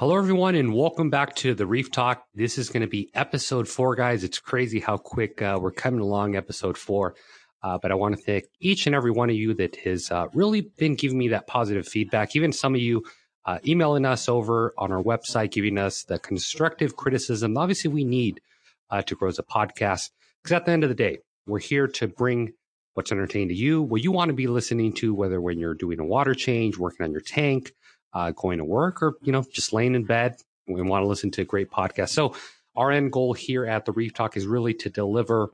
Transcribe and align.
Hello, 0.00 0.16
everyone, 0.16 0.54
and 0.54 0.72
welcome 0.72 1.10
back 1.10 1.34
to 1.34 1.52
the 1.52 1.66
Reef 1.66 1.90
Talk. 1.90 2.24
This 2.34 2.56
is 2.56 2.70
going 2.70 2.80
to 2.80 2.86
be 2.86 3.10
episode 3.12 3.68
four, 3.68 3.94
guys. 3.94 4.24
It's 4.24 4.38
crazy 4.38 4.80
how 4.80 4.96
quick 4.96 5.42
uh, 5.42 5.58
we're 5.60 5.72
coming 5.72 6.00
along, 6.00 6.36
episode 6.36 6.78
four. 6.78 7.16
Uh, 7.62 7.76
but 7.76 7.92
I 7.92 7.96
want 7.96 8.16
to 8.16 8.22
thank 8.22 8.44
each 8.60 8.86
and 8.86 8.96
every 8.96 9.10
one 9.10 9.28
of 9.28 9.36
you 9.36 9.52
that 9.52 9.76
has 9.84 10.10
uh, 10.10 10.28
really 10.32 10.62
been 10.62 10.94
giving 10.94 11.18
me 11.18 11.28
that 11.28 11.46
positive 11.46 11.86
feedback. 11.86 12.34
Even 12.34 12.50
some 12.50 12.74
of 12.74 12.80
you 12.80 13.04
uh, 13.44 13.58
emailing 13.66 14.06
us 14.06 14.26
over 14.26 14.72
on 14.78 14.90
our 14.90 15.02
website, 15.02 15.50
giving 15.50 15.76
us 15.76 16.04
the 16.04 16.18
constructive 16.18 16.96
criticism. 16.96 17.58
Obviously, 17.58 17.90
we 17.90 18.04
need 18.04 18.40
uh, 18.88 19.02
to 19.02 19.14
grow 19.14 19.28
as 19.28 19.38
a 19.38 19.42
podcast 19.42 20.08
because 20.42 20.52
at 20.52 20.64
the 20.64 20.72
end 20.72 20.82
of 20.82 20.88
the 20.88 20.94
day, 20.94 21.18
we're 21.46 21.58
here 21.58 21.88
to 21.88 22.08
bring 22.08 22.54
what's 22.94 23.12
entertaining 23.12 23.48
to 23.48 23.54
you, 23.54 23.82
what 23.82 24.02
you 24.02 24.12
want 24.12 24.30
to 24.30 24.34
be 24.34 24.46
listening 24.46 24.94
to, 24.94 25.12
whether 25.12 25.42
when 25.42 25.58
you're 25.58 25.74
doing 25.74 26.00
a 26.00 26.06
water 26.06 26.32
change, 26.32 26.78
working 26.78 27.04
on 27.04 27.12
your 27.12 27.20
tank, 27.20 27.74
uh, 28.12 28.30
going 28.32 28.58
to 28.58 28.64
work, 28.64 29.02
or 29.02 29.14
you 29.22 29.32
know 29.32 29.44
just 29.52 29.72
laying 29.72 29.94
in 29.94 30.04
bed 30.04 30.36
and 30.66 30.88
want 30.88 31.02
to 31.02 31.06
listen 31.06 31.30
to 31.32 31.42
a 31.42 31.44
great 31.44 31.70
podcast. 31.70 32.10
So 32.10 32.34
our 32.76 32.90
end 32.90 33.12
goal 33.12 33.34
here 33.34 33.66
at 33.66 33.84
the 33.84 33.92
Reef 33.92 34.14
Talk 34.14 34.36
is 34.36 34.46
really 34.46 34.74
to 34.74 34.90
deliver 34.90 35.50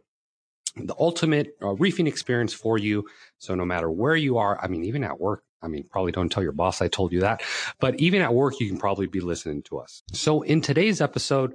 the 0.76 0.94
ultimate 0.98 1.56
uh, 1.62 1.74
reefing 1.74 2.06
experience 2.06 2.52
for 2.52 2.76
you. 2.78 3.06
So 3.38 3.54
no 3.54 3.64
matter 3.64 3.90
where 3.90 4.16
you 4.16 4.38
are, 4.38 4.62
I 4.62 4.68
mean, 4.68 4.84
even 4.84 5.04
at 5.04 5.18
work, 5.18 5.42
I 5.62 5.68
mean, 5.68 5.84
probably 5.90 6.12
don't 6.12 6.30
tell 6.30 6.42
your 6.42 6.52
boss 6.52 6.82
I 6.82 6.88
told 6.88 7.12
you 7.12 7.20
that, 7.20 7.42
but 7.80 7.98
even 7.98 8.20
at 8.20 8.34
work, 8.34 8.60
you 8.60 8.68
can 8.68 8.78
probably 8.78 9.06
be 9.06 9.20
listening 9.20 9.62
to 9.64 9.78
us. 9.78 10.02
So 10.12 10.42
in 10.42 10.60
today's 10.60 11.00
episode, 11.00 11.54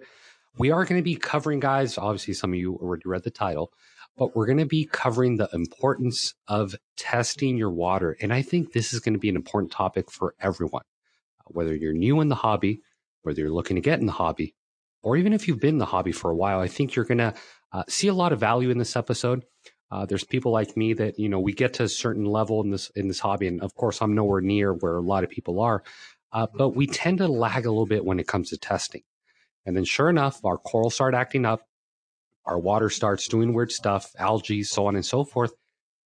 we 0.58 0.72
are 0.72 0.84
going 0.86 1.00
to 1.00 1.04
be 1.04 1.16
covering, 1.16 1.60
guys. 1.60 1.98
Obviously, 1.98 2.34
some 2.34 2.52
of 2.52 2.60
you 2.60 2.76
already 2.76 3.04
read 3.06 3.24
the 3.24 3.32
title, 3.32 3.72
but 4.18 4.36
we're 4.36 4.48
going 4.48 4.58
to 4.58 4.66
be 4.66 4.86
covering 4.86 5.38
the 5.38 5.48
importance 5.54 6.34
of 6.48 6.76
testing 6.98 7.58
your 7.58 7.70
water. 7.70 8.18
And 8.22 8.34
I 8.34 8.42
think 8.42 8.74
this 8.74 8.92
is 8.92 9.00
going 9.00 9.14
to 9.14 9.20
be 9.20 9.30
an 9.30 9.36
important 9.36 9.72
topic 9.72 10.12
for 10.12 10.34
everyone 10.42 10.84
whether 11.54 11.76
you're 11.76 11.94
new 11.94 12.22
in 12.22 12.30
the 12.30 12.36
hobby, 12.36 12.82
whether 13.24 13.42
you're 13.42 13.52
looking 13.52 13.76
to 13.76 13.82
get 13.82 14.00
in 14.00 14.06
the 14.06 14.12
hobby, 14.12 14.56
or 15.04 15.18
even 15.18 15.34
if 15.34 15.48
you've 15.48 15.60
been 15.60 15.76
in 15.76 15.80
the 15.80 15.86
hobby 15.86 16.12
for 16.12 16.32
a 16.32 16.36
while, 16.36 16.60
I 16.60 16.68
think 16.68 16.96
you're 16.96 17.06
going 17.06 17.18
to 17.20 17.34
uh, 17.74 17.84
see 17.88 18.08
a 18.08 18.14
lot 18.14 18.34
of 18.34 18.40
value 18.40 18.70
in 18.70 18.78
this 18.78 18.96
episode. 18.96 19.46
Uh, 19.92 20.06
there's 20.06 20.24
people 20.24 20.52
like 20.52 20.78
me 20.78 20.94
that 20.94 21.20
you 21.20 21.28
know 21.28 21.40
we 21.40 21.54
get 21.54 21.74
to 21.74 21.84
a 21.84 21.90
certain 21.90 22.26
level 22.26 22.62
in 22.62 22.72
this 22.72 22.90
in 22.96 23.08
this 23.08 23.20
hobby, 23.20 23.48
and 23.48 23.62
of 23.62 23.76
course 23.76 24.02
I'm 24.02 24.16
nowhere 24.16 24.42
near 24.42 24.74
where 24.74 24.96
a 24.96 25.02
lot 25.02 25.24
of 25.24 25.30
people 25.30 25.60
are, 25.60 25.84
uh, 26.32 26.48
but 26.54 26.70
we 26.70 26.88
tend 26.88 27.18
to 27.18 27.28
lag 27.28 27.66
a 27.66 27.70
little 27.70 27.86
bit 27.86 28.06
when 28.06 28.20
it 28.20 28.28
comes 28.28 28.50
to 28.50 28.58
testing. 28.58 29.02
And 29.66 29.76
then, 29.76 29.84
sure 29.84 30.10
enough, 30.10 30.44
our 30.44 30.58
corals 30.58 30.96
start 30.96 31.14
acting 31.14 31.46
up, 31.46 31.68
our 32.46 32.58
water 32.58 32.90
starts 32.90 33.28
doing 33.28 33.54
weird 33.54 33.72
stuff, 33.72 34.12
algae, 34.18 34.64
so 34.64 34.88
on 34.88 34.96
and 34.96 35.06
so 35.06 35.24
forth. 35.24 35.52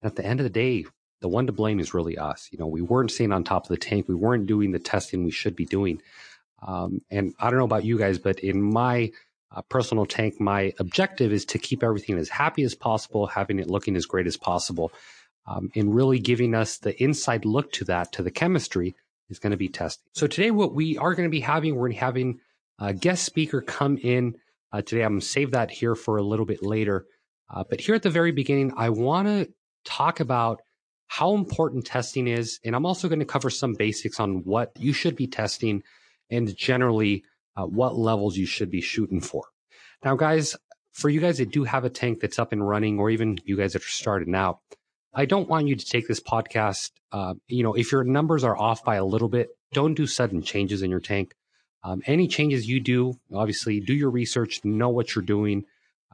And 0.01 0.11
at 0.11 0.15
the 0.15 0.25
end 0.25 0.39
of 0.39 0.43
the 0.45 0.49
day, 0.49 0.85
the 1.25 1.29
one 1.29 1.47
to 1.47 1.51
blame 1.51 1.79
is 1.79 1.95
really 1.95 2.19
us. 2.19 2.49
You 2.51 2.59
know, 2.59 2.67
we 2.67 2.83
weren't 2.83 3.09
staying 3.09 3.31
on 3.31 3.43
top 3.43 3.63
of 3.63 3.69
the 3.69 3.77
tank. 3.77 4.07
We 4.07 4.13
weren't 4.13 4.45
doing 4.45 4.69
the 4.69 4.77
testing 4.77 5.23
we 5.23 5.31
should 5.31 5.55
be 5.55 5.65
doing. 5.65 5.99
Um, 6.61 7.01
and 7.09 7.33
I 7.39 7.49
don't 7.49 7.57
know 7.57 7.65
about 7.65 7.83
you 7.83 7.97
guys, 7.97 8.19
but 8.19 8.41
in 8.41 8.61
my 8.61 9.11
uh, 9.51 9.63
personal 9.63 10.05
tank, 10.05 10.39
my 10.39 10.71
objective 10.77 11.33
is 11.33 11.43
to 11.45 11.57
keep 11.57 11.81
everything 11.81 12.19
as 12.19 12.29
happy 12.29 12.61
as 12.61 12.75
possible, 12.75 13.25
having 13.25 13.57
it 13.57 13.71
looking 13.71 13.95
as 13.95 14.05
great 14.05 14.27
as 14.27 14.37
possible. 14.37 14.91
Um, 15.47 15.71
and 15.75 15.95
really 15.95 16.19
giving 16.19 16.53
us 16.53 16.77
the 16.77 16.95
inside 17.03 17.43
look 17.43 17.71
to 17.71 17.85
that, 17.85 18.11
to 18.11 18.21
the 18.21 18.29
chemistry, 18.29 18.95
is 19.29 19.39
going 19.39 19.49
to 19.49 19.57
be 19.57 19.67
testing. 19.67 20.07
So 20.13 20.27
today, 20.27 20.51
what 20.51 20.75
we 20.75 20.95
are 20.99 21.15
going 21.15 21.27
to 21.27 21.31
be 21.31 21.39
having, 21.39 21.75
we're 21.75 21.91
having 21.93 22.39
a 22.77 22.93
guest 22.93 23.25
speaker 23.25 23.61
come 23.61 23.97
in 23.97 24.35
uh, 24.71 24.83
today. 24.83 25.01
I'm 25.01 25.13
going 25.13 25.21
to 25.21 25.25
save 25.25 25.49
that 25.51 25.71
here 25.71 25.95
for 25.95 26.17
a 26.17 26.23
little 26.23 26.45
bit 26.45 26.61
later. 26.61 27.07
Uh, 27.49 27.63
but 27.67 27.81
here 27.81 27.95
at 27.95 28.03
the 28.03 28.11
very 28.11 28.31
beginning, 28.31 28.73
I 28.77 28.89
want 28.89 29.27
to 29.27 29.49
talk 29.85 30.19
about 30.19 30.61
how 31.07 31.35
important 31.35 31.85
testing 31.85 32.27
is. 32.27 32.59
And 32.63 32.75
I'm 32.75 32.85
also 32.85 33.07
going 33.07 33.19
to 33.19 33.25
cover 33.25 33.49
some 33.49 33.73
basics 33.73 34.19
on 34.19 34.43
what 34.43 34.71
you 34.77 34.93
should 34.93 35.15
be 35.15 35.27
testing 35.27 35.83
and 36.29 36.55
generally 36.55 37.23
uh, 37.55 37.65
what 37.65 37.95
levels 37.95 38.37
you 38.37 38.45
should 38.45 38.71
be 38.71 38.81
shooting 38.81 39.21
for. 39.21 39.45
Now, 40.03 40.15
guys, 40.15 40.55
for 40.91 41.09
you 41.09 41.19
guys 41.19 41.37
that 41.37 41.51
do 41.51 41.63
have 41.63 41.85
a 41.85 41.89
tank 41.89 42.19
that's 42.19 42.39
up 42.39 42.51
and 42.51 42.67
running, 42.67 42.99
or 42.99 43.09
even 43.09 43.37
you 43.45 43.57
guys 43.57 43.73
that 43.73 43.83
are 43.83 43.87
starting 43.87 44.35
out, 44.35 44.59
I 45.13 45.25
don't 45.25 45.47
want 45.47 45.67
you 45.67 45.75
to 45.75 45.85
take 45.85 46.07
this 46.07 46.19
podcast. 46.19 46.91
Uh, 47.11 47.35
you 47.47 47.63
know, 47.63 47.73
if 47.73 47.91
your 47.91 48.03
numbers 48.03 48.43
are 48.43 48.57
off 48.57 48.83
by 48.83 48.95
a 48.95 49.05
little 49.05 49.29
bit, 49.29 49.49
don't 49.73 49.93
do 49.93 50.07
sudden 50.07 50.41
changes 50.41 50.81
in 50.81 50.89
your 50.89 50.99
tank. 50.99 51.33
Um, 51.83 52.01
any 52.05 52.27
changes 52.27 52.67
you 52.67 52.79
do, 52.79 53.19
obviously, 53.33 53.79
do 53.79 53.93
your 53.93 54.09
research, 54.09 54.61
know 54.63 54.89
what 54.89 55.13
you're 55.13 55.23
doing, 55.23 55.65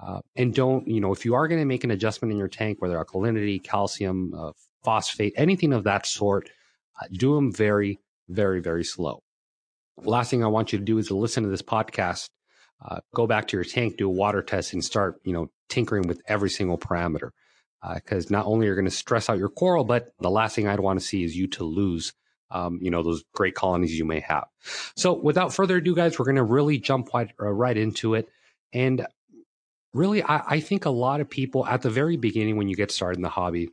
uh, 0.02 0.22
and 0.36 0.54
don't, 0.54 0.88
you 0.88 1.00
know, 1.00 1.14
if 1.14 1.26
you 1.26 1.36
are 1.36 1.48
going 1.48 1.62
to 1.62 1.66
make 1.66 1.84
an 1.84 1.92
adjustment 1.92 2.32
in 2.32 2.38
your 2.38 2.48
tank, 2.48 2.82
whether 2.82 2.98
alkalinity, 2.98 3.64
calcium, 3.64 4.34
uh, 4.36 4.52
phosphate, 4.84 5.34
anything 5.36 5.74
of 5.74 5.84
that 5.84 6.06
sort, 6.06 6.50
uh, 7.02 7.08
do 7.12 7.36
them 7.36 7.54
very, 7.54 8.00
very, 8.30 8.60
very 8.62 8.84
slow. 8.84 9.22
Last 10.04 10.30
thing 10.30 10.44
I 10.44 10.48
want 10.48 10.72
you 10.72 10.80
to 10.80 10.86
do 10.86 10.98
is 10.98 11.08
to 11.08 11.18
listen 11.18 11.44
to 11.44 11.50
this 11.50 11.62
podcast, 11.62 12.30
uh, 12.84 13.00
go 13.14 13.28
back 13.28 13.48
to 13.50 13.58
your 13.58 13.64
tank, 13.64 13.98
do 13.98 14.08
a 14.08 14.12
water 14.12 14.42
test, 14.42 14.74
and 14.74 14.84
start, 14.84 15.20
you 15.24 15.34
know, 15.34 15.48
tinkering 15.70 16.08
with 16.08 16.22
every 16.28 16.50
single 16.50 16.78
parameter. 16.78 17.30
Because 17.96 18.28
uh, 18.28 18.30
not 18.30 18.46
only 18.46 18.68
are 18.68 18.72
you 18.72 18.76
going 18.76 18.86
to 18.86 18.92
stress 18.92 19.30
out 19.30 19.40
your 19.40 19.50
coral, 19.50 19.84
but 19.84 20.14
the 20.20 20.30
last 20.30 20.56
thing 20.56 20.68
I'd 20.68 20.80
want 20.80 21.00
to 21.00 21.06
see 21.06 21.24
is 21.24 21.36
you 21.36 21.48
to 21.48 21.64
lose, 21.64 22.14
um, 22.52 22.80
you 22.82 22.92
know, 22.92 23.02
those 23.02 23.24
great 23.34 23.56
colonies 23.56 23.98
you 23.98 24.06
may 24.06 24.20
have. 24.20 24.46
So, 24.96 25.14
without 25.14 25.54
further 25.54 25.78
ado, 25.78 25.96
guys, 25.96 26.18
we're 26.18 26.26
going 26.26 26.36
to 26.36 26.44
really 26.44 26.78
jump 26.78 27.10
right, 27.14 27.32
uh, 27.40 27.50
right 27.50 27.76
into 27.76 28.14
it. 28.14 28.30
And 28.72 29.06
really, 29.94 30.24
I, 30.24 30.44
I 30.48 30.60
think 30.60 30.86
a 30.86 30.92
lot 30.92 31.22
of 31.22 31.30
people 31.30 31.66
at 31.66 31.82
the 31.82 31.90
very 31.90 32.18
beginning, 32.18 32.58
when 32.58 32.68
you 32.68 32.76
get 32.76 32.92
started 32.92 33.18
in 33.18 33.24
the 33.24 33.30
hobby, 33.30 33.70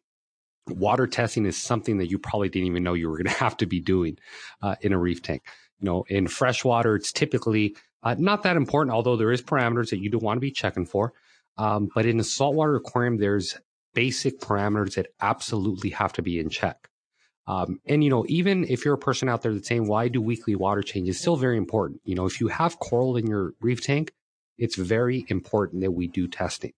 water 0.70 1.06
testing 1.06 1.46
is 1.46 1.56
something 1.56 1.98
that 1.98 2.10
you 2.10 2.18
probably 2.18 2.48
didn't 2.48 2.68
even 2.68 2.82
know 2.82 2.94
you 2.94 3.08
were 3.08 3.16
going 3.16 3.26
to 3.34 3.40
have 3.40 3.56
to 3.58 3.66
be 3.66 3.80
doing 3.80 4.18
uh, 4.62 4.76
in 4.80 4.92
a 4.92 4.98
reef 4.98 5.22
tank. 5.22 5.42
You 5.80 5.86
know, 5.86 6.04
in 6.08 6.26
freshwater, 6.26 6.96
it's 6.96 7.12
typically 7.12 7.76
uh, 8.02 8.16
not 8.18 8.42
that 8.42 8.56
important, 8.56 8.94
although 8.94 9.16
there 9.16 9.32
is 9.32 9.42
parameters 9.42 9.90
that 9.90 9.98
you 9.98 10.10
do 10.10 10.18
want 10.18 10.36
to 10.36 10.40
be 10.40 10.50
checking 10.50 10.86
for. 10.86 11.12
Um, 11.56 11.88
but 11.94 12.06
in 12.06 12.20
a 12.20 12.24
saltwater 12.24 12.76
aquarium, 12.76 13.18
there's 13.18 13.58
basic 13.94 14.40
parameters 14.40 14.94
that 14.94 15.08
absolutely 15.20 15.90
have 15.90 16.12
to 16.14 16.22
be 16.22 16.38
in 16.38 16.50
check. 16.50 16.88
Um, 17.46 17.80
and 17.86 18.04
you 18.04 18.10
know, 18.10 18.24
even 18.28 18.64
if 18.68 18.84
you're 18.84 18.94
a 18.94 18.98
person 18.98 19.28
out 19.28 19.42
there 19.42 19.54
that's 19.54 19.66
saying, 19.66 19.88
"Why 19.88 20.08
do 20.08 20.20
weekly 20.20 20.54
water 20.54 20.82
changes?" 20.82 21.18
Still 21.18 21.36
very 21.36 21.56
important. 21.56 22.00
You 22.04 22.14
know, 22.14 22.26
if 22.26 22.40
you 22.40 22.48
have 22.48 22.78
coral 22.78 23.16
in 23.16 23.26
your 23.26 23.54
reef 23.60 23.82
tank, 23.82 24.12
it's 24.58 24.76
very 24.76 25.24
important 25.28 25.80
that 25.82 25.92
we 25.92 26.08
do 26.08 26.28
testing 26.28 26.72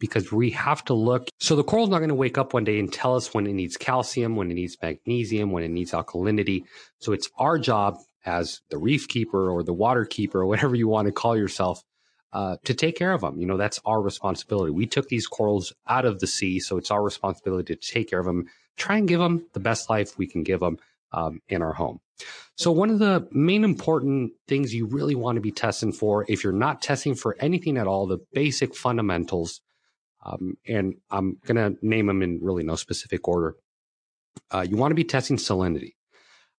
because 0.00 0.32
we 0.32 0.50
have 0.50 0.82
to 0.86 0.94
look. 0.94 1.28
So 1.38 1.54
the 1.54 1.62
coral's 1.62 1.90
not 1.90 1.98
going 1.98 2.08
to 2.08 2.14
wake 2.16 2.38
up 2.38 2.52
one 2.52 2.64
day 2.64 2.80
and 2.80 2.92
tell 2.92 3.14
us 3.14 3.32
when 3.32 3.46
it 3.46 3.52
needs 3.52 3.76
calcium, 3.76 4.34
when 4.34 4.50
it 4.50 4.54
needs 4.54 4.76
magnesium, 4.82 5.52
when 5.52 5.62
it 5.62 5.68
needs 5.68 5.92
alkalinity. 5.92 6.64
So 6.98 7.12
it's 7.12 7.30
our 7.38 7.58
job 7.58 7.98
as 8.24 8.60
the 8.70 8.78
reef 8.78 9.06
keeper 9.06 9.50
or 9.50 9.62
the 9.62 9.72
water 9.72 10.04
keeper 10.04 10.40
or 10.40 10.46
whatever 10.52 10.74
you 10.74 10.88
want 10.88 11.06
to 11.06 11.12
call 11.12 11.36
yourself 11.36 11.84
uh, 12.32 12.56
to 12.64 12.74
take 12.74 12.96
care 12.96 13.12
of 13.12 13.20
them. 13.20 13.38
You 13.38 13.46
know, 13.46 13.56
that's 13.56 13.78
our 13.84 14.00
responsibility. 14.00 14.72
We 14.72 14.86
took 14.86 15.08
these 15.08 15.26
corals 15.26 15.72
out 15.86 16.04
of 16.04 16.18
the 16.18 16.26
sea, 16.26 16.58
so 16.58 16.76
it's 16.76 16.90
our 16.90 17.02
responsibility 17.02 17.74
to 17.74 17.80
take 17.80 18.10
care 18.10 18.20
of 18.20 18.26
them, 18.26 18.46
try 18.76 18.96
and 18.96 19.06
give 19.06 19.20
them 19.20 19.46
the 19.52 19.60
best 19.60 19.90
life 19.90 20.16
we 20.16 20.26
can 20.26 20.42
give 20.42 20.60
them 20.60 20.78
um, 21.12 21.40
in 21.48 21.62
our 21.62 21.74
home. 21.74 22.00
So 22.56 22.70
one 22.70 22.90
of 22.90 22.98
the 22.98 23.26
main 23.32 23.64
important 23.64 24.32
things 24.46 24.74
you 24.74 24.86
really 24.86 25.14
want 25.14 25.36
to 25.36 25.40
be 25.40 25.50
testing 25.50 25.92
for, 25.92 26.24
if 26.28 26.44
you're 26.44 26.52
not 26.52 26.82
testing 26.82 27.14
for 27.14 27.36
anything 27.40 27.78
at 27.78 27.86
all, 27.86 28.06
the 28.06 28.18
basic 28.32 28.76
fundamentals 28.76 29.60
um, 30.22 30.56
and 30.66 30.94
I'm 31.10 31.38
going 31.46 31.56
to 31.56 31.78
name 31.86 32.06
them 32.06 32.22
in 32.22 32.40
really 32.42 32.62
no 32.62 32.76
specific 32.76 33.26
order. 33.26 33.56
Uh, 34.50 34.66
you 34.68 34.76
want 34.76 34.90
to 34.90 34.96
be 34.96 35.04
testing 35.04 35.36
salinity. 35.36 35.94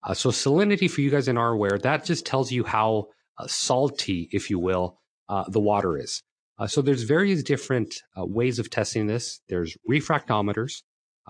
Uh, 0.04 0.14
so 0.14 0.30
salinity, 0.30 0.90
for 0.90 1.02
you 1.02 1.12
guys 1.12 1.28
in 1.28 1.38
our 1.38 1.52
aware, 1.52 1.78
that 1.78 2.06
just 2.06 2.26
tells 2.26 2.52
you 2.52 2.64
how 2.64 3.08
uh, 3.38 3.48
salty, 3.48 4.30
if 4.32 4.50
you 4.50 4.58
will, 4.60 5.00
uh, 5.30 5.46
the 5.48 5.60
water 5.60 5.98
is. 5.98 6.24
Uh, 6.58 6.68
so 6.68 6.82
there's 6.82 7.04
various 7.04 7.44
different 7.44 8.02
uh, 8.18 8.26
ways 8.26 8.60
of 8.60 8.70
testing 8.70 9.08
this. 9.08 9.42
There's 9.48 9.78
refractometers, 9.90 10.82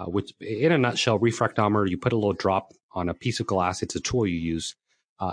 which, 0.08 0.34
in 0.40 0.72
a 0.72 0.78
nutshell, 0.78 1.20
refractometer, 1.20 1.90
you 1.90 1.98
put 1.98 2.14
a 2.14 2.18
little 2.18 2.34
drop 2.34 2.72
on 2.94 3.08
a 3.08 3.14
piece 3.14 3.40
of 3.40 3.46
glass. 3.46 3.84
It's 3.84 3.96
a 3.96 4.00
tool 4.02 4.26
you 4.26 4.40
use, 4.40 4.76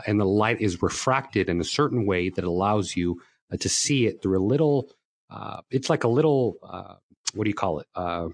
and 0.07 0.21
the 0.21 0.27
light 0.27 0.61
is 0.61 0.83
refracted 0.83 1.49
in 1.49 1.61
a 1.61 1.65
certain 1.65 2.07
way 2.07 2.29
that 2.29 2.45
allows 2.45 2.97
you 2.97 3.21
to 3.59 3.69
see 3.69 4.07
it 4.07 4.21
through 4.23 4.39
a 4.39 4.45
little 4.45 4.91
uh, 5.31 5.61
it's 5.71 5.91
like 5.91 6.05
a 6.05 6.09
little 6.09 6.57
uh, 6.63 6.95
what 7.35 7.45
do 7.45 7.51
you 7.51 7.55
call 7.55 7.81
it? 7.81 7.87
Uh, 7.95 8.29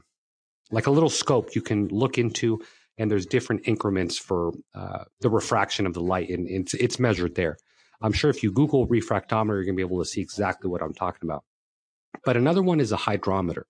like 0.71 0.87
a 0.87 0.91
little 0.91 1.11
scope 1.11 1.55
you 1.55 1.63
can 1.63 1.89
look 1.89 2.19
into, 2.19 2.61
and 2.99 3.11
there's 3.11 3.27
different 3.27 3.67
increments 3.67 4.19
for 4.19 4.53
uh, 4.75 5.05
the 5.21 5.31
refraction 5.31 5.87
of 5.87 5.95
the 5.95 6.01
light, 6.01 6.31
and 6.31 6.49
it's, 6.49 6.75
it's 6.75 6.99
measured 6.99 7.35
there. 7.35 7.57
I'm 8.01 8.13
sure 8.13 8.31
if 8.31 8.43
you 8.43 8.51
Google 8.51 8.87
refractometer, 8.87 9.49
you're 9.49 9.65
gonna 9.65 9.77
be 9.77 9.83
able 9.83 10.03
to 10.03 10.09
see 10.09 10.21
exactly 10.21 10.71
what 10.71 10.83
I'm 10.83 10.95
talking 10.95 11.29
about. 11.29 11.45
But 12.25 12.37
another 12.37 12.63
one 12.63 12.81
is 12.81 12.93
a 12.93 12.97
hydrometer. 12.97 13.67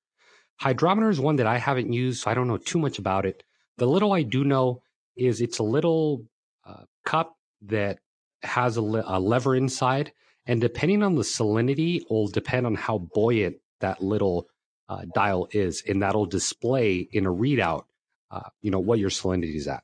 Hydrometer 0.60 1.10
is 1.10 1.20
one 1.20 1.36
that 1.36 1.46
I 1.46 1.58
haven't 1.58 1.92
used, 1.92 2.22
so 2.22 2.30
I 2.30 2.34
don't 2.34 2.48
know 2.48 2.56
too 2.56 2.78
much 2.78 2.98
about 2.98 3.26
it. 3.26 3.42
The 3.78 3.86
little 3.86 4.12
I 4.12 4.22
do 4.22 4.44
know 4.44 4.82
is 5.16 5.40
it's 5.40 5.58
a 5.58 5.64
little 5.64 6.24
uh, 6.64 6.84
cup 7.04 7.36
that 7.62 7.98
has 8.42 8.76
a, 8.76 8.82
le- 8.82 9.04
a 9.06 9.18
lever 9.18 9.56
inside 9.56 10.12
and 10.46 10.60
depending 10.60 11.02
on 11.02 11.14
the 11.14 11.22
salinity, 11.22 12.02
will 12.10 12.28
depend 12.28 12.66
on 12.66 12.74
how 12.74 12.98
buoyant 12.98 13.56
that 13.80 14.02
little 14.02 14.48
uh, 14.88 15.02
dial 15.14 15.48
is, 15.50 15.82
and 15.88 16.02
that'll 16.02 16.26
display 16.26 17.08
in 17.12 17.26
a 17.26 17.32
readout, 17.32 17.84
uh, 18.30 18.48
you 18.60 18.70
know, 18.70 18.78
what 18.78 18.98
your 18.98 19.10
salinity 19.10 19.56
is 19.56 19.68
at. 19.68 19.82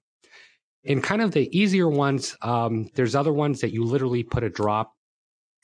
And 0.84 1.02
kind 1.02 1.22
of 1.22 1.32
the 1.32 1.48
easier 1.56 1.88
ones, 1.88 2.36
um, 2.42 2.88
there's 2.94 3.14
other 3.14 3.32
ones 3.32 3.60
that 3.60 3.72
you 3.72 3.84
literally 3.84 4.22
put 4.22 4.44
a 4.44 4.50
drop 4.50 4.94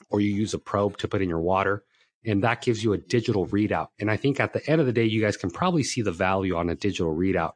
or 0.09 0.21
you 0.21 0.33
use 0.33 0.53
a 0.53 0.59
probe 0.59 0.97
to 0.97 1.07
put 1.07 1.21
in 1.21 1.29
your 1.29 1.41
water, 1.41 1.83
and 2.25 2.43
that 2.43 2.61
gives 2.61 2.83
you 2.83 2.93
a 2.93 2.97
digital 2.97 3.47
readout. 3.47 3.87
And 3.99 4.09
I 4.09 4.17
think 4.17 4.39
at 4.39 4.53
the 4.53 4.67
end 4.69 4.79
of 4.79 4.87
the 4.87 4.93
day, 4.93 5.05
you 5.05 5.21
guys 5.21 5.37
can 5.37 5.49
probably 5.49 5.83
see 5.83 6.01
the 6.01 6.11
value 6.11 6.55
on 6.55 6.69
a 6.69 6.75
digital 6.75 7.15
readout. 7.15 7.53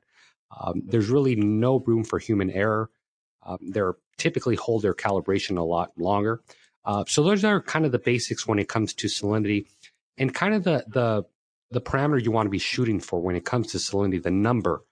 Um, 0.59 0.81
there's 0.85 1.09
really 1.09 1.35
no 1.35 1.79
room 1.79 2.03
for 2.03 2.19
human 2.19 2.51
error. 2.51 2.89
Um, 3.43 3.57
they're 3.61 3.95
typically 4.17 4.55
hold 4.55 4.81
their 4.81 4.93
calibration 4.93 5.57
a 5.57 5.63
lot 5.63 5.91
longer. 5.97 6.41
Uh, 6.85 7.03
so 7.07 7.23
those 7.23 7.43
are 7.43 7.61
kind 7.61 7.85
of 7.85 7.91
the 7.91 7.99
basics 7.99 8.47
when 8.47 8.59
it 8.59 8.67
comes 8.67 8.93
to 8.93 9.07
salinity, 9.07 9.67
and 10.17 10.33
kind 10.33 10.53
of 10.53 10.63
the 10.63 10.83
the 10.87 11.23
the 11.71 11.81
parameter 11.81 12.21
you 12.23 12.31
want 12.31 12.47
to 12.47 12.51
be 12.51 12.57
shooting 12.59 12.99
for 12.99 13.21
when 13.21 13.35
it 13.35 13.45
comes 13.45 13.67
to 13.71 13.77
salinity. 13.77 14.21
The 14.21 14.31
number 14.31 14.83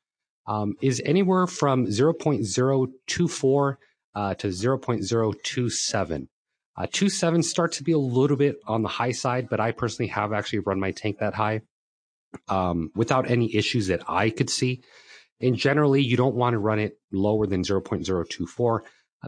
um, 0.47 0.75
is 0.81 1.01
anywhere 1.05 1.45
from 1.45 1.85
0.024 1.85 3.77
uh, 4.15 4.33
to 4.35 4.47
0.027. 4.47 6.27
Uh, 6.75 6.87
27 6.87 7.43
starts 7.43 7.77
to 7.77 7.83
be 7.83 7.91
a 7.91 7.97
little 7.97 8.37
bit 8.37 8.55
on 8.65 8.81
the 8.81 8.87
high 8.87 9.11
side, 9.11 9.49
but 9.49 9.59
I 9.59 9.71
personally 9.71 10.09
have 10.09 10.31
actually 10.31 10.59
run 10.59 10.79
my 10.79 10.91
tank 10.91 11.19
that 11.19 11.33
high 11.33 11.61
um, 12.47 12.91
without 12.95 13.29
any 13.29 13.53
issues 13.55 13.87
that 13.87 14.03
I 14.07 14.29
could 14.29 14.49
see. 14.49 14.81
And 15.41 15.55
generally, 15.55 16.01
you 16.01 16.17
don't 16.17 16.35
want 16.35 16.53
to 16.53 16.59
run 16.59 16.79
it 16.79 16.97
lower 17.11 17.45
than 17.47 17.63
0.024. 17.63 18.79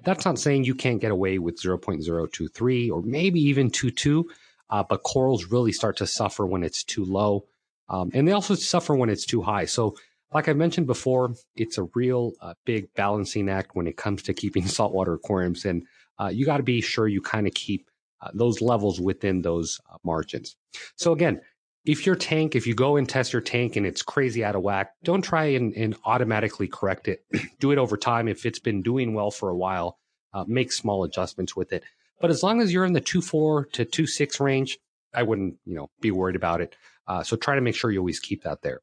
That's 0.04 0.26
not 0.26 0.40
saying 0.40 0.64
you 0.64 0.76
can't 0.76 1.02
get 1.02 1.12
away 1.12 1.38
with 1.38 1.62
0.023 1.62 2.92
or 2.92 3.02
maybe 3.02 3.40
even 3.42 3.70
22, 3.70 4.30
uh, 4.70 4.84
but 4.88 5.04
corals 5.04 5.46
really 5.46 5.72
start 5.72 5.98
to 5.98 6.08
suffer 6.08 6.46
when 6.46 6.64
it's 6.64 6.84
too 6.84 7.04
low. 7.04 7.46
Um, 7.90 8.10
and 8.14 8.28
they 8.28 8.32
also 8.32 8.56
suffer 8.56 8.96
when 8.96 9.10
it's 9.10 9.26
too 9.26 9.42
high. 9.42 9.66
So, 9.66 9.98
like 10.34 10.48
I 10.48 10.54
mentioned 10.54 10.88
before, 10.88 11.36
it's 11.58 11.78
a 11.78 11.90
real 11.94 12.32
uh, 12.42 12.54
big 12.64 12.94
balancing 12.94 13.50
act 13.50 13.72
when 13.74 13.86
it 13.86 13.98
comes 13.98 14.24
to 14.24 14.34
keeping 14.34 14.66
saltwater 14.68 15.14
aquariums. 15.14 15.66
And 15.66 15.86
uh, 16.20 16.30
you 16.34 16.46
got 16.46 16.58
to 16.58 16.64
be 16.64 16.80
sure 16.80 17.08
you 17.08 17.22
kind 17.22 17.48
of 17.48 17.54
keep 17.54 17.90
uh, 18.22 18.30
those 18.34 18.62
levels 18.62 19.02
within 19.02 19.42
those 19.42 19.82
uh, 19.92 19.98
margins. 20.06 20.56
So, 20.96 21.12
again, 21.12 21.42
if 21.86 22.06
your 22.06 22.16
tank, 22.16 22.56
if 22.56 22.68
you 22.68 22.76
go 22.76 22.96
and 22.96 23.10
test 23.10 23.34
your 23.34 23.42
tank 23.42 23.76
and 23.76 23.86
it's 23.86 24.02
crazy 24.02 24.44
out 24.44 24.56
of 24.56 24.62
whack, 24.62 24.94
don't 25.04 25.24
try 25.24 25.46
and, 25.46 25.74
and 25.74 25.96
automatically 26.06 26.68
correct 26.68 27.08
it. 27.08 27.24
Do 27.60 27.72
it 27.72 27.78
over 27.78 27.98
time. 27.98 28.28
If 28.28 28.46
it's 28.46 28.60
been 28.60 28.82
doing 28.82 29.14
well 29.14 29.32
for 29.32 29.50
a 29.50 29.56
while, 29.56 29.98
uh, 30.34 30.46
make 30.48 30.72
small 30.72 31.04
adjustments 31.04 31.56
with 31.56 31.74
it. 31.74 31.84
But 32.20 32.30
as 32.30 32.44
long 32.44 32.62
as 32.62 32.72
you're 32.72 32.86
in 32.86 32.94
the 32.94 33.02
two 33.02 33.22
four 33.22 33.66
to 33.74 33.84
two 33.84 34.06
six 34.06 34.40
range, 34.40 34.78
I 35.14 35.24
wouldn't, 35.24 35.56
you 35.66 35.76
know, 35.76 35.90
be 36.00 36.12
worried 36.12 36.36
about 36.36 36.62
it. 36.62 36.76
Uh, 37.08 37.24
so 37.24 37.36
try 37.36 37.56
to 37.56 37.62
make 37.62 37.76
sure 37.76 37.92
you 37.92 38.00
always 38.00 38.20
keep 38.20 38.44
that 38.44 38.62
there. 38.62 38.82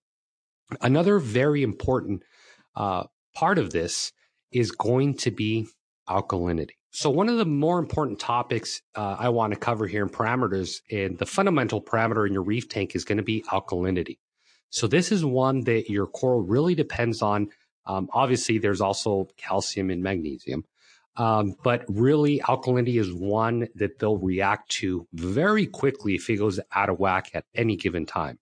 Another 0.81 1.19
very 1.19 1.63
important 1.63 2.25
uh, 2.75 3.05
part 3.35 3.59
of 3.59 3.71
this 3.71 4.13
is 4.51 4.73
going 4.73 5.15
to 5.19 5.31
be 5.31 5.69
alkalinity. 6.09 6.78
So 6.91 7.11
one 7.11 7.29
of 7.29 7.37
the 7.37 7.45
more 7.45 7.79
important 7.79 8.19
topics 8.19 8.81
uh, 8.95 9.17
I 9.19 9.29
want 9.29 9.53
to 9.53 9.59
cover 9.59 9.87
here 9.87 10.03
in 10.03 10.09
parameters 10.09 10.81
and 10.91 11.19
the 11.19 11.27
fundamental 11.27 11.83
parameter 11.83 12.27
in 12.27 12.33
your 12.33 12.43
reef 12.43 12.69
tank 12.69 12.97
is 12.97 13.05
going 13.05 13.19
to 13.19 13.25
be 13.25 13.43
alkalinity. 13.43 14.19
So 14.71 14.87
this 14.87 15.13
is 15.13 15.25
one 15.25 15.65
that 15.65 15.91
your 15.91 16.07
coral 16.07 16.43
really 16.43 16.75
depends 16.75 17.23
on. 17.23 17.49
Um, 17.87 18.09
obviously, 18.13 18.59
there's 18.59 18.81
also 18.81 19.29
calcium 19.37 19.91
and 19.91 20.03
magnesium, 20.03 20.65
um, 21.17 21.55
but 21.63 21.85
really 21.89 22.41
alkalinity 22.41 23.01
is 23.01 23.13
one 23.13 23.69
that 23.75 23.99
they'll 23.99 24.19
react 24.19 24.71
to 24.73 25.07
very 25.13 25.67
quickly 25.67 26.15
if 26.15 26.29
it 26.29 26.37
goes 26.37 26.61
out 26.75 26.91
of 26.91 26.99
whack 26.99 27.31
at 27.35 27.45
any 27.55 27.77
given 27.77 28.05
time. 28.05 28.39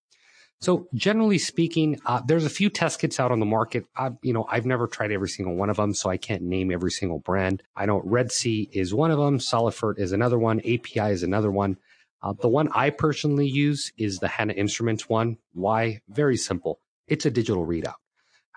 So 0.61 0.89
generally 0.95 1.39
speaking, 1.39 2.01
uh, 2.07 2.23
there's 2.27 2.45
a 2.45 2.51
few 2.51 2.71
test 2.71 3.01
kits 3.01 3.21
out 3.21 3.31
on 3.31 3.41
the 3.41 3.47
market. 3.47 3.85
I, 3.97 4.11
you 4.23 4.33
know, 4.33 4.47
I've 4.49 4.65
never 4.67 4.87
tried 4.87 5.13
every 5.13 5.29
single 5.29 5.55
one 5.55 5.69
of 5.69 5.77
them, 5.77 5.93
so 5.93 6.09
I 6.09 6.17
can't 6.17 6.43
name 6.43 6.73
every 6.73 6.91
single 6.91 7.19
brand. 7.19 7.63
I 7.77 7.87
know 7.87 8.01
Red 8.05 8.33
Sea 8.33 8.69
is 8.73 8.95
one 8.95 9.11
of 9.11 9.19
them. 9.19 9.39
Salifert 9.39 9.99
is 9.99 10.13
another 10.13 10.39
one. 10.39 10.61
API 10.61 11.11
is 11.13 11.23
another 11.23 11.51
one. 11.51 11.77
Uh, 12.23 12.33
the 12.41 12.49
one 12.49 12.69
I 12.75 12.91
personally 12.91 13.47
use 13.47 13.93
is 13.99 14.19
the 14.19 14.29
Hanna 14.29 14.55
Instruments 14.55 15.09
one. 15.09 15.37
Why? 15.53 16.01
Very 16.09 16.37
simple. 16.37 16.81
It's 17.07 17.27
a 17.27 17.31
digital 17.31 17.67
readout. 17.67 17.95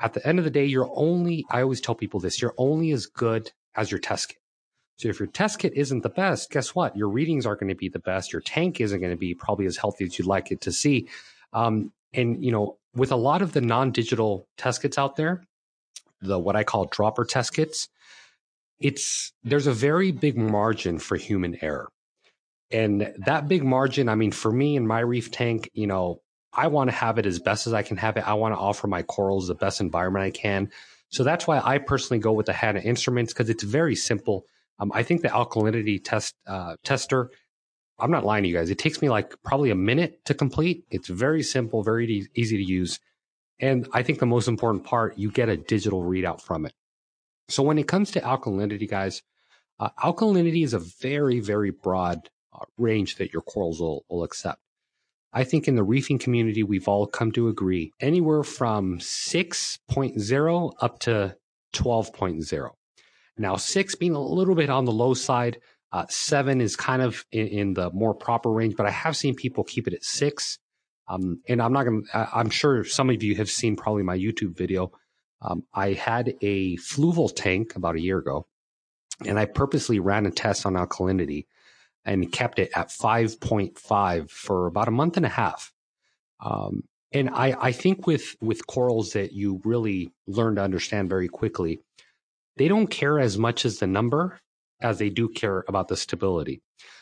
At 0.02 0.14
the 0.14 0.26
end 0.26 0.40
of 0.40 0.46
the 0.46 0.52
day, 0.52 0.66
you're 0.66 0.90
only, 0.96 1.46
I 1.52 1.62
always 1.62 1.82
tell 1.82 1.96
people 1.96 2.22
this, 2.22 2.42
you're 2.42 2.56
only 2.58 2.92
as 2.92 3.06
good 3.06 3.52
as 3.76 3.92
your 3.92 4.00
test 4.00 4.30
kit. 4.30 4.38
So 4.96 5.10
if 5.10 5.20
your 5.20 5.28
test 5.28 5.60
kit 5.60 5.74
isn't 5.76 6.04
the 6.04 6.10
best, 6.10 6.50
guess 6.50 6.74
what? 6.74 6.96
Your 6.96 7.10
readings 7.10 7.46
aren't 7.46 7.60
going 7.60 7.70
to 7.70 7.76
be 7.76 7.90
the 7.90 8.00
best. 8.00 8.34
Your 8.34 8.42
tank 8.42 8.82
isn't 8.82 9.00
going 9.00 9.14
to 9.14 9.18
be 9.18 9.34
probably 9.34 9.66
as 9.66 9.78
healthy 9.78 10.06
as 10.06 10.18
you'd 10.18 10.28
like 10.28 10.52
it 10.52 10.62
to 10.62 10.72
see. 10.72 11.08
Um, 11.54 11.92
and 12.14 12.44
you 12.44 12.52
know, 12.52 12.78
with 12.96 13.12
a 13.12 13.16
lot 13.16 13.42
of 13.42 13.54
the 13.54 13.62
non-digital 13.62 14.48
test 14.58 14.82
kits 14.82 14.98
out 14.98 15.16
there, 15.16 15.44
the 16.22 16.40
what 16.40 16.56
I 16.56 16.64
call 16.64 16.86
dropper 16.86 17.26
test 17.26 17.54
kits, 17.54 17.90
it's 18.80 19.32
there's 19.44 19.68
a 19.68 19.74
very 19.74 20.12
big 20.12 20.38
margin 20.38 21.00
for 21.00 21.18
human 21.18 21.58
error. 21.62 21.90
And 22.72 23.14
that 23.26 23.48
big 23.48 23.64
margin, 23.64 24.10
I 24.10 24.16
mean, 24.16 24.32
for 24.32 24.52
me 24.52 24.76
in 24.76 24.86
my 24.86 25.00
reef 25.00 25.32
tank, 25.32 25.70
you 25.74 25.88
know, 25.88 26.22
I 26.54 26.68
want 26.68 26.90
to 26.90 26.96
have 26.96 27.18
it 27.18 27.26
as 27.26 27.40
best 27.40 27.68
as 27.68 27.74
I 27.74 27.84
can 27.84 27.98
have 27.98 28.18
it. 28.18 28.28
I 28.28 28.34
want 28.34 28.54
to 28.54 28.60
offer 28.60 28.88
my 28.88 29.04
corals 29.04 29.48
the 29.48 29.56
best 29.56 29.82
environment 29.82 30.26
I 30.26 30.32
can. 30.32 30.72
So 31.10 31.24
that's 31.24 31.48
why 31.48 31.60
I 31.64 31.80
personally 31.80 32.20
go 32.20 32.32
with 32.32 32.46
the 32.46 32.54
Hanna 32.54 32.80
instruments 32.80 33.34
because 33.34 33.50
it's 33.50 33.64
very 33.64 33.96
simple. 33.96 34.46
Um, 34.80 34.92
I 34.94 35.04
think 35.04 35.22
the 35.22 35.30
alkalinity 35.30 36.02
test 36.04 36.36
uh, 36.48 36.76
tester 36.84 37.32
I'm 38.00 38.12
not 38.12 38.26
lying 38.26 38.44
to 38.44 38.50
you 38.50 38.56
guys. 38.56 38.70
It 38.70 38.78
takes 38.78 39.02
me 39.02 39.10
like 39.10 39.42
probably 39.44 39.72
a 39.72 39.76
minute 39.76 40.24
to 40.26 40.34
complete. 40.34 40.86
It's 40.90 41.10
very 41.10 41.44
simple, 41.44 41.84
very 41.84 42.28
easy 42.36 42.58
to 42.58 42.64
use. 42.64 43.00
And 43.60 43.88
I 43.94 44.04
think 44.04 44.20
the 44.20 44.26
most 44.26 44.48
important 44.48 44.86
part, 44.86 45.18
you 45.18 45.32
get 45.32 45.50
a 45.50 45.58
digital 45.58 46.04
readout 46.04 46.42
from 46.42 46.66
it. 46.66 46.74
So 47.50 47.64
when 47.64 47.78
it 47.78 47.88
comes 47.88 48.12
to 48.12 48.22
alkalinity, 48.22 48.90
guys, 48.90 49.22
uh, 49.80 49.90
alkalinity 50.02 50.64
is 50.64 50.74
a 50.74 50.80
very, 50.80 51.40
very 51.40 51.72
broad 51.72 52.30
uh, 52.54 52.66
range 52.78 53.16
that 53.18 53.34
your 53.34 53.42
corals 53.42 53.80
will, 53.80 54.06
will 54.10 54.24
accept. 54.24 54.62
I 55.32 55.44
think 55.44 55.68
in 55.68 55.76
the 55.76 55.84
reefing 55.84 56.20
community, 56.20 56.64
we've 56.64 56.88
all 56.88 57.06
come 57.06 57.32
to 57.34 57.50
agree 57.50 57.94
anywhere 58.00 58.44
from 58.44 59.00
6.0 59.00 60.74
up 60.82 61.00
to 61.00 61.36
12.0. 61.74 62.70
Now, 63.38 63.56
six 63.56 63.96
being 63.96 64.16
a 64.16 64.22
little 64.22 64.56
bit 64.56 64.70
on 64.70 64.86
the 64.86 64.92
low 64.92 65.14
side, 65.14 65.60
uh, 65.92 66.06
seven 66.10 66.62
is 66.62 66.76
kind 66.76 67.02
of 67.02 67.26
in, 67.32 67.48
in, 67.48 67.74
the 67.74 67.90
more 67.92 68.14
proper 68.14 68.52
range, 68.52 68.76
but 68.76 68.86
I 68.86 68.92
have 68.92 69.18
seen 69.18 69.36
people 69.36 69.64
keep 69.64 69.88
it 69.88 69.94
at 69.94 70.04
six. 70.04 70.60
Um, 71.08 71.42
and 71.48 71.62
I'm 71.62 71.74
not 71.74 71.86
going 71.86 72.04
to, 72.06 72.30
I'm 72.36 72.52
sure 72.52 72.84
some 72.84 73.10
of 73.10 73.24
you 73.24 73.36
have 73.36 73.50
seen 73.50 73.76
probably 73.76 74.04
my 74.04 74.18
YouTube 74.18 74.56
video. 74.56 74.92
Um, 75.42 75.64
I 75.74 75.94
had 75.94 76.36
a 76.42 76.78
fluval 76.78 77.34
tank 77.34 77.76
about 77.76 77.96
a 77.96 78.02
year 78.02 78.20
ago, 78.20 78.46
and 79.26 79.40
I 79.40 79.46
purposely 79.46 80.00
ran 80.00 80.28
a 80.28 80.32
test 80.32 80.66
on 80.66 80.74
alkalinity 80.74 81.48
and 82.06 82.32
kept 82.32 82.60
it 82.60 82.70
at 82.76 82.90
5.5 82.90 84.30
for 84.30 84.68
about 84.68 84.88
a 84.88 84.92
month 84.92 85.18
and 85.18 85.26
a 85.26 85.30
half. 85.30 85.72
Um, 86.40 86.84
and 87.12 87.30
I, 87.32 87.56
I 87.60 87.72
think 87.72 88.06
with, 88.06 88.36
with 88.40 88.68
corals 88.68 89.14
that 89.14 89.34
you 89.34 89.62
really 89.64 90.12
learn 90.28 90.56
to 90.56 90.62
understand 90.62 91.10
very 91.10 91.28
quickly, 91.28 91.80
they 92.58 92.68
don't 92.68 92.88
care 92.88 93.20
as 93.20 93.38
much 93.38 93.66
as 93.66 93.80
the 93.80 93.88
number 93.88 94.40
as 94.82 94.98
they 94.98 95.10
do 95.10 95.30
care 95.30 95.64
about 95.68 95.88
the 95.88 95.98
stability. 95.98 96.62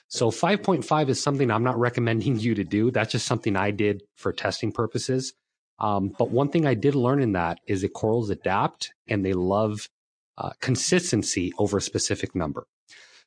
So 0.09 0.31
5.5 0.31 1.09
is 1.09 1.21
something 1.21 1.51
I'm 1.51 1.63
not 1.63 1.79
recommending 1.79 2.39
you 2.39 2.55
to 2.55 2.63
do. 2.63 2.91
That's 2.91 3.11
just 3.11 3.25
something 3.25 3.55
I 3.55 3.71
did 3.71 4.03
for 4.15 4.31
testing 4.33 4.71
purposes. 4.71 5.33
Um, 5.79 6.13
but 6.17 6.31
one 6.31 6.49
thing 6.49 6.65
I 6.65 6.73
did 6.73 6.95
learn 6.95 7.21
in 7.21 7.33
that 7.33 7.59
is 7.67 7.81
that 7.81 7.93
corals 7.93 8.29
adapt 8.29 8.93
and 9.07 9.23
they 9.23 9.33
love 9.33 9.89
uh, 10.37 10.51
consistency 10.59 11.53
over 11.59 11.77
a 11.77 11.81
specific 11.81 12.33
number. 12.33 12.65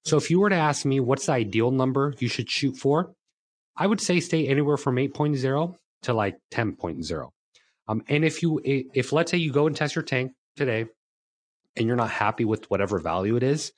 So 0.04 0.16
if 0.16 0.30
you 0.30 0.40
were 0.40 0.50
to 0.50 0.57
ask 0.57 0.85
me 0.85 0.99
what's 0.99 1.26
the 1.26 1.33
ideal 1.33 1.71
number 1.71 2.14
you 2.19 2.28
should 2.28 2.50
shoot 2.50 2.76
for, 2.76 3.14
I 3.76 3.87
would 3.87 4.00
say 4.00 4.21
stay 4.21 4.49
anywhere 4.49 4.76
from 4.76 4.97
8.0 4.97 5.76
to 6.02 6.12
like 6.12 6.38
10.0. 6.50 7.30
Um, 7.87 8.02
and 8.09 8.25
if 8.25 8.42
you, 8.42 8.61
if 8.64 9.12
let's 9.12 9.30
say 9.30 9.38
you 9.38 9.52
go 9.52 9.66
and 9.66 9.76
test 9.76 9.95
your 9.95 10.04
tank 10.04 10.33
today 10.57 10.87
and 11.76 11.87
you're 11.87 11.97
not 11.97 12.11
happy 12.11 12.45
with 12.45 12.71
whatever 12.71 12.99
value 12.99 13.37
it 13.37 13.42
is, 13.42 13.73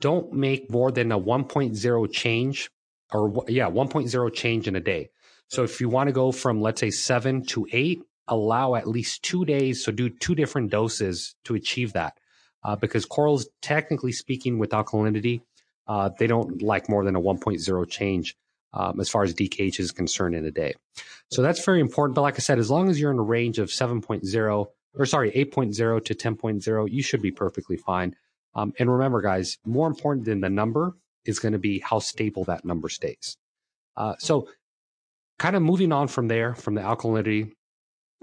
don't 0.00 0.32
make 0.32 0.70
more 0.70 0.90
than 0.90 1.12
a 1.12 1.18
1.0 1.18 2.12
change 2.12 2.70
or 3.12 3.44
yeah, 3.48 3.68
1.0 3.68 4.34
change 4.34 4.68
in 4.68 4.76
a 4.76 4.80
day. 4.80 5.10
So 5.48 5.62
if 5.62 5.80
you 5.80 5.88
want 5.88 6.08
to 6.08 6.12
go 6.12 6.32
from 6.32 6.60
let's 6.60 6.80
say 6.80 6.90
7 6.90 7.44
to 7.46 7.66
8, 7.70 8.02
allow 8.28 8.74
at 8.74 8.88
least 8.88 9.22
2 9.24 9.44
days 9.44 9.84
so 9.84 9.92
do 9.92 10.08
two 10.08 10.34
different 10.34 10.70
doses 10.70 11.34
to 11.44 11.54
achieve 11.54 11.92
that. 11.92 12.18
Uh, 12.62 12.74
because 12.76 13.04
corals 13.04 13.46
technically 13.60 14.12
speaking 14.12 14.58
with 14.58 14.70
alkalinity, 14.70 15.42
uh, 15.86 16.08
they 16.18 16.26
don't 16.26 16.62
like 16.62 16.88
more 16.88 17.04
than 17.04 17.14
a 17.14 17.20
1.0 17.20 17.90
change 17.90 18.36
um, 18.72 19.00
as 19.00 19.08
far 19.08 19.22
as 19.22 19.34
DKH 19.34 19.78
is 19.78 19.92
concerned 19.92 20.34
in 20.34 20.44
a 20.46 20.50
day. 20.50 20.74
So 21.30 21.42
that's 21.42 21.64
very 21.64 21.80
important. 21.80 22.14
But 22.14 22.22
like 22.22 22.36
I 22.36 22.38
said, 22.38 22.58
as 22.58 22.70
long 22.70 22.88
as 22.88 22.98
you're 22.98 23.10
in 23.10 23.18
a 23.18 23.22
range 23.22 23.58
of 23.58 23.68
7.0 23.68 24.66
or 24.96 25.06
sorry, 25.06 25.30
8.0 25.32 26.04
to 26.04 26.14
10.0, 26.14 26.90
you 26.90 27.02
should 27.02 27.22
be 27.22 27.30
perfectly 27.30 27.76
fine. 27.76 28.14
Um, 28.54 28.72
and 28.78 28.90
remember, 28.90 29.20
guys, 29.20 29.58
more 29.64 29.86
important 29.86 30.26
than 30.26 30.40
the 30.40 30.50
number 30.50 30.96
is 31.24 31.38
going 31.38 31.52
to 31.52 31.58
be 31.58 31.80
how 31.80 31.98
stable 31.98 32.44
that 32.44 32.64
number 32.64 32.88
stays. 32.88 33.36
Uh, 33.96 34.14
so, 34.18 34.48
kind 35.38 35.56
of 35.56 35.62
moving 35.62 35.92
on 35.92 36.08
from 36.08 36.28
there, 36.28 36.54
from 36.54 36.74
the 36.74 36.80
alkalinity, 36.80 37.52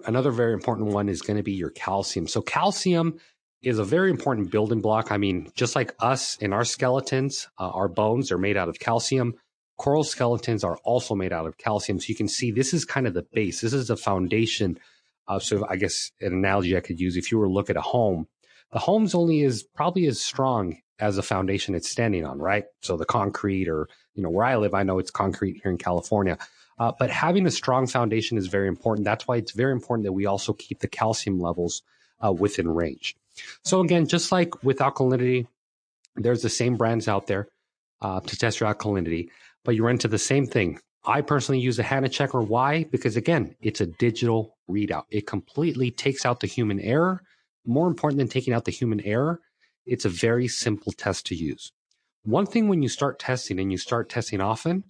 another 0.05 0.31
very 0.31 0.53
important 0.53 0.89
one 0.89 1.09
is 1.09 1.21
going 1.21 1.37
to 1.37 1.43
be 1.43 1.53
your 1.53 1.69
calcium. 1.69 2.27
So, 2.27 2.41
calcium 2.41 3.19
is 3.61 3.79
a 3.79 3.83
very 3.83 4.09
important 4.09 4.51
building 4.51 4.81
block. 4.81 5.11
I 5.11 5.17
mean, 5.17 5.51
just 5.55 5.75
like 5.75 5.93
us 5.99 6.37
in 6.37 6.51
our 6.53 6.65
skeletons, 6.65 7.47
uh, 7.59 7.69
our 7.69 7.87
bones 7.87 8.31
are 8.31 8.37
made 8.37 8.57
out 8.57 8.69
of 8.69 8.79
calcium. 8.79 9.35
Coral 9.77 10.03
skeletons 10.03 10.63
are 10.63 10.77
also 10.83 11.15
made 11.15 11.31
out 11.33 11.47
of 11.47 11.57
calcium. 11.57 11.99
So 11.99 12.07
you 12.07 12.15
can 12.15 12.27
see 12.27 12.51
this 12.51 12.73
is 12.73 12.85
kind 12.85 13.07
of 13.07 13.13
the 13.13 13.25
base. 13.33 13.61
This 13.61 13.73
is 13.73 13.87
the 13.87 13.97
foundation. 13.97 14.79
Uh, 15.27 15.39
so 15.39 15.65
I 15.69 15.75
guess 15.75 16.11
an 16.21 16.33
analogy 16.33 16.75
I 16.75 16.81
could 16.81 16.99
use 16.99 17.17
if 17.17 17.31
you 17.31 17.37
were 17.37 17.45
to 17.45 17.51
look 17.51 17.69
at 17.69 17.77
a 17.77 17.81
home, 17.81 18.27
the 18.71 18.79
home's 18.79 19.13
only 19.15 19.41
is 19.41 19.63
probably 19.63 20.05
as 20.05 20.21
strong 20.21 20.77
as 20.99 21.15
the 21.15 21.23
foundation 21.23 21.75
it's 21.75 21.89
standing 21.89 22.25
on, 22.25 22.39
right? 22.39 22.65
So 22.81 22.95
the 22.95 23.05
concrete 23.05 23.67
or, 23.67 23.87
you 24.13 24.23
know, 24.23 24.29
where 24.29 24.45
I 24.45 24.55
live, 24.55 24.73
I 24.73 24.83
know 24.83 24.99
it's 24.99 25.11
concrete 25.11 25.59
here 25.61 25.71
in 25.71 25.77
California. 25.77 26.37
Uh, 26.79 26.91
but 26.97 27.09
having 27.09 27.45
a 27.45 27.51
strong 27.51 27.87
foundation 27.87 28.37
is 28.37 28.47
very 28.47 28.67
important. 28.67 29.05
That's 29.05 29.27
why 29.27 29.37
it's 29.37 29.51
very 29.51 29.71
important 29.71 30.05
that 30.05 30.13
we 30.13 30.25
also 30.25 30.53
keep 30.53 30.79
the 30.79 30.87
calcium 30.87 31.39
levels 31.39 31.81
uh, 32.25 32.31
within 32.31 32.69
range. 32.69 33.15
So 33.63 33.81
again, 33.81 34.07
just 34.07 34.31
like 34.31 34.63
with 34.63 34.79
alkalinity, 34.79 35.47
there's 36.15 36.41
the 36.41 36.49
same 36.49 36.77
brands 36.77 37.07
out 37.07 37.27
there 37.27 37.47
uh, 38.01 38.19
to 38.21 38.37
test 38.37 38.59
your 38.59 38.73
alkalinity, 38.73 39.29
but 39.63 39.75
you 39.75 39.83
run 39.83 39.95
into 39.95 40.07
the 40.07 40.17
same 40.17 40.45
thing. 40.45 40.79
I 41.03 41.21
personally 41.21 41.59
use 41.59 41.79
a 41.79 41.83
Hanna 41.83 42.09
checker. 42.09 42.41
Why? 42.41 42.83
Because 42.85 43.15
again, 43.15 43.55
it's 43.61 43.81
a 43.81 43.87
digital 43.87 44.57
readout. 44.69 45.05
It 45.09 45.25
completely 45.25 45.89
takes 45.89 46.25
out 46.25 46.39
the 46.39 46.47
human 46.47 46.79
error. 46.79 47.23
More 47.65 47.87
important 47.87 48.19
than 48.19 48.27
taking 48.27 48.53
out 48.53 48.65
the 48.65 48.71
human 48.71 49.01
error, 49.01 49.39
it's 49.85 50.05
a 50.05 50.09
very 50.09 50.47
simple 50.47 50.91
test 50.91 51.25
to 51.27 51.35
use. 51.35 51.71
One 52.23 52.45
thing 52.45 52.67
when 52.67 52.83
you 52.83 52.89
start 52.89 53.19
testing 53.19 53.59
and 53.59 53.71
you 53.71 53.77
start 53.77 54.09
testing 54.09 54.41
often, 54.41 54.83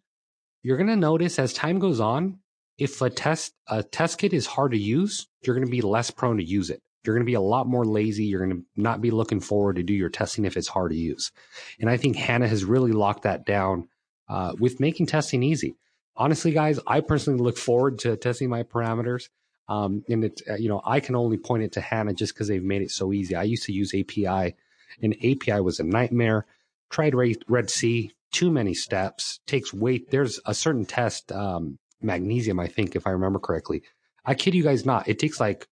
you're 0.63 0.77
going 0.77 0.87
to 0.87 0.95
notice 0.95 1.39
as 1.39 1.53
time 1.53 1.79
goes 1.79 1.99
on, 1.99 2.39
if 2.77 3.01
a 3.01 3.09
test 3.09 3.53
a 3.67 3.83
test 3.83 4.17
kit 4.17 4.33
is 4.33 4.45
hard 4.45 4.71
to 4.71 4.77
use, 4.77 5.27
you're 5.43 5.55
going 5.55 5.65
to 5.65 5.71
be 5.71 5.81
less 5.81 6.11
prone 6.11 6.37
to 6.37 6.43
use 6.43 6.69
it. 6.69 6.81
You're 7.03 7.15
going 7.15 7.25
to 7.25 7.29
be 7.29 7.35
a 7.35 7.41
lot 7.41 7.67
more 7.67 7.85
lazy. 7.85 8.25
You're 8.25 8.45
going 8.45 8.57
to 8.57 8.65
not 8.75 9.01
be 9.01 9.11
looking 9.11 9.39
forward 9.39 9.77
to 9.77 9.83
do 9.83 9.93
your 9.93 10.09
testing 10.09 10.45
if 10.45 10.55
it's 10.55 10.67
hard 10.67 10.91
to 10.91 10.97
use. 10.97 11.31
And 11.79 11.89
I 11.89 11.97
think 11.97 12.15
Hanna 12.15 12.47
has 12.47 12.63
really 12.63 12.91
locked 12.91 13.23
that 13.23 13.45
down 13.45 13.87
uh, 14.29 14.53
with 14.59 14.79
making 14.79 15.07
testing 15.07 15.41
easy. 15.41 15.75
Honestly, 16.15 16.51
guys, 16.51 16.79
I 16.85 17.01
personally 17.01 17.39
look 17.39 17.57
forward 17.57 17.99
to 17.99 18.17
testing 18.17 18.49
my 18.49 18.63
parameters. 18.63 19.29
Um, 19.71 20.03
and 20.09 20.25
it, 20.25 20.41
uh, 20.49 20.55
you 20.55 20.67
know, 20.67 20.81
I 20.83 20.99
can 20.99 21.15
only 21.15 21.37
point 21.37 21.63
it 21.63 21.71
to 21.73 21.81
Hanna 21.81 22.13
just 22.13 22.33
because 22.33 22.49
they've 22.49 22.61
made 22.61 22.81
it 22.81 22.91
so 22.91 23.13
easy. 23.13 23.35
I 23.35 23.43
used 23.43 23.63
to 23.63 23.71
use 23.71 23.93
API, 23.93 24.55
and 25.01 25.15
API 25.23 25.61
was 25.61 25.79
a 25.79 25.83
nightmare. 25.83 26.45
Tried 26.89 27.15
Red 27.47 27.69
Sea, 27.69 28.11
too 28.33 28.51
many 28.51 28.73
steps, 28.73 29.39
takes 29.47 29.73
weight. 29.73 30.11
There's 30.11 30.41
a 30.45 30.53
certain 30.53 30.83
test, 30.83 31.31
um, 31.31 31.79
magnesium, 32.01 32.59
I 32.59 32.67
think, 32.67 32.97
if 32.97 33.07
I 33.07 33.11
remember 33.11 33.39
correctly. 33.39 33.83
I 34.25 34.33
kid 34.33 34.55
you 34.55 34.63
guys 34.63 34.85
not. 34.85 35.07
It 35.07 35.19
takes 35.19 35.39
like 35.39 35.69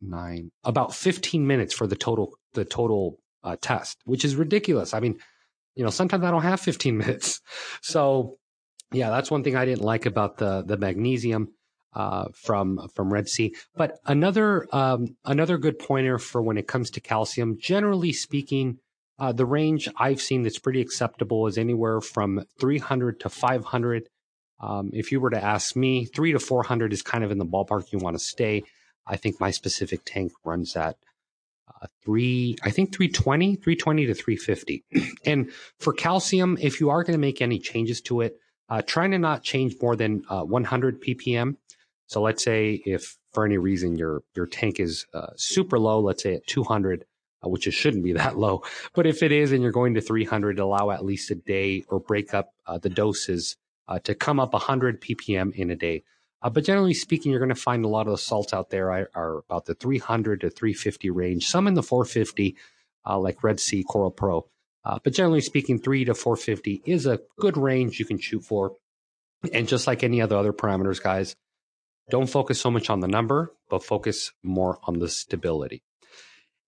nine, 0.00 0.50
about 0.64 0.94
15 0.94 1.46
minutes 1.46 1.74
for 1.74 1.86
the 1.86 1.96
total, 1.96 2.38
the 2.54 2.64
total 2.64 3.18
uh, 3.44 3.56
test, 3.60 3.98
which 4.06 4.24
is 4.24 4.34
ridiculous. 4.34 4.94
I 4.94 5.00
mean, 5.00 5.18
you 5.74 5.84
know, 5.84 5.90
sometimes 5.90 6.24
I 6.24 6.30
don't 6.30 6.42
have 6.42 6.60
15 6.60 6.96
minutes. 7.04 7.42
So 7.82 8.38
yeah, 8.92 9.10
that's 9.10 9.30
one 9.30 9.44
thing 9.44 9.56
I 9.56 9.66
didn't 9.66 9.84
like 9.84 10.06
about 10.06 10.38
the, 10.38 10.62
the 10.62 10.78
magnesium. 10.78 11.52
Uh, 11.96 12.28
from 12.34 12.86
from 12.94 13.10
Red 13.10 13.26
Sea. 13.26 13.54
But 13.74 14.00
another 14.04 14.66
um, 14.70 15.16
another 15.24 15.56
good 15.56 15.78
pointer 15.78 16.18
for 16.18 16.42
when 16.42 16.58
it 16.58 16.68
comes 16.68 16.90
to 16.90 17.00
calcium, 17.00 17.56
generally 17.58 18.12
speaking, 18.12 18.80
uh, 19.18 19.32
the 19.32 19.46
range 19.46 19.88
I've 19.96 20.20
seen 20.20 20.42
that's 20.42 20.58
pretty 20.58 20.82
acceptable 20.82 21.46
is 21.46 21.56
anywhere 21.56 22.02
from 22.02 22.44
300 22.60 23.20
to 23.20 23.30
500. 23.30 24.10
Um, 24.60 24.90
if 24.92 25.10
you 25.10 25.20
were 25.20 25.30
to 25.30 25.42
ask 25.42 25.74
me, 25.74 26.04
three 26.04 26.32
to 26.32 26.38
400 26.38 26.92
is 26.92 27.00
kind 27.00 27.24
of 27.24 27.30
in 27.30 27.38
the 27.38 27.46
ballpark 27.46 27.90
you 27.92 27.98
want 27.98 28.18
to 28.18 28.22
stay. 28.22 28.64
I 29.06 29.16
think 29.16 29.40
my 29.40 29.50
specific 29.50 30.00
tank 30.04 30.32
runs 30.44 30.76
at 30.76 30.96
uh, 31.68 31.86
three, 32.04 32.56
I 32.62 32.72
think 32.72 32.94
320, 32.94 33.56
320 33.56 34.04
to 34.04 34.14
350. 34.14 34.84
and 35.24 35.50
for 35.80 35.94
calcium, 35.94 36.58
if 36.60 36.78
you 36.78 36.90
are 36.90 37.02
going 37.04 37.14
to 37.14 37.18
make 37.18 37.40
any 37.40 37.58
changes 37.58 38.02
to 38.02 38.20
it, 38.20 38.36
uh, 38.68 38.82
trying 38.82 39.12
to 39.12 39.18
not 39.18 39.42
change 39.42 39.76
more 39.80 39.96
than 39.96 40.24
uh, 40.28 40.42
100 40.42 41.00
ppm. 41.00 41.56
So 42.06 42.22
let's 42.22 42.44
say 42.44 42.80
if 42.84 43.16
for 43.32 43.44
any 43.44 43.58
reason 43.58 43.96
your 43.96 44.22
your 44.34 44.46
tank 44.46 44.80
is 44.80 45.06
uh, 45.14 45.28
super 45.36 45.78
low, 45.78 46.00
let's 46.00 46.22
say 46.22 46.34
at 46.34 46.46
200, 46.46 47.04
uh, 47.44 47.48
which 47.48 47.66
it 47.66 47.72
shouldn't 47.72 48.04
be 48.04 48.12
that 48.14 48.38
low, 48.38 48.62
but 48.94 49.06
if 49.06 49.22
it 49.22 49.32
is 49.32 49.52
and 49.52 49.62
you're 49.62 49.72
going 49.72 49.94
to 49.94 50.00
300, 50.00 50.58
allow 50.58 50.90
at 50.90 51.04
least 51.04 51.30
a 51.30 51.34
day 51.34 51.84
or 51.88 52.00
break 52.00 52.34
up 52.34 52.54
uh, 52.66 52.78
the 52.78 52.90
doses 52.90 53.56
to 54.02 54.16
come 54.16 54.40
up 54.40 54.52
100 54.52 55.00
ppm 55.00 55.54
in 55.54 55.70
a 55.70 55.76
day. 55.76 56.02
Uh, 56.42 56.50
but 56.50 56.64
generally 56.64 56.94
speaking, 56.94 57.30
you're 57.30 57.40
going 57.40 57.48
to 57.48 57.54
find 57.54 57.84
a 57.84 57.88
lot 57.88 58.06
of 58.06 58.12
the 58.12 58.18
salts 58.18 58.52
out 58.52 58.70
there 58.70 58.92
are, 58.92 59.10
are, 59.14 59.38
about 59.38 59.64
the 59.64 59.74
300 59.74 60.42
to 60.42 60.50
350 60.50 61.10
range, 61.10 61.46
some 61.46 61.66
in 61.66 61.74
the 61.74 61.82
450, 61.82 62.56
uh, 63.06 63.18
like 63.18 63.42
Red 63.42 63.58
Sea 63.58 63.82
Coral 63.82 64.10
Pro. 64.10 64.46
Uh, 64.84 64.98
but 65.02 65.12
generally 65.12 65.40
speaking, 65.40 65.80
3 65.80 66.04
to 66.04 66.14
450 66.14 66.82
is 66.84 67.06
a 67.06 67.20
good 67.38 67.56
range 67.56 67.98
you 67.98 68.04
can 68.04 68.18
shoot 68.18 68.44
for. 68.44 68.76
And 69.52 69.66
just 69.66 69.86
like 69.86 70.04
any 70.04 70.20
other 70.20 70.36
other 70.36 70.52
parameters, 70.52 71.02
guys, 71.02 71.34
don't 72.10 72.28
focus 72.28 72.60
so 72.60 72.70
much 72.70 72.90
on 72.90 73.00
the 73.00 73.08
number, 73.08 73.52
but 73.68 73.84
focus 73.84 74.32
more 74.42 74.78
on 74.84 74.98
the 74.98 75.08
stability. 75.08 75.82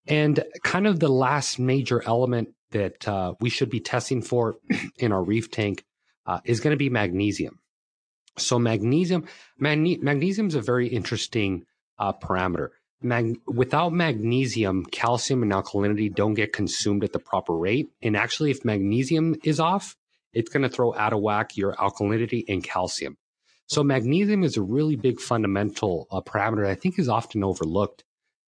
And 0.07 0.42
kind 0.64 0.87
of 0.87 1.00
the 1.00 1.09
last 1.09 1.59
major 1.59 2.02
element 2.04 2.49
that 2.71 3.07
uh, 3.07 3.35
we 3.40 3.50
should 3.50 3.71
be 3.71 3.80
testing 3.80 4.23
for 4.23 4.57
in 4.99 5.12
our 5.12 5.23
reef 5.23 5.50
tank 5.50 5.85
uh, 6.26 6.40
is 6.45 6.61
going 6.61 6.73
to 6.73 6.78
be 6.78 6.90
magnesium. 6.90 7.61
So 8.37 8.59
magnesium, 8.59 9.26
magne- 9.59 9.99
magnesium 10.00 10.49
is 10.49 10.54
a 10.54 10.61
very 10.61 10.88
interesting 10.88 11.64
uh, 11.99 12.12
parameter. 12.12 12.68
Mag- 13.00 13.38
without 13.47 13.92
magnesium, 13.92 14.85
calcium 14.87 15.42
and 15.42 15.52
alkalinity 15.52 16.12
don't 16.12 16.35
get 16.35 16.52
consumed 16.52 17.04
at 17.04 17.12
the 17.12 17.18
proper 17.18 17.54
rate. 17.54 17.88
And 18.02 18.16
actually, 18.16 18.50
if 18.50 18.64
magnesium 18.64 19.37
is 19.45 19.61
off, 19.61 19.97
it's 20.33 20.50
going 20.50 20.62
to 20.62 20.68
throw 20.68 20.95
out 20.95 21.12
of 21.12 21.21
whack 21.21 21.57
your 21.57 21.75
alkalinity 21.75 22.45
and 22.49 22.62
calcium. 22.62 23.16
So 23.68 23.84
magnesium 23.84 24.42
is 24.42 24.56
a 24.56 24.62
really 24.62 24.96
big 24.96 25.20
fundamental 25.20 26.08
uh, 26.10 26.20
parameter 26.20 26.66
I 26.66 26.75
think 26.75 26.98
is 26.98 27.08
often 27.08 27.44
overlooked. 27.44 28.04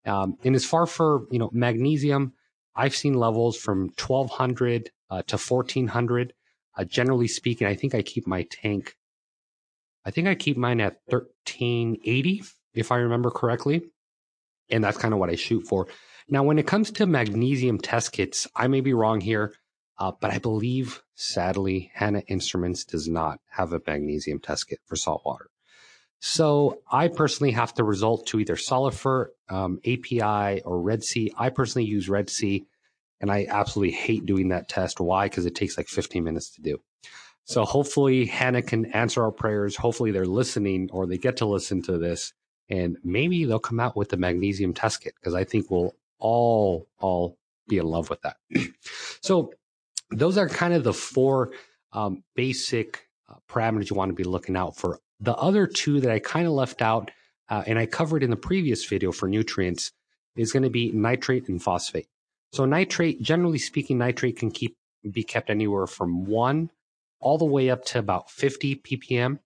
Um, 0.07 0.37
and 0.45 0.57
as 0.57 0.65
far 0.65 0.87
for 0.87 1.27
you 1.31 1.39
know 1.39 1.51
magnesium, 1.53 2.33
I've 2.75 2.97
seen 2.97 3.15
levels 3.15 3.57
from 3.57 3.91
1200 3.99 4.91
uh, 5.11 5.23
to 5.29 5.37
1400. 5.37 6.33
Uh, 6.77 6.85
generally 6.85 7.29
speaking, 7.29 7.67
I 7.67 7.75
think 7.75 7.95
I 7.95 8.03
keep 8.03 8.27
my 8.27 8.47
tank 8.51 8.97
I 10.05 10.11
think 10.11 10.29
I 10.29 10.35
keep 10.35 10.57
mine 10.57 10.81
at 10.81 11.01
1380, 11.07 12.43
if 12.75 12.91
I 12.91 12.97
remember 12.97 13.31
correctly. 13.31 13.83
And 14.71 14.83
that's 14.83 14.99
kind 14.99 15.13
of 15.13 15.21
what 15.21 15.31
I 15.31 15.35
shoot 15.35 15.67
for. 15.67 15.89
Now, 16.29 16.43
when 16.43 16.59
it 16.59 16.67
comes 16.67 16.91
to 16.93 17.07
magnesium 17.07 17.79
test 17.79 18.13
kits, 18.13 18.47
I 18.55 18.69
may 18.69 18.81
be 18.81 18.95
wrong 18.95 19.21
here, 19.21 19.55
uh, 20.01 20.13
but 20.19 20.33
I 20.33 20.39
believe, 20.39 21.03
sadly, 21.15 21.93
Hanna 21.95 22.21
Instruments 22.27 22.85
does 22.85 23.07
not 23.07 23.39
have 23.51 23.73
a 23.73 23.81
magnesium 23.87 24.41
test 24.41 24.69
kit 24.69 24.81
for 24.87 24.97
saltwater. 24.97 25.51
So 26.21 26.81
I 26.91 27.09
personally 27.09 27.53
have 27.53 27.75
to 27.75 27.85
result 27.85 28.27
to 28.29 28.41
either 28.41 28.57
Salifert, 28.57 29.29
um, 29.49 29.79
API, 29.87 30.63
or 30.63 30.81
Red 30.81 31.05
Sea. 31.05 31.33
I 31.37 31.51
personally 31.51 31.87
use 31.87 32.09
Red 32.09 32.31
Sea, 32.31 32.67
and 33.21 33.31
I 33.31 33.47
absolutely 33.49 33.95
hate 33.95 34.27
doing 34.27 34.49
that 34.49 34.69
test. 34.69 35.01
Why? 35.01 35.27
Because 35.27 35.47
it 35.47 35.55
takes 35.55 35.77
like 35.77 35.89
15 35.89 36.25
minutes 36.25 36.51
to 36.57 36.63
do. 36.63 36.79
So 37.45 37.65
hopefully 37.65 38.27
Hanna 38.27 38.63
can 38.63 38.87
answer 38.87 39.23
our 39.23 39.33
prayers. 39.33 39.77
Hopefully 39.77 40.13
they're 40.13 40.27
listening 40.27 40.89
or 40.93 41.07
they 41.07 41.19
get 41.19 41.39
to 41.39 41.47
listen 41.47 41.83
to 41.83 41.99
this 41.99 42.33
and 42.69 42.97
maybe 43.03 43.45
they'll 43.45 43.59
come 43.59 43.81
out 43.81 43.97
with 43.97 44.11
the 44.11 44.17
magnesium 44.17 44.73
test 44.73 45.03
kit 45.03 45.15
because 45.19 45.35
I 45.35 45.45
think 45.45 45.71
we'll 45.71 45.95
all, 46.19 46.87
all 47.01 47.37
be 47.69 47.79
in 47.79 47.87
love 47.87 48.09
with 48.09 48.21
that. 48.23 48.37
so 49.21 49.53
those 50.11 50.37
are 50.39 50.49
kind 50.49 50.75
of 50.75 50.85
the 50.85 50.93
four 50.93 51.53
um, 51.93 52.23
basic 52.35 53.07
uh, 53.29 53.35
parameters 53.49 53.91
you 53.91 53.97
want 53.97 54.11
to 54.11 54.15
be 54.15 54.25
looking 54.25 54.57
out 54.57 54.77
for. 54.77 54.99
The 55.21 55.35
other 55.37 55.67
two 55.67 56.01
that 56.01 56.11
I 56.11 56.19
kind 56.19 56.47
of 56.47 56.53
left 56.53 56.83
out 56.83 57.11
uh, 57.49 57.65
and 57.67 57.79
I 57.79 57.87
covered 57.87 58.23
in 58.23 58.31
the 58.31 58.37
previous 58.37 58.85
video 58.85 59.13
for 59.13 59.29
nutrients 59.29 59.93
is 60.37 60.53
going 60.53 60.63
to 60.63 60.71
be 60.71 60.93
nitrate 60.93 61.49
and 61.49 61.63
phosphate. 61.63 62.07
So 62.53 62.65
nitrate, 62.65 63.21
generally 63.21 63.59
speaking, 63.59 63.99
nitrate 63.99 64.39
can 64.39 64.51
keep 64.51 64.77
be 65.11 65.23
kept 65.23 65.49
anywhere 65.49 65.87
from 65.87 66.27
one 66.27 66.71
all 67.21 67.39
the 67.39 67.45
way 67.45 67.71
up 67.71 67.85
to 67.87 67.99
about 67.99 68.31
50 68.31 68.77
ppm. 68.77 69.39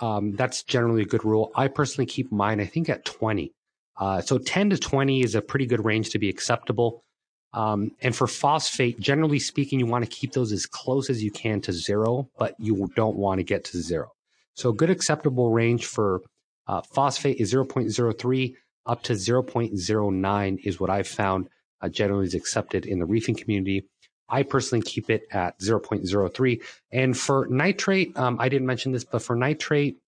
Um, 0.00 0.34
that's 0.34 0.62
generally 0.62 1.02
a 1.02 1.06
good 1.06 1.24
rule. 1.24 1.52
I 1.54 1.68
personally 1.68 2.06
keep 2.06 2.32
mine, 2.32 2.60
I 2.60 2.66
think, 2.66 2.88
at 2.88 3.04
20. 3.04 3.52
Uh, 3.98 4.20
so 4.20 4.38
10 4.38 4.70
to 4.70 4.78
20 4.78 5.22
is 5.22 5.34
a 5.34 5.42
pretty 5.42 5.66
good 5.66 5.84
range 5.84 6.10
to 6.10 6.18
be 6.18 6.28
acceptable. 6.28 7.04
Um, 7.52 7.92
and 8.00 8.14
for 8.14 8.26
phosphate, 8.26 9.00
generally 9.00 9.40
speaking, 9.40 9.80
you 9.80 9.86
want 9.86 10.04
to 10.04 10.10
keep 10.10 10.32
those 10.32 10.52
as 10.52 10.66
close 10.66 11.10
as 11.10 11.22
you 11.22 11.30
can 11.30 11.60
to 11.62 11.72
zero, 11.72 12.28
but 12.38 12.54
you 12.58 12.88
don't 12.94 13.16
want 13.16 13.38
to 13.38 13.44
get 13.44 13.64
to 13.66 13.80
zero. 13.80 14.12
So 14.54 14.70
a 14.70 14.74
good 14.74 14.90
acceptable 14.90 15.50
range 15.50 15.86
for 15.86 16.22
uh, 16.68 16.82
phosphate 16.82 17.38
is 17.38 17.52
0.03 17.52 18.54
up 18.86 19.02
to 19.04 19.14
0.09 19.14 20.58
is 20.64 20.80
what 20.80 20.90
I've 20.90 21.08
found 21.08 21.48
uh, 21.80 21.88
generally 21.88 22.26
is 22.26 22.34
accepted 22.34 22.86
in 22.86 22.98
the 22.98 23.06
reefing 23.06 23.34
community. 23.34 23.86
I 24.28 24.44
personally 24.44 24.82
keep 24.82 25.10
it 25.10 25.22
at 25.32 25.58
0.03. 25.60 26.62
And 26.92 27.16
for 27.16 27.46
nitrate, 27.50 28.16
um, 28.16 28.36
I 28.38 28.48
didn't 28.48 28.66
mention 28.66 28.92
this, 28.92 29.04
but 29.04 29.22
for 29.22 29.34
nitrate, 29.34 29.98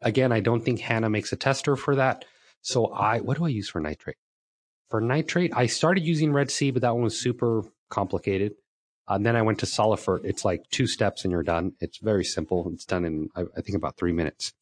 again, 0.00 0.32
I 0.32 0.40
don't 0.40 0.64
think 0.64 0.80
Hanna 0.80 1.10
makes 1.10 1.32
a 1.32 1.36
tester 1.36 1.76
for 1.76 1.96
that. 1.96 2.24
So 2.62 2.86
I, 2.86 3.20
what 3.20 3.36
do 3.36 3.44
I 3.44 3.48
use 3.48 3.68
for 3.68 3.80
nitrate? 3.80 4.16
For 4.92 5.00
nitrate, 5.00 5.56
I 5.56 5.68
started 5.68 6.04
using 6.04 6.34
Red 6.34 6.50
Sea, 6.50 6.70
but 6.70 6.82
that 6.82 6.92
one 6.92 7.04
was 7.04 7.18
super 7.18 7.64
complicated. 7.88 8.52
Uh, 9.08 9.14
and 9.14 9.24
then 9.24 9.36
I 9.36 9.40
went 9.40 9.60
to 9.60 9.66
Salifert. 9.66 10.20
It's 10.22 10.44
like 10.44 10.68
two 10.70 10.86
steps 10.86 11.24
and 11.24 11.32
you're 11.32 11.42
done. 11.42 11.72
It's 11.80 11.96
very 11.96 12.24
simple. 12.24 12.70
It's 12.74 12.84
done 12.84 13.06
in, 13.06 13.30
I, 13.34 13.44
I 13.56 13.62
think, 13.62 13.74
about 13.74 13.96
three 13.96 14.12
minutes. 14.12 14.52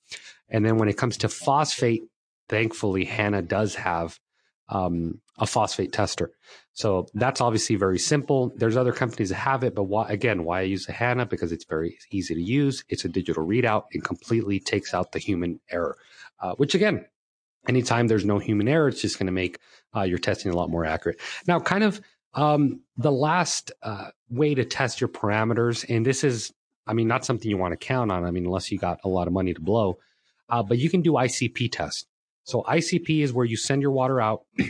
And 0.49 0.65
then 0.65 0.79
when 0.79 0.89
it 0.89 0.97
comes 0.97 1.17
to 1.17 1.29
phosphate, 1.29 2.03
thankfully, 2.49 3.07
Hanna 3.07 3.43
does 3.43 3.75
have 3.75 4.21
um, 4.69 5.21
a 5.37 5.47
phosphate 5.47 5.93
tester. 5.93 6.31
So 6.75 7.09
that's 7.13 7.41
obviously 7.41 7.75
very 7.75 7.99
simple. 7.99 8.53
There's 8.55 8.77
other 8.77 8.93
companies 8.93 9.31
that 9.31 9.35
have 9.35 9.65
it, 9.65 9.75
but 9.75 9.85
why, 9.85 10.11
again, 10.11 10.45
why 10.45 10.61
I 10.61 10.63
use 10.63 10.87
the 10.87 10.93
Hanna? 10.93 11.27
Because 11.27 11.51
it's 11.51 11.65
very 11.65 11.99
easy 12.13 12.37
to 12.37 12.41
use. 12.41 12.85
It's 12.89 13.05
a 13.05 13.09
digital 13.09 13.45
readout. 13.45 13.87
It 13.91 14.05
completely 14.05 14.61
takes 14.61 14.95
out 14.95 15.11
the 15.11 15.19
human 15.19 15.59
error, 15.73 15.99
uh, 16.39 16.53
which 16.53 16.77
again, 16.77 17.07
anytime 17.69 18.09
there's 18.09 18.25
no 18.25 18.39
human 18.39 18.69
error, 18.69 18.89
it's 18.89 19.01
just 19.01 19.19
going 19.19 19.27
to 19.27 19.33
make 19.33 19.59
uh, 19.95 20.03
your 20.03 20.19
testing 20.19 20.53
a 20.53 20.57
lot 20.57 20.71
more 20.71 20.85
accurate. 20.85 21.21
Now, 21.47 21.61
kind 21.61 21.85
of 21.85 22.01
um, 22.35 22.83
the 22.97 23.13
last 23.13 23.73
uh, 23.83 24.11
way 24.29 24.55
to 24.55 24.65
test 24.65 25.01
your 25.01 25.09
parameters, 25.09 25.85
and 25.89 26.07
this 26.07 26.25
is, 26.25 26.53
I 26.87 26.93
mean, 26.93 27.09
not 27.09 27.25
something 27.25 27.51
you 27.51 27.59
want 27.59 27.73
to 27.73 27.87
count 27.87 28.11
on. 28.13 28.25
I 28.25 28.31
mean, 28.31 28.47
unless 28.47 28.71
you 28.71 28.79
got 28.79 29.01
a 29.05 29.09
lot 29.09 29.27
of 29.27 29.33
money 29.33 29.53
to 29.55 29.61
blow, 29.61 29.99
uh, 30.49 30.63
but 30.63 30.79
you 30.79 30.91
can 30.91 31.03
do 31.03 31.13
ICP 31.13 31.73
test. 31.73 32.07
So 32.45 32.63
ICP 32.63 33.23
is 33.23 33.33
where 33.33 33.47
you 33.47 33.57
send 33.57 33.83
your 33.83 33.93
water 33.93 34.21
out 34.21 34.43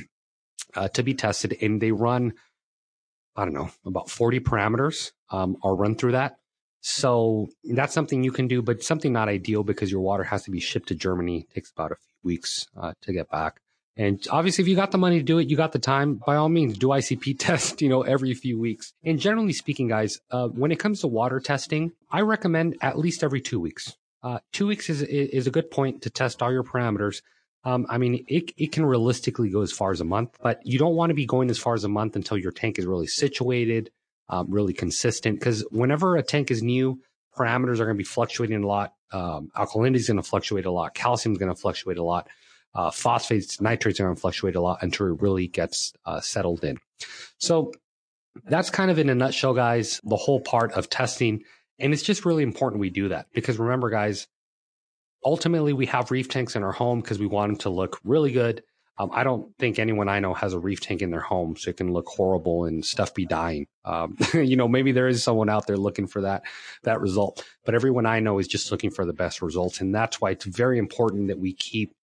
uh, 0.75 0.89
to 0.89 1.03
be 1.03 1.15
tested, 1.15 1.57
and 1.61 1.81
they 1.81 1.93
run, 1.93 2.33
I 3.37 3.45
don't 3.45 3.55
know, 3.55 3.71
about 3.85 4.11
40 4.11 4.41
parameters 4.41 5.13
um, 5.31 5.57
are 5.63 5.75
run 5.75 5.95
through 5.95 6.13
that. 6.13 6.37
So 6.81 7.49
that's 7.65 7.93
something 7.93 8.25
you 8.25 8.33
can 8.33 8.49
do, 8.49 8.63
but 8.63 8.83
something 8.83 9.13
not 9.13 9.29
ideal 9.29 9.63
because 9.63 9.91
your 9.91 10.01
water 10.01 10.25
has 10.25 10.45
to 10.45 10.51
be 10.51 10.61
shipped 10.61 10.89
to 10.89 10.95
Germany. 10.95 11.47
It 11.51 11.55
takes 11.55 11.71
about 11.71 11.93
a 11.93 11.97
few 11.97 12.15
weeks 12.23 12.67
uh, 12.77 12.95
to 13.03 13.13
get 13.13 13.31
back. 13.31 13.61
And 13.97 14.25
obviously, 14.31 14.63
if 14.63 14.69
you 14.69 14.77
got 14.77 14.93
the 14.93 14.99
money 14.99 15.19
to 15.19 15.25
do 15.25 15.39
it, 15.39 15.51
you 15.51 15.57
got 15.57 15.73
the 15.73 15.79
time. 15.79 16.21
By 16.27 16.37
all 16.37 16.49
means, 16.49 16.79
do 16.79 16.89
ICP 16.89 17.37
test, 17.39 17.83
you 17.83 17.89
know, 17.89 18.03
every 18.03 18.33
few 18.35 18.59
weeks. 18.59 18.95
And 19.05 19.19
generally 19.19 19.53
speaking, 19.53 19.89
guys, 19.89 20.21
uh, 20.31 20.49
when 20.49 20.73
it 20.73 20.79
comes 20.79 21.01
to 21.01 21.07
water 21.07 21.39
testing, 21.39 21.93
I 22.11 22.23
recommend 22.23 22.77
at 22.81 22.99
least 22.99 23.23
every 23.23 23.41
two 23.41 23.61
weeks. 23.61 23.97
Uh, 24.23 24.39
two 24.53 24.67
weeks 24.67 24.91
is 24.91 25.03
is 25.03 25.47
a 25.47 25.51
good 25.51 25.71
point 25.71 26.03
to 26.03 26.11
test 26.11 26.43
all 26.43 26.53
your 26.53 26.63
parameters. 26.63 27.23
Um, 27.65 27.87
I 27.91 27.99
mean, 27.99 28.25
it, 28.27 28.53
it 28.57 28.73
can 28.73 28.87
realistically 28.87 29.51
go 29.51 29.61
as 29.61 29.73
far 29.73 29.91
as 29.91 30.01
a 30.01 30.05
month, 30.05 30.37
but 30.43 30.61
you 30.65 30.79
don't 30.79 30.95
want 30.95 31.11
to 31.11 31.15
be 31.15 31.27
going 31.27 31.51
as 31.51 31.59
far 31.59 31.75
as 31.75 31.85
a 31.85 31.89
month 31.89 32.17
until 32.17 32.39
your 32.39 32.53
tank 32.53 32.79
is 32.79 32.87
really 32.87 33.07
situated, 33.07 33.91
um, 34.31 34.47
really 34.49 34.73
consistent. 34.73 35.39
Because 35.39 35.63
whenever 35.71 36.17
a 36.17 36.23
tank 36.23 36.51
is 36.51 36.63
new, 36.63 37.01
parameters 37.37 37.75
are 37.75 37.85
going 37.85 37.97
to 37.97 38.03
be 38.03 38.05
fluctuating 38.05 38.65
a 38.65 38.67
lot. 38.67 38.95
Um, 39.13 39.51
alkalinity 39.57 39.97
is 39.97 40.07
going 40.07 40.17
to 40.17 40.23
fluctuate 40.23 40.65
a 40.65 40.71
lot. 40.71 40.95
Calcium 40.95 41.33
is 41.33 41.39
going 41.39 41.55
to 41.55 41.61
fluctuate 41.61 41.99
a 41.99 42.05
lot. 42.05 42.29
Uh, 42.73 42.91
phosphates, 42.91 43.61
nitrates 43.61 43.99
are 43.99 44.05
going 44.05 44.15
to 44.15 44.21
fluctuate 44.21 44.55
a 44.55 44.61
lot 44.61 44.79
until 44.83 45.13
it 45.13 45.21
really 45.21 45.49
gets 45.49 45.93
uh, 46.07 46.21
settled 46.21 46.65
in. 46.65 46.79
So 47.39 47.73
that's 48.45 48.71
kind 48.71 48.91
of 48.91 48.99
in 48.99 49.11
a 49.11 49.15
nutshell, 49.15 49.55
guys, 49.55 50.01
the 50.05 50.17
whole 50.17 50.41
part 50.41 50.73
of 50.73 50.89
testing. 50.89 51.43
And 51.81 51.93
it's 51.93 52.03
just 52.03 52.25
really 52.25 52.45
important 52.45 52.81
we 52.81 52.91
do 52.91 53.09
that 53.09 53.27
because 53.33 53.59
remember, 53.59 53.91
guys, 53.91 54.29
ultimately 55.25 55.73
we 55.73 55.87
have 55.87 56.13
reef 56.13 56.29
tanks 56.29 56.55
in 56.55 56.63
our 56.63 56.73
home 56.73 57.01
because 57.01 57.19
we 57.19 57.27
want 57.27 57.51
them 57.51 57.59
to 57.59 57.71
look 57.71 57.99
really 58.05 58.31
good. 58.31 58.63
Um, 59.01 59.09
I 59.15 59.25
don't 59.25 59.57
think 59.57 59.79
anyone 59.79 60.11
I 60.11 60.21
know 60.21 60.35
has 60.35 60.53
a 60.53 60.59
reef 60.59 60.81
tank 60.83 61.01
in 61.01 61.11
their 61.11 61.23
home 61.23 61.57
so 61.57 61.71
it 61.71 61.79
can 61.79 61.91
look 61.91 62.07
horrible 62.07 62.67
and 62.67 62.85
stuff 62.85 63.15
be 63.15 63.25
dying. 63.25 63.67
Um, 63.83 64.19
you 64.35 64.57
know, 64.57 64.69
maybe 64.69 64.93
there 64.93 65.09
is 65.09 65.23
someone 65.23 65.49
out 65.49 65.67
there 65.67 65.79
looking 65.79 66.07
for 66.07 66.21
that 66.21 66.43
that 66.83 67.01
result, 67.01 67.43
but 67.65 67.75
everyone 67.75 68.05
I 68.05 68.21
know 68.21 68.39
is 68.39 68.47
just 68.47 68.71
looking 68.71 68.91
for 68.91 69.07
the 69.07 69.15
best 69.15 69.41
results, 69.41 69.81
and 69.81 69.95
that's 69.95 70.21
why 70.21 70.33
it's 70.33 70.45
very 70.45 70.77
important 70.79 71.29
that 71.29 71.39
we 71.39 71.55
keep 71.55 71.95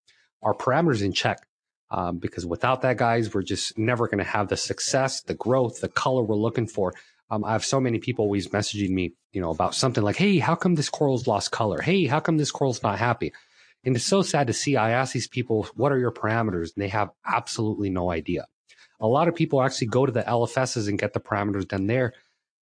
our 0.42 0.56
parameters 0.56 1.04
in 1.04 1.13
check. 1.13 1.46
Um, 1.92 2.18
because 2.18 2.48
without 2.48 2.82
that, 2.82 2.98
guys, 2.98 3.32
we're 3.32 3.44
just 3.44 3.77
never 3.77 4.08
going 4.08 4.18
to 4.18 4.24
have 4.24 4.48
the 4.48 4.58
success, 4.58 5.22
the 5.22 5.36
growth, 5.36 5.80
the 5.82 5.89
color 5.89 6.24
we're 6.24 6.36
looking 6.36 6.68
for. 6.68 6.94
Um, 7.30 7.46
I 7.46 7.51
have 7.51 7.63
so 7.63 7.80
many 7.80 8.00
people 8.00 8.24
always 8.25 8.48
messaging 8.48 8.89
me, 8.89 9.13
you 9.32 9.39
know, 9.39 9.51
about 9.51 9.75
something 9.75 10.04
like, 10.04 10.16
"Hey, 10.16 10.39
how 10.39 10.56
come 10.56 10.74
this 10.74 10.89
coral's 10.89 11.27
lost 11.27 11.51
color? 11.51 11.80
Hey, 11.80 12.08
how 12.08 12.20
come 12.20 12.38
this 12.38 12.51
coral's 12.51 12.82
not 12.82 12.98
happy?" 12.98 13.34
And 13.84 13.96
it's 13.96 14.06
so 14.06 14.22
sad 14.22 14.48
to 14.48 14.54
see. 14.54 14.76
I 14.76 14.92
ask 14.92 15.13
these 15.13 15.28
people, 15.28 15.68
"What 15.76 15.92
are 15.92 16.00
your 16.00 16.12
parameters?" 16.12 16.76
and 16.76 16.84
they 16.84 16.90
have 16.90 17.10
absolutely 17.26 17.90
no 17.90 18.12
idea. 18.12 18.46
A 19.00 19.08
lot 19.08 19.28
of 19.28 19.36
people 19.36 19.62
actually 19.62 19.88
go 19.88 20.06
to 20.06 20.12
the 20.12 20.24
LFSs 20.24 20.88
and 20.88 21.00
get 21.00 21.13
the 21.13 21.20
parameters 21.20 21.68
done 21.68 21.88
there, 21.88 22.13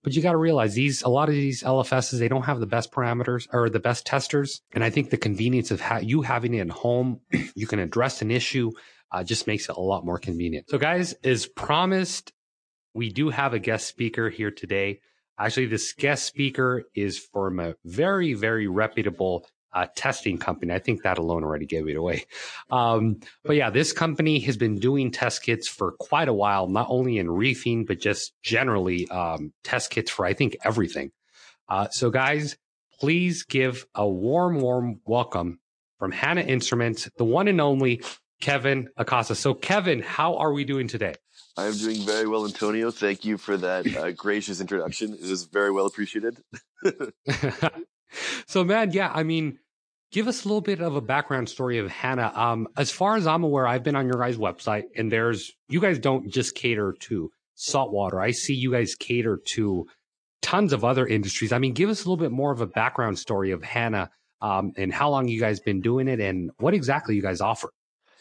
but 0.03 0.13
you 0.15 0.21
got 0.21 0.33
to 0.33 0.37
realize 0.37 0.75
these 0.75 1.01
a 1.01 1.09
lot 1.09 1.29
of 1.29 1.35
these 1.35 1.63
LFSs 1.63 2.19
they 2.19 2.27
don't 2.27 2.43
have 2.43 2.59
the 2.59 2.67
best 2.67 2.91
parameters 2.91 3.47
or 3.51 3.69
the 3.69 3.79
best 3.79 4.05
testers. 4.05 4.61
And 4.73 4.83
I 4.83 4.91
think 4.91 5.09
the 5.09 5.17
convenience 5.17 5.71
of 5.71 5.81
ha- 5.81 5.97
you 5.97 6.21
having 6.21 6.53
it 6.53 6.59
at 6.59 6.69
home, 6.69 7.21
you 7.55 7.65
can 7.65 7.79
address 7.79 8.21
an 8.21 8.29
issue, 8.29 8.71
uh, 9.11 9.23
just 9.23 9.47
makes 9.47 9.69
it 9.69 9.75
a 9.75 9.81
lot 9.81 10.05
more 10.05 10.19
convenient. 10.19 10.69
So, 10.69 10.77
guys, 10.77 11.13
as 11.23 11.47
promised, 11.47 12.33
we 12.93 13.09
do 13.09 13.29
have 13.29 13.53
a 13.53 13.59
guest 13.59 13.87
speaker 13.87 14.29
here 14.29 14.51
today. 14.51 14.99
Actually, 15.39 15.65
this 15.67 15.93
guest 15.93 16.25
speaker 16.25 16.83
is 16.93 17.17
from 17.17 17.59
a 17.59 17.75
very, 17.83 18.33
very 18.33 18.67
reputable 18.67 19.47
uh, 19.75 19.87
testing 19.95 20.37
company. 20.37 20.73
I 20.73 20.79
think 20.79 21.03
that 21.03 21.17
alone 21.17 21.43
already 21.43 21.65
gave 21.65 21.87
it 21.87 21.97
away. 21.97 22.25
Um, 22.71 23.19
but 23.43 23.57
yeah, 23.57 23.69
this 23.69 23.91
company 23.91 24.39
has 24.39 24.57
been 24.57 24.79
doing 24.79 25.11
test 25.11 25.43
kits 25.43 25.67
for 25.67 25.91
quite 25.91 26.29
a 26.29 26.33
while, 26.33 26.67
not 26.67 26.87
only 26.89 27.17
in 27.17 27.29
reefing, 27.29 27.85
but 27.85 27.99
just 27.99 28.33
generally 28.41 29.07
um, 29.09 29.53
test 29.63 29.91
kits 29.91 30.09
for, 30.09 30.25
I 30.25 30.33
think, 30.33 30.55
everything. 30.63 31.11
Uh, 31.67 31.89
so, 31.89 32.09
guys, 32.09 32.57
please 32.99 33.43
give 33.43 33.85
a 33.93 34.07
warm, 34.07 34.59
warm 34.61 35.01
welcome 35.05 35.59
from 35.99 36.11
Hanna 36.11 36.41
Instruments, 36.41 37.09
the 37.17 37.25
one 37.25 37.47
and 37.47 37.59
only 37.59 38.01
Kevin 38.39 38.89
Acosta. 38.95 39.35
So, 39.35 39.53
Kevin, 39.53 40.01
how 40.01 40.37
are 40.37 40.53
we 40.53 40.63
doing 40.63 40.87
today? 40.87 41.15
I'm 41.57 41.75
doing 41.77 42.01
very 42.01 42.27
well, 42.27 42.45
Antonio. 42.45 42.91
Thank 42.91 43.25
you 43.25 43.37
for 43.37 43.57
that 43.57 43.93
uh, 43.95 44.11
gracious 44.11 44.61
introduction. 44.61 45.13
It 45.13 45.21
is 45.21 45.43
very 45.45 45.71
well 45.71 45.85
appreciated. 45.85 46.37
so, 48.45 48.63
man, 48.63 48.91
yeah, 48.91 49.11
I 49.13 49.23
mean, 49.23 49.59
give 50.15 50.29
us 50.29 50.45
a 50.45 50.47
little 50.47 50.61
bit 50.61 50.79
of 50.79 50.95
a 50.95 51.01
background 51.01 51.49
story 51.49 51.77
of 51.77 51.91
Hanna. 51.91 52.31
Um, 52.33 52.69
as 52.77 52.89
far 52.89 53.17
as 53.17 53.27
I'm 53.27 53.43
aware, 53.43 53.67
I've 53.67 53.83
been 53.83 53.97
on 53.97 54.07
your 54.07 54.17
guys' 54.17 54.37
website, 54.37 54.83
and 54.95 55.11
there's 55.11 55.51
you 55.67 55.81
guys 55.81 55.99
don't 55.99 56.31
just 56.31 56.55
cater 56.55 56.95
to 57.01 57.29
saltwater. 57.55 58.21
I 58.21 58.31
see 58.31 58.53
you 58.53 58.71
guys 58.71 58.95
cater 58.95 59.41
to 59.55 59.85
tons 60.41 60.71
of 60.71 60.85
other 60.85 61.05
industries. 61.05 61.51
I 61.51 61.59
mean, 61.59 61.73
give 61.73 61.89
us 61.89 62.05
a 62.05 62.09
little 62.09 62.15
bit 62.15 62.31
more 62.31 62.53
of 62.53 62.61
a 62.61 62.65
background 62.65 63.19
story 63.19 63.51
of 63.51 63.61
Hanna 63.61 64.09
um, 64.41 64.71
and 64.77 64.93
how 64.93 65.09
long 65.09 65.27
you 65.27 65.37
guys 65.37 65.59
been 65.59 65.81
doing 65.81 66.07
it, 66.07 66.21
and 66.21 66.49
what 66.59 66.73
exactly 66.73 67.17
you 67.17 67.21
guys 67.21 67.41
offer. 67.41 67.69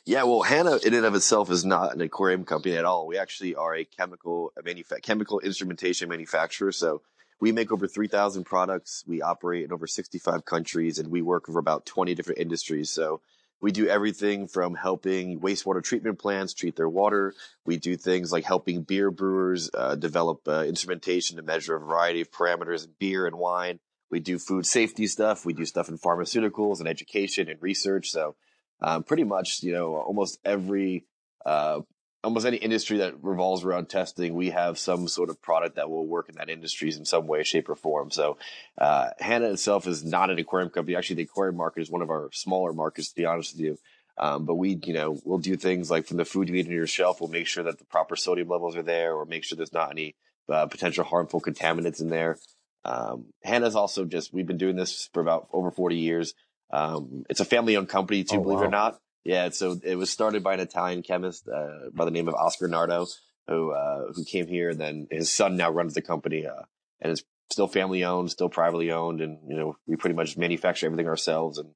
Yeah, 0.04 0.24
well, 0.24 0.42
Hanna 0.42 0.78
in 0.85 0.94
and 0.94 1.07
of 1.07 1.14
itself 1.14 1.48
is 1.48 1.64
not 1.64 1.94
an 1.94 2.00
aquarium 2.00 2.44
company 2.44 2.76
at 2.76 2.85
all. 2.85 3.07
We 3.07 3.18
actually 3.18 3.54
are 3.54 3.72
a 3.72 3.85
chemical 3.85 4.52
a 4.59 4.64
manufa- 4.64 5.00
chemical 5.00 5.38
instrumentation 5.38 6.09
manufacturer. 6.09 6.72
So 6.72 7.02
we 7.44 7.52
make 7.52 7.70
over 7.70 7.87
3,000 7.87 8.44
products. 8.44 9.04
We 9.07 9.20
operate 9.20 9.64
in 9.64 9.72
over 9.72 9.87
65 9.87 10.46
countries 10.46 10.98
and 10.98 11.11
we 11.11 11.20
work 11.20 11.44
for 11.44 11.59
about 11.59 11.85
20 11.85 12.14
different 12.14 12.40
industries. 12.40 12.88
So 12.88 13.20
we 13.61 13.70
do 13.70 13.87
everything 13.87 14.48
from 14.48 14.74
helping 14.74 15.40
wastewater 15.40 15.85
treatment 15.85 16.18
plants 16.18 16.54
treat 16.54 16.74
their 16.74 16.88
water. 16.88 17.35
We 17.66 17.76
do 17.76 17.98
things 17.98 18.33
like 18.33 18.44
helping 18.44 18.80
beer 18.80 19.11
brewers 19.11 19.68
uh, 19.74 19.94
develop 19.94 20.48
uh, 20.48 20.64
instrumentation 20.66 21.37
to 21.37 21.42
measure 21.42 21.76
a 21.76 21.80
variety 21.80 22.22
of 22.22 22.30
parameters 22.30 22.87
in 22.87 22.92
beer 22.98 23.26
and 23.26 23.37
wine. 23.37 23.78
We 24.11 24.20
do 24.20 24.38
food 24.38 24.64
safety 24.64 25.07
stuff. 25.07 25.44
We 25.44 25.52
do 25.52 25.66
stuff 25.66 25.90
in 25.90 25.98
pharmaceuticals 25.98 26.78
and 26.78 26.88
education 26.88 27.50
and 27.50 27.61
research. 27.61 28.11
So 28.11 28.37
um, 28.80 29.02
pretty 29.02 29.24
much, 29.24 29.62
you 29.62 29.74
know, 29.74 29.96
almost 29.96 30.38
every, 30.46 31.04
uh, 31.44 31.83
almost 32.24 32.46
any 32.46 32.56
industry 32.56 32.98
that 32.98 33.22
revolves 33.22 33.64
around 33.64 33.88
testing, 33.88 34.34
we 34.34 34.50
have 34.50 34.78
some 34.78 35.06
sort 35.08 35.30
of 35.30 35.40
product 35.40 35.76
that 35.76 35.90
will 35.90 36.06
work 36.06 36.28
in 36.28 36.37
that 36.37 36.50
industry 36.50 36.88
in 36.92 37.04
some 37.04 37.26
way, 37.26 37.42
shape, 37.44 37.68
or 37.68 37.76
form. 37.76 38.10
So, 38.10 38.38
uh, 38.78 39.10
Hanna 39.20 39.50
itself 39.50 39.87
is 39.87 40.04
not 40.04 40.30
an 40.30 40.38
aquarium 40.38 40.70
company. 40.70 40.96
Actually, 40.96 41.16
the 41.16 41.22
aquarium 41.24 41.56
market 41.56 41.82
is 41.82 41.90
one 41.90 42.02
of 42.02 42.10
our 42.10 42.30
smaller 42.32 42.72
markets, 42.72 43.10
to 43.10 43.14
be 43.14 43.26
honest 43.26 43.54
with 43.54 43.60
you. 43.60 43.78
Um, 44.16 44.44
but 44.44 44.54
we, 44.54 44.78
you 44.84 44.94
know, 44.94 45.18
we'll 45.24 45.38
do 45.38 45.56
things 45.56 45.90
like 45.90 46.06
from 46.06 46.16
the 46.16 46.24
food 46.24 46.48
you 46.48 46.54
eat 46.54 46.66
on 46.66 46.72
your 46.72 46.87
shelf, 46.87 47.20
we'll 47.20 47.30
make 47.30 47.46
sure 47.46 47.64
that 47.64 47.78
the 47.78 47.84
proper 47.84 48.16
sodium 48.16 48.48
levels 48.48 48.76
are 48.76 48.82
there, 48.82 49.14
or 49.14 49.26
make 49.26 49.44
sure 49.44 49.56
there's 49.56 49.72
not 49.72 49.90
any 49.90 50.14
uh, 50.48 50.66
potential 50.66 51.04
harmful 51.04 51.40
contaminants 51.40 52.00
in 52.00 52.08
there. 52.08 52.38
Um, 52.84 53.26
Hanna's 53.42 53.76
also 53.76 54.04
just 54.04 54.32
we've 54.32 54.46
been 54.46 54.58
doing 54.58 54.76
this 54.76 55.08
for 55.12 55.20
about 55.20 55.48
over 55.52 55.70
40 55.70 55.96
years. 55.96 56.34
Um, 56.70 57.24
it's 57.30 57.40
a 57.40 57.44
family 57.44 57.76
owned 57.76 57.88
company 57.88 58.24
too, 58.24 58.37
oh, 58.37 58.42
believe 58.42 58.58
wow. 58.58 58.64
it 58.64 58.68
or 58.68 58.70
not. 58.70 59.00
Yeah. 59.24 59.48
So 59.50 59.78
it 59.82 59.96
was 59.96 60.10
started 60.10 60.42
by 60.42 60.54
an 60.54 60.60
Italian 60.60 61.02
chemist, 61.02 61.48
uh, 61.48 61.90
by 61.92 62.04
the 62.04 62.10
name 62.10 62.28
of 62.28 62.34
Oscar 62.34 62.68
Nardo, 62.68 63.06
who, 63.48 63.72
uh, 63.72 64.12
who 64.14 64.24
came 64.24 64.46
here. 64.46 64.70
And 64.70 64.80
then 64.80 65.08
his 65.10 65.32
son 65.32 65.56
now 65.56 65.70
runs 65.70 65.94
the 65.94 66.02
company, 66.02 66.46
uh, 66.46 66.62
and 67.00 67.12
it's 67.12 67.22
still 67.50 67.66
family 67.66 68.04
owned, 68.04 68.30
still 68.30 68.48
privately 68.48 68.92
owned. 68.92 69.20
And, 69.20 69.38
you 69.48 69.56
know, 69.56 69.76
we 69.87 69.96
pretty 69.96 70.14
much 70.14 70.37
manufacture 70.37 70.87
everything 70.87 71.08
ourselves 71.08 71.58
and, 71.58 71.70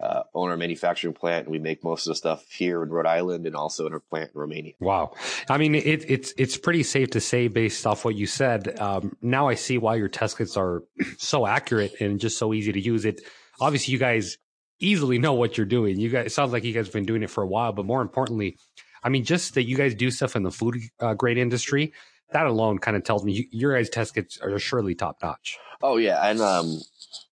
uh, 0.00 0.24
own 0.34 0.50
our 0.50 0.56
manufacturing 0.56 1.14
plant 1.14 1.46
and 1.46 1.52
we 1.52 1.60
make 1.60 1.84
most 1.84 2.08
of 2.08 2.10
the 2.10 2.16
stuff 2.16 2.44
here 2.50 2.82
in 2.82 2.90
Rhode 2.90 3.06
Island 3.06 3.46
and 3.46 3.54
also 3.54 3.86
in 3.86 3.92
our 3.92 4.00
plant 4.00 4.32
in 4.34 4.40
Romania. 4.40 4.72
Wow. 4.80 5.14
I 5.48 5.58
mean, 5.58 5.76
it, 5.76 6.10
it's, 6.10 6.34
it's 6.36 6.56
pretty 6.56 6.82
safe 6.82 7.10
to 7.10 7.20
say 7.20 7.46
based 7.46 7.86
off 7.86 8.04
what 8.04 8.16
you 8.16 8.26
said. 8.26 8.80
Um, 8.80 9.16
now 9.22 9.46
I 9.46 9.54
see 9.54 9.78
why 9.78 9.94
your 9.94 10.08
test 10.08 10.38
kits 10.38 10.56
are 10.56 10.82
so 11.18 11.46
accurate 11.46 12.00
and 12.00 12.18
just 12.18 12.36
so 12.36 12.52
easy 12.52 12.72
to 12.72 12.80
use 12.80 13.04
it 13.04 13.20
obviously 13.62 13.92
you 13.92 13.98
guys 13.98 14.38
easily 14.82 15.18
know 15.18 15.32
what 15.34 15.56
you're 15.56 15.66
doing. 15.66 15.98
You 15.98 16.10
guys, 16.10 16.26
it 16.26 16.30
sounds 16.30 16.52
like 16.52 16.64
you 16.64 16.72
guys 16.72 16.86
have 16.86 16.92
been 16.92 17.06
doing 17.06 17.22
it 17.22 17.30
for 17.30 17.42
a 17.42 17.46
while, 17.46 17.72
but 17.72 17.86
more 17.86 18.02
importantly, 18.02 18.58
I 19.02 19.08
mean, 19.08 19.24
just 19.24 19.54
that 19.54 19.64
you 19.64 19.76
guys 19.76 19.94
do 19.94 20.10
stuff 20.10 20.36
in 20.36 20.42
the 20.42 20.50
food 20.50 20.76
uh, 21.00 21.14
grade 21.14 21.38
industry, 21.38 21.92
that 22.32 22.46
alone 22.46 22.78
kind 22.78 22.96
of 22.96 23.04
tells 23.04 23.24
me 23.24 23.32
you, 23.32 23.44
your 23.50 23.76
guys' 23.76 23.90
test 23.90 24.14
kits 24.14 24.38
are 24.38 24.58
surely 24.58 24.94
top 24.94 25.18
notch. 25.22 25.58
Oh 25.82 25.96
yeah, 25.96 26.20
and 26.28 26.40
um, 26.40 26.80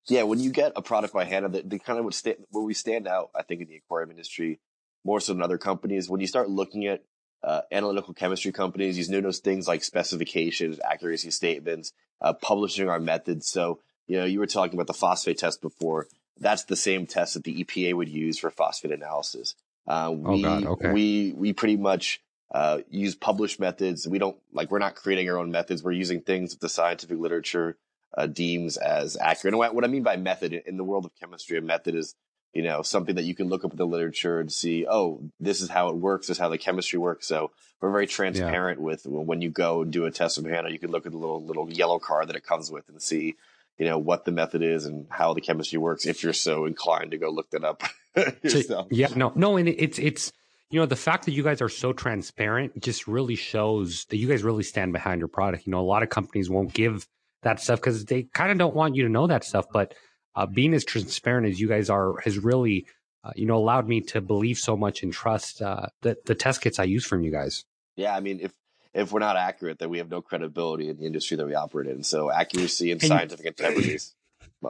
yeah, 0.08 0.24
when 0.24 0.40
you 0.40 0.50
get 0.50 0.72
a 0.76 0.82
product 0.82 1.14
by 1.14 1.24
Hanna, 1.24 1.48
the, 1.48 1.62
the 1.62 1.78
kind 1.78 1.98
of 1.98 2.04
what 2.04 2.14
sta- 2.14 2.36
where 2.50 2.64
we 2.64 2.74
stand 2.74 3.06
out, 3.06 3.30
I 3.34 3.42
think, 3.42 3.60
in 3.62 3.68
the 3.68 3.76
aquarium 3.76 4.10
industry 4.10 4.60
more 5.04 5.20
so 5.20 5.32
than 5.32 5.42
other 5.42 5.58
companies, 5.58 6.10
when 6.10 6.20
you 6.20 6.26
start 6.26 6.50
looking 6.50 6.86
at 6.86 7.02
uh, 7.42 7.62
analytical 7.72 8.12
chemistry 8.12 8.52
companies, 8.52 8.98
you 8.98 9.08
notice 9.14 9.38
things 9.38 9.66
like 9.66 9.82
specifications, 9.82 10.78
accuracy 10.84 11.30
statements, 11.30 11.92
uh, 12.20 12.34
publishing 12.34 12.88
our 12.88 13.00
methods. 13.00 13.46
So, 13.50 13.80
you 14.06 14.18
know, 14.18 14.24
you 14.24 14.40
were 14.40 14.46
talking 14.46 14.74
about 14.74 14.88
the 14.88 14.94
phosphate 14.94 15.38
test 15.38 15.62
before. 15.62 16.06
That's 16.40 16.64
the 16.64 16.76
same 16.76 17.06
test 17.06 17.34
that 17.34 17.44
the 17.44 17.64
EPA 17.64 17.94
would 17.94 18.08
use 18.08 18.38
for 18.38 18.50
phosphate 18.50 18.92
analysis. 18.92 19.54
Uh, 19.86 20.12
we, 20.14 20.40
oh 20.40 20.42
God, 20.42 20.66
okay. 20.66 20.92
we, 20.92 21.34
we 21.36 21.52
pretty 21.52 21.76
much, 21.76 22.20
uh, 22.52 22.80
use 22.90 23.14
published 23.14 23.60
methods. 23.60 24.08
We 24.08 24.18
don't 24.18 24.36
like, 24.52 24.70
we're 24.70 24.78
not 24.78 24.96
creating 24.96 25.28
our 25.30 25.38
own 25.38 25.50
methods. 25.50 25.82
We're 25.82 25.92
using 25.92 26.20
things 26.20 26.50
that 26.50 26.60
the 26.60 26.68
scientific 26.68 27.18
literature, 27.18 27.76
uh, 28.16 28.26
deems 28.26 28.76
as 28.76 29.16
accurate. 29.16 29.54
And 29.54 29.58
what, 29.58 29.74
what 29.74 29.84
I 29.84 29.86
mean 29.86 30.02
by 30.02 30.16
method 30.16 30.52
in 30.52 30.76
the 30.76 30.84
world 30.84 31.04
of 31.04 31.12
chemistry, 31.20 31.58
a 31.58 31.62
method 31.62 31.94
is 31.94 32.14
you 32.52 32.62
know, 32.62 32.82
something 32.82 33.14
that 33.14 33.24
you 33.24 33.34
can 33.34 33.48
look 33.48 33.64
up 33.64 33.70
in 33.70 33.76
the 33.76 33.86
literature 33.86 34.40
and 34.40 34.52
see, 34.52 34.86
oh, 34.88 35.22
this 35.38 35.60
is 35.60 35.70
how 35.70 35.88
it 35.88 35.96
works, 35.96 36.26
this 36.26 36.36
is 36.36 36.40
how 36.40 36.48
the 36.48 36.58
chemistry 36.58 36.98
works. 36.98 37.26
So 37.26 37.52
we're 37.80 37.92
very 37.92 38.06
transparent 38.06 38.80
yeah. 38.80 38.84
with 38.84 39.06
when 39.06 39.40
you 39.40 39.50
go 39.50 39.82
and 39.82 39.92
do 39.92 40.04
a 40.04 40.10
test 40.10 40.38
of 40.38 40.44
Hanna, 40.44 40.70
you 40.70 40.78
can 40.78 40.90
look 40.90 41.06
at 41.06 41.12
the 41.12 41.18
little 41.18 41.44
little 41.44 41.70
yellow 41.70 41.98
card 41.98 42.28
that 42.28 42.36
it 42.36 42.44
comes 42.44 42.70
with 42.70 42.88
and 42.88 43.00
see, 43.00 43.36
you 43.80 43.86
know, 43.86 43.98
what 43.98 44.26
the 44.26 44.30
method 44.30 44.62
is 44.62 44.84
and 44.84 45.06
how 45.10 45.32
the 45.32 45.40
chemistry 45.40 45.78
works 45.78 46.06
if 46.06 46.22
you're 46.22 46.34
so 46.34 46.66
inclined 46.66 47.12
to 47.12 47.18
go 47.18 47.30
look 47.30 47.50
that 47.50 47.64
up 47.64 47.82
yourself. 48.42 48.66
So, 48.66 48.88
yeah, 48.90 49.08
no, 49.16 49.32
no, 49.34 49.56
and 49.56 49.68
it's 49.68 49.98
it's 49.98 50.32
you 50.70 50.78
know, 50.78 50.86
the 50.86 50.96
fact 50.96 51.24
that 51.24 51.32
you 51.32 51.42
guys 51.42 51.60
are 51.60 51.68
so 51.68 51.92
transparent 51.92 52.80
just 52.80 53.08
really 53.08 53.34
shows 53.34 54.04
that 54.10 54.18
you 54.18 54.28
guys 54.28 54.44
really 54.44 54.62
stand 54.62 54.92
behind 54.92 55.18
your 55.18 55.28
product. 55.28 55.66
You 55.66 55.72
know, 55.72 55.80
a 55.80 55.82
lot 55.82 56.02
of 56.02 56.10
companies 56.10 56.48
won't 56.48 56.72
give 56.72 57.08
that 57.42 57.58
stuff 57.58 57.80
because 57.80 58.04
they 58.04 58.24
kind 58.34 58.52
of 58.52 58.58
don't 58.58 58.76
want 58.76 58.94
you 58.94 59.02
to 59.02 59.08
know 59.08 59.26
that 59.26 59.44
stuff, 59.44 59.64
but 59.72 59.94
uh, 60.36 60.46
being 60.46 60.74
as 60.74 60.84
transparent 60.84 61.48
as 61.48 61.58
you 61.58 61.66
guys 61.66 61.88
are 61.88 62.20
has 62.20 62.38
really, 62.38 62.86
uh, 63.24 63.32
you 63.34 63.46
know, 63.46 63.56
allowed 63.56 63.88
me 63.88 64.02
to 64.02 64.20
believe 64.20 64.58
so 64.58 64.76
much 64.76 65.02
and 65.02 65.12
trust 65.12 65.62
uh, 65.62 65.86
the 66.02 66.16
the 66.26 66.34
test 66.34 66.60
kits 66.60 66.78
I 66.78 66.84
use 66.84 67.04
from 67.04 67.22
you 67.22 67.32
guys. 67.32 67.64
Yeah, 67.96 68.14
I 68.14 68.20
mean, 68.20 68.40
if 68.40 68.52
if 68.92 69.12
we're 69.12 69.20
not 69.20 69.36
accurate, 69.36 69.78
then 69.78 69.90
we 69.90 69.98
have 69.98 70.10
no 70.10 70.20
credibility 70.20 70.88
in 70.88 70.96
the 70.98 71.06
industry 71.06 71.36
that 71.36 71.46
we 71.46 71.54
operate 71.54 71.88
in. 71.88 72.02
So 72.02 72.30
accuracy 72.30 72.90
and, 72.90 73.02
and 73.02 73.08
scientific 73.08 73.46
integrity 73.46 73.94
is 73.94 74.14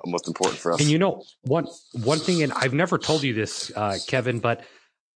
most 0.04 0.28
important 0.28 0.60
for 0.60 0.72
us. 0.72 0.80
And 0.80 0.90
you 0.90 0.98
know, 0.98 1.24
one 1.42 1.66
one 1.92 2.18
thing, 2.18 2.42
and 2.42 2.52
I've 2.52 2.74
never 2.74 2.98
told 2.98 3.22
you 3.22 3.34
this, 3.34 3.72
uh, 3.74 3.98
Kevin, 4.06 4.40
but 4.40 4.64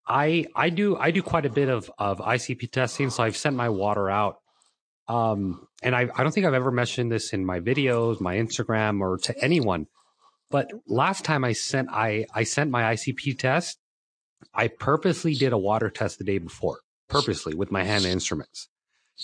I 0.06 0.46
I 0.54 0.70
do 0.70 0.96
I 0.96 1.10
do 1.10 1.22
quite 1.22 1.46
a 1.46 1.50
bit 1.50 1.68
of 1.68 1.90
of 1.98 2.18
ICP 2.18 2.70
testing. 2.70 3.10
So 3.10 3.22
I've 3.22 3.36
sent 3.36 3.56
my 3.56 3.68
water 3.68 4.10
out. 4.10 4.38
Um, 5.06 5.68
and 5.82 5.94
I, 5.94 6.08
I 6.16 6.22
don't 6.22 6.32
think 6.32 6.46
I've 6.46 6.54
ever 6.54 6.70
mentioned 6.70 7.12
this 7.12 7.34
in 7.34 7.44
my 7.44 7.60
videos, 7.60 8.22
my 8.22 8.36
Instagram, 8.36 9.02
or 9.02 9.18
to 9.18 9.44
anyone. 9.44 9.86
But 10.50 10.70
last 10.86 11.24
time 11.24 11.44
I 11.44 11.52
sent 11.52 11.90
I 11.90 12.26
I 12.34 12.44
sent 12.44 12.70
my 12.70 12.94
ICP 12.94 13.38
test, 13.38 13.78
I 14.54 14.68
purposely 14.68 15.34
did 15.34 15.52
a 15.52 15.58
water 15.58 15.90
test 15.90 16.18
the 16.18 16.24
day 16.24 16.38
before, 16.38 16.80
purposely 17.08 17.54
with 17.54 17.70
my 17.70 17.84
Hanna 17.84 18.08
instruments. 18.08 18.68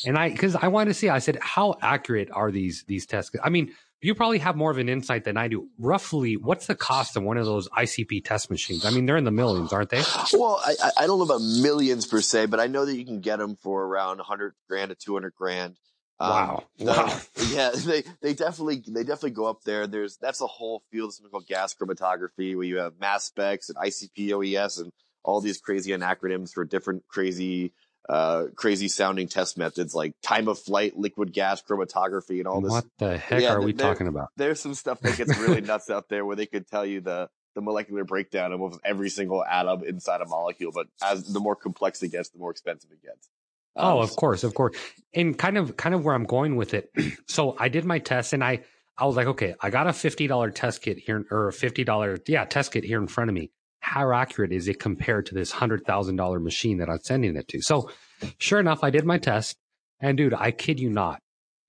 And 0.06 0.16
I 0.16 0.30
because 0.30 0.56
I 0.56 0.68
wanted 0.68 0.90
to 0.90 0.94
see, 0.94 1.08
I 1.08 1.18
said, 1.18 1.38
how 1.40 1.76
accurate 1.82 2.30
are 2.32 2.50
these 2.50 2.84
these 2.86 3.06
tests? 3.06 3.34
I 3.42 3.50
mean, 3.50 3.72
you 4.00 4.14
probably 4.14 4.38
have 4.38 4.56
more 4.56 4.70
of 4.70 4.78
an 4.78 4.88
insight 4.88 5.24
than 5.24 5.36
I 5.36 5.48
do. 5.48 5.68
Roughly, 5.78 6.36
what's 6.36 6.66
the 6.66 6.74
cost 6.74 7.16
of 7.16 7.22
one 7.22 7.36
of 7.36 7.44
those 7.44 7.68
ICP 7.68 8.24
test 8.24 8.50
machines? 8.50 8.84
I 8.84 8.90
mean, 8.90 9.06
they're 9.06 9.16
in 9.16 9.24
the 9.24 9.30
millions, 9.30 9.72
aren't 9.72 9.90
they? 9.90 10.02
Well, 10.32 10.60
I, 10.64 10.90
I 10.98 11.06
don't 11.06 11.18
know 11.18 11.24
about 11.24 11.42
millions 11.42 12.06
per 12.06 12.20
se, 12.20 12.46
but 12.46 12.60
I 12.60 12.66
know 12.66 12.84
that 12.86 12.96
you 12.96 13.04
can 13.04 13.20
get 13.20 13.38
them 13.38 13.56
for 13.56 13.84
around 13.84 14.18
100 14.18 14.54
grand 14.68 14.88
to 14.90 14.94
200 14.94 15.34
grand. 15.34 15.76
Um, 16.18 16.30
wow. 16.30 16.64
Um, 16.80 16.86
wow. 16.86 17.20
yeah, 17.50 17.70
they, 17.70 18.04
they 18.22 18.34
definitely 18.34 18.82
they 18.86 19.02
definitely 19.02 19.30
go 19.30 19.46
up 19.46 19.62
there. 19.64 19.86
There's 19.86 20.16
that's 20.16 20.40
a 20.40 20.46
whole 20.46 20.82
field 20.90 21.08
of 21.08 21.14
something 21.14 21.30
called 21.30 21.46
gas 21.46 21.74
chromatography 21.74 22.54
where 22.56 22.66
you 22.66 22.78
have 22.78 22.98
mass 23.00 23.24
specs 23.24 23.68
and 23.68 23.78
ICP 23.78 24.32
OES 24.32 24.78
and 24.78 24.92
all 25.22 25.40
these 25.40 25.60
crazy 25.60 25.90
acronyms 25.90 26.52
for 26.52 26.64
different 26.64 27.06
crazy 27.08 27.72
uh, 28.10 28.46
crazy 28.56 28.88
sounding 28.88 29.28
test 29.28 29.56
methods 29.56 29.94
like 29.94 30.14
time 30.20 30.48
of 30.48 30.58
flight, 30.58 30.98
liquid 30.98 31.32
gas 31.32 31.62
chromatography, 31.62 32.38
and 32.38 32.48
all 32.48 32.60
this. 32.60 32.70
What 32.70 32.86
the 32.98 33.16
heck 33.16 33.40
yeah, 33.40 33.52
are 33.52 33.62
we 33.62 33.72
talking 33.72 34.08
about? 34.08 34.30
There's 34.36 34.58
some 34.58 34.74
stuff 34.74 34.98
that 35.00 35.16
gets 35.16 35.38
really 35.38 35.60
nuts 35.60 35.88
out 35.90 36.08
there 36.08 36.24
where 36.26 36.34
they 36.34 36.46
could 36.46 36.66
tell 36.66 36.84
you 36.84 37.00
the 37.00 37.30
the 37.54 37.60
molecular 37.60 38.04
breakdown 38.04 38.52
of 38.52 38.80
every 38.84 39.10
single 39.10 39.44
atom 39.44 39.84
inside 39.84 40.20
a 40.22 40.26
molecule, 40.26 40.72
but 40.72 40.88
as 41.00 41.32
the 41.32 41.38
more 41.38 41.54
complex 41.54 42.02
it 42.02 42.10
gets, 42.10 42.30
the 42.30 42.38
more 42.38 42.50
expensive 42.50 42.90
it 42.90 43.00
gets. 43.00 43.28
Um, 43.76 43.86
oh, 43.86 44.00
of 44.00 44.16
course, 44.16 44.42
of 44.42 44.54
course. 44.54 44.76
And 45.14 45.38
kind 45.38 45.56
of 45.56 45.76
kind 45.76 45.94
of 45.94 46.04
where 46.04 46.14
I'm 46.16 46.24
going 46.24 46.56
with 46.56 46.74
it. 46.74 46.90
so 47.28 47.56
I 47.60 47.68
did 47.68 47.84
my 47.84 48.00
test 48.00 48.32
and 48.32 48.42
I 48.42 48.64
I 48.98 49.06
was 49.06 49.14
like, 49.14 49.28
okay, 49.28 49.54
I 49.60 49.70
got 49.70 49.86
a 49.86 49.90
$50 49.90 50.54
test 50.54 50.82
kit 50.82 50.98
here 50.98 51.24
or 51.30 51.48
a 51.48 51.52
$50 51.52 52.28
yeah, 52.28 52.44
test 52.44 52.72
kit 52.72 52.82
here 52.82 53.00
in 53.00 53.06
front 53.06 53.30
of 53.30 53.34
me. 53.34 53.50
How 53.80 54.12
accurate 54.12 54.52
is 54.52 54.68
it 54.68 54.78
compared 54.78 55.26
to 55.26 55.34
this 55.34 55.52
$100,000 55.52 56.42
machine 56.42 56.78
that 56.78 56.88
I'm 56.88 57.00
sending 57.02 57.36
it 57.36 57.48
to? 57.48 57.60
So, 57.60 57.90
sure 58.38 58.60
enough, 58.60 58.84
I 58.84 58.90
did 58.90 59.04
my 59.04 59.18
test 59.18 59.56
and 60.00 60.16
dude, 60.16 60.34
I 60.34 60.50
kid 60.50 60.78
you 60.78 60.90
not. 60.90 61.20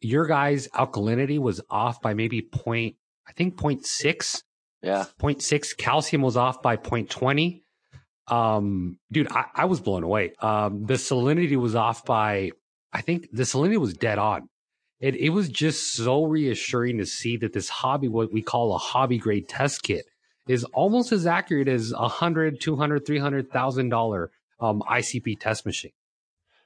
Your 0.01 0.25
guy's 0.27 0.67
alkalinity 0.69 1.39
was 1.39 1.61
off 1.69 2.01
by 2.01 2.13
maybe 2.13 2.41
point 2.41 2.95
I 3.27 3.33
think 3.33 3.57
point 3.57 3.83
0.6. 3.83 4.43
Yeah. 4.81 5.05
0.6 5.19 5.77
calcium 5.77 6.21
was 6.21 6.35
off 6.35 6.61
by 6.61 6.75
0.20 6.75 7.61
um, 8.31 8.97
dude, 9.11 9.31
I, 9.31 9.45
I 9.53 9.65
was 9.65 9.81
blown 9.81 10.03
away. 10.03 10.33
Um, 10.41 10.85
the 10.85 10.93
salinity 10.95 11.57
was 11.57 11.75
off 11.75 12.05
by, 12.05 12.51
I 12.93 13.01
think 13.01 13.27
the 13.31 13.43
salinity 13.43 13.77
was 13.77 13.93
dead 13.93 14.17
on. 14.17 14.47
It, 14.99 15.15
it 15.15 15.29
was 15.29 15.49
just 15.49 15.93
so 15.93 16.23
reassuring 16.25 16.99
to 16.99 17.05
see 17.05 17.37
that 17.37 17.53
this 17.53 17.69
hobby, 17.69 18.07
what 18.07 18.31
we 18.31 18.41
call 18.41 18.73
a 18.73 18.77
hobby 18.77 19.17
grade 19.17 19.49
test 19.49 19.83
kit, 19.83 20.05
is 20.47 20.63
almost 20.65 21.11
as 21.11 21.25
accurate 21.25 21.67
as 21.67 21.91
a 21.91 22.07
hundred, 22.07 22.59
two 22.59 22.75
hundred, 22.75 23.05
three 23.05 23.19
hundred 23.19 23.51
thousand 23.51 23.89
dollar 23.89 24.31
um, 24.59 24.81
ICP 24.89 25.39
test 25.39 25.65
machine. 25.65 25.91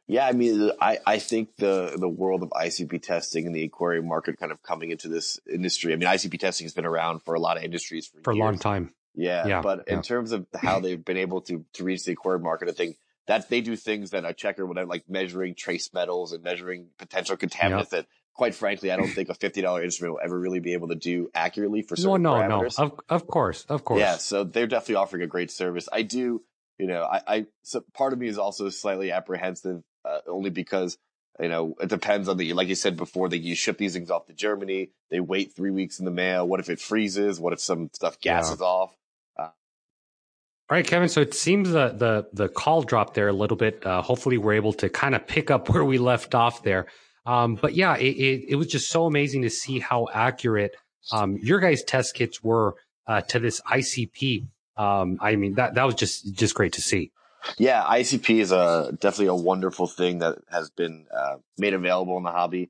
Yeah, 0.07 0.27
I 0.27 0.33
mean, 0.33 0.71
I, 0.79 0.99
I 1.05 1.17
think 1.17 1.55
the 1.57 1.95
the 1.97 2.09
world 2.09 2.43
of 2.43 2.49
ICP 2.49 3.01
testing 3.01 3.47
and 3.47 3.55
the 3.55 3.63
aquarium 3.63 4.07
market 4.07 4.37
kind 4.37 4.51
of 4.51 4.61
coming 4.61 4.91
into 4.91 5.07
this 5.07 5.39
industry. 5.51 5.93
I 5.93 5.95
mean, 5.95 6.07
ICP 6.07 6.39
testing 6.39 6.65
has 6.65 6.73
been 6.73 6.85
around 6.85 7.21
for 7.23 7.33
a 7.33 7.39
lot 7.39 7.57
of 7.57 7.63
industries 7.63 8.07
for, 8.07 8.21
for 8.23 8.33
years. 8.33 8.41
a 8.41 8.45
long 8.45 8.59
time. 8.59 8.93
Yeah, 9.15 9.47
yeah 9.47 9.61
but 9.61 9.85
yeah. 9.87 9.95
in 9.95 10.01
terms 10.01 10.31
of 10.31 10.45
how 10.53 10.79
they've 10.79 11.03
been 11.03 11.17
able 11.17 11.41
to 11.41 11.65
to 11.73 11.83
reach 11.83 12.05
the 12.05 12.11
aquarium 12.11 12.43
market, 12.43 12.69
I 12.69 12.73
think 12.73 12.97
that 13.27 13.49
they 13.49 13.61
do 13.61 13.75
things 13.75 14.11
that 14.11 14.25
a 14.25 14.33
checker 14.33 14.65
would 14.65 14.77
have, 14.77 14.87
like 14.87 15.09
measuring 15.09 15.55
trace 15.55 15.91
metals 15.93 16.31
and 16.31 16.43
measuring 16.43 16.89
potential 16.99 17.35
contaminants 17.35 17.79
yep. 17.79 17.89
that 17.89 18.05
quite 18.35 18.53
frankly, 18.53 18.91
I 18.91 18.97
don't 18.97 19.07
think 19.07 19.29
a 19.29 19.33
fifty 19.33 19.61
dollar 19.61 19.83
instrument 19.83 20.13
will 20.13 20.21
ever 20.23 20.39
really 20.39 20.59
be 20.59 20.73
able 20.73 20.89
to 20.89 20.95
do 20.95 21.29
accurately 21.33 21.81
for 21.81 21.95
certain 21.95 22.21
no, 22.21 22.47
no, 22.47 22.59
parameters. 22.59 22.77
no. 22.77 22.85
Of 22.85 22.99
of 23.09 23.27
course, 23.27 23.65
of 23.67 23.83
course. 23.83 23.99
Yeah, 23.99 24.17
so 24.17 24.43
they're 24.43 24.67
definitely 24.67 24.95
offering 24.95 25.23
a 25.23 25.27
great 25.27 25.49
service. 25.49 25.89
I 25.91 26.03
do, 26.03 26.43
you 26.77 26.87
know, 26.87 27.03
I, 27.03 27.21
I 27.27 27.45
so 27.63 27.83
part 27.93 28.13
of 28.13 28.19
me 28.19 28.27
is 28.27 28.37
also 28.37 28.69
slightly 28.69 29.11
apprehensive, 29.11 29.81
uh, 30.03 30.19
only 30.27 30.49
because 30.49 30.97
you 31.39 31.49
know 31.49 31.75
it 31.79 31.89
depends 31.89 32.29
on 32.29 32.37
the 32.37 32.53
like 32.53 32.67
you 32.67 32.75
said 32.75 32.97
before. 32.97 33.29
that 33.29 33.39
you 33.39 33.55
ship 33.55 33.77
these 33.77 33.93
things 33.93 34.11
off 34.11 34.27
to 34.27 34.33
Germany. 34.33 34.91
They 35.09 35.19
wait 35.19 35.55
three 35.55 35.71
weeks 35.71 35.99
in 35.99 36.05
the 36.05 36.11
mail. 36.11 36.47
What 36.47 36.59
if 36.59 36.69
it 36.69 36.79
freezes? 36.79 37.39
What 37.39 37.53
if 37.53 37.59
some 37.59 37.89
stuff 37.93 38.19
gases 38.19 38.59
yeah. 38.59 38.67
off? 38.67 38.95
All 40.67 40.75
right, 40.75 40.87
Kevin. 40.87 41.09
So 41.09 41.21
it 41.21 41.35
seems 41.35 41.69
the 41.69 41.89
the 41.89 42.27
the 42.33 42.49
call 42.49 42.81
dropped 42.81 43.13
there 43.13 43.27
a 43.27 43.33
little 43.33 43.55
bit. 43.55 43.85
Uh, 43.85 44.01
hopefully, 44.01 44.39
we're 44.39 44.53
able 44.53 44.73
to 44.73 44.89
kind 44.89 45.13
of 45.13 45.27
pick 45.27 45.51
up 45.51 45.69
where 45.73 45.85
we 45.85 45.99
left 45.99 46.33
off 46.33 46.63
there. 46.63 46.87
Um, 47.25 47.55
but 47.55 47.73
yeah, 47.73 47.97
it, 47.97 48.15
it, 48.15 48.45
it, 48.49 48.55
was 48.55 48.67
just 48.67 48.89
so 48.89 49.05
amazing 49.05 49.41
to 49.41 49.49
see 49.49 49.79
how 49.79 50.07
accurate 50.13 50.75
um, 51.11 51.37
your 51.41 51.59
guys' 51.59 51.83
test 51.83 52.13
kits 52.13 52.43
were 52.43 52.75
uh, 53.07 53.21
to 53.21 53.39
this 53.39 53.61
ICP. 53.61 54.47
Um, 54.77 55.17
I 55.21 55.35
mean, 55.35 55.55
that 55.55 55.75
that 55.75 55.85
was 55.85 55.95
just 55.95 56.35
just 56.35 56.53
great 56.53 56.73
to 56.73 56.81
see. 56.81 57.11
Yeah, 57.57 57.83
ICP 57.83 58.41
is 58.41 58.51
a 58.51 58.91
definitely 58.99 59.27
a 59.27 59.35
wonderful 59.35 59.87
thing 59.87 60.19
that 60.19 60.37
has 60.49 60.69
been 60.69 61.05
uh, 61.15 61.37
made 61.57 61.73
available 61.73 62.17
in 62.17 62.23
the 62.23 62.31
hobby. 62.31 62.69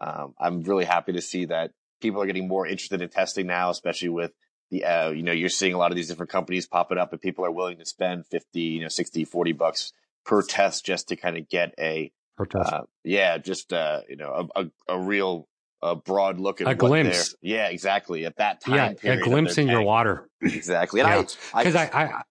Um, 0.00 0.34
I'm 0.38 0.62
really 0.62 0.84
happy 0.84 1.12
to 1.12 1.22
see 1.22 1.46
that 1.46 1.72
people 2.00 2.20
are 2.22 2.26
getting 2.26 2.48
more 2.48 2.66
interested 2.66 3.00
in 3.00 3.08
testing 3.08 3.46
now, 3.46 3.70
especially 3.70 4.10
with 4.10 4.32
the 4.70 4.84
uh, 4.84 5.10
you 5.10 5.22
know 5.22 5.32
you're 5.32 5.48
seeing 5.48 5.74
a 5.74 5.78
lot 5.78 5.92
of 5.92 5.96
these 5.96 6.08
different 6.08 6.30
companies 6.30 6.66
popping 6.66 6.98
up 6.98 7.12
and 7.12 7.20
people 7.20 7.44
are 7.44 7.50
willing 7.50 7.78
to 7.78 7.86
spend 7.86 8.26
50 8.26 8.60
you 8.60 8.80
know 8.80 8.88
60 8.88 9.24
40 9.24 9.52
bucks 9.52 9.92
per 10.24 10.42
test 10.42 10.84
just 10.84 11.08
to 11.08 11.16
kind 11.16 11.36
of 11.36 11.48
get 11.48 11.72
a 11.78 12.12
per 12.36 12.44
test 12.46 12.72
uh, 12.72 12.82
yeah 13.04 13.38
just 13.38 13.72
uh, 13.72 14.00
you 14.08 14.16
know 14.16 14.48
a, 14.54 14.60
a, 14.60 14.70
a 14.88 14.98
real 14.98 15.48
a 15.82 15.94
broad 15.94 16.38
look 16.40 16.60
at 16.60 16.68
a 16.68 16.74
glimpse 16.74 17.34
yeah 17.42 17.68
exactly 17.68 18.24
at 18.24 18.36
that 18.36 18.60
time 18.60 18.96
yeah 19.02 19.12
a 19.12 19.20
glimpse 19.20 19.58
in 19.58 19.68
your 19.68 19.82
water 19.82 20.28
exactly 20.40 21.00
and 21.00 21.08
yeah. 21.08 21.24
I 21.54 21.64
because 21.64 21.76
I, 21.76 21.84
I, 21.92 22.04
I 22.04 22.22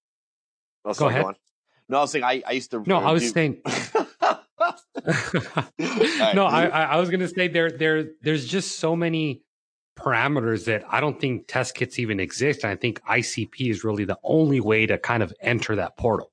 oh, 0.85 0.93
go 0.93 1.07
ahead 1.07 1.23
go 1.23 1.33
no 1.89 1.97
I 1.97 2.01
was 2.01 2.11
saying 2.11 2.23
I, 2.23 2.43
I 2.45 2.51
used 2.53 2.71
to 2.71 2.83
no 2.85 2.97
I 2.97 3.11
was 3.11 3.23
do... 3.23 3.29
saying 3.29 3.61
no 6.33 6.45
I 6.45 6.65
I 6.67 6.97
was 6.97 7.09
gonna 7.09 7.27
say 7.27 7.47
there 7.47 7.69
there 7.71 8.09
there's 8.21 8.45
just 8.45 8.79
so 8.79 8.95
many 8.95 9.43
parameters 9.95 10.65
that 10.65 10.83
I 10.89 10.99
don't 10.99 11.19
think 11.19 11.47
test 11.47 11.75
kits 11.75 11.99
even 11.99 12.19
exist. 12.19 12.63
And 12.63 12.71
I 12.71 12.75
think 12.75 13.01
ICP 13.03 13.69
is 13.69 13.83
really 13.83 14.05
the 14.05 14.19
only 14.23 14.59
way 14.59 14.85
to 14.85 14.97
kind 14.97 15.23
of 15.23 15.33
enter 15.41 15.75
that 15.75 15.97
portal. 15.97 16.31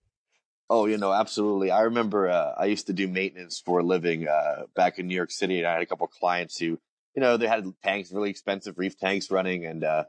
Oh, 0.74 0.86
you 0.86 0.96
know, 0.96 1.12
absolutely. 1.12 1.70
I 1.70 1.82
remember 1.82 2.30
uh, 2.30 2.54
I 2.56 2.64
used 2.64 2.86
to 2.86 2.94
do 2.94 3.06
maintenance 3.06 3.60
for 3.62 3.80
a 3.80 3.82
living 3.82 4.26
uh, 4.26 4.62
back 4.74 4.98
in 4.98 5.06
New 5.06 5.14
York 5.14 5.30
City, 5.30 5.58
and 5.58 5.66
I 5.66 5.74
had 5.74 5.82
a 5.82 5.86
couple 5.86 6.06
clients 6.06 6.56
who, 6.56 6.78
you 7.14 7.20
know, 7.20 7.36
they 7.36 7.46
had 7.46 7.66
tanks, 7.84 8.10
really 8.10 8.30
expensive 8.30 8.78
reef 8.78 8.98
tanks 8.98 9.30
running, 9.30 9.66
and 9.66 9.84
uh, 9.84 10.04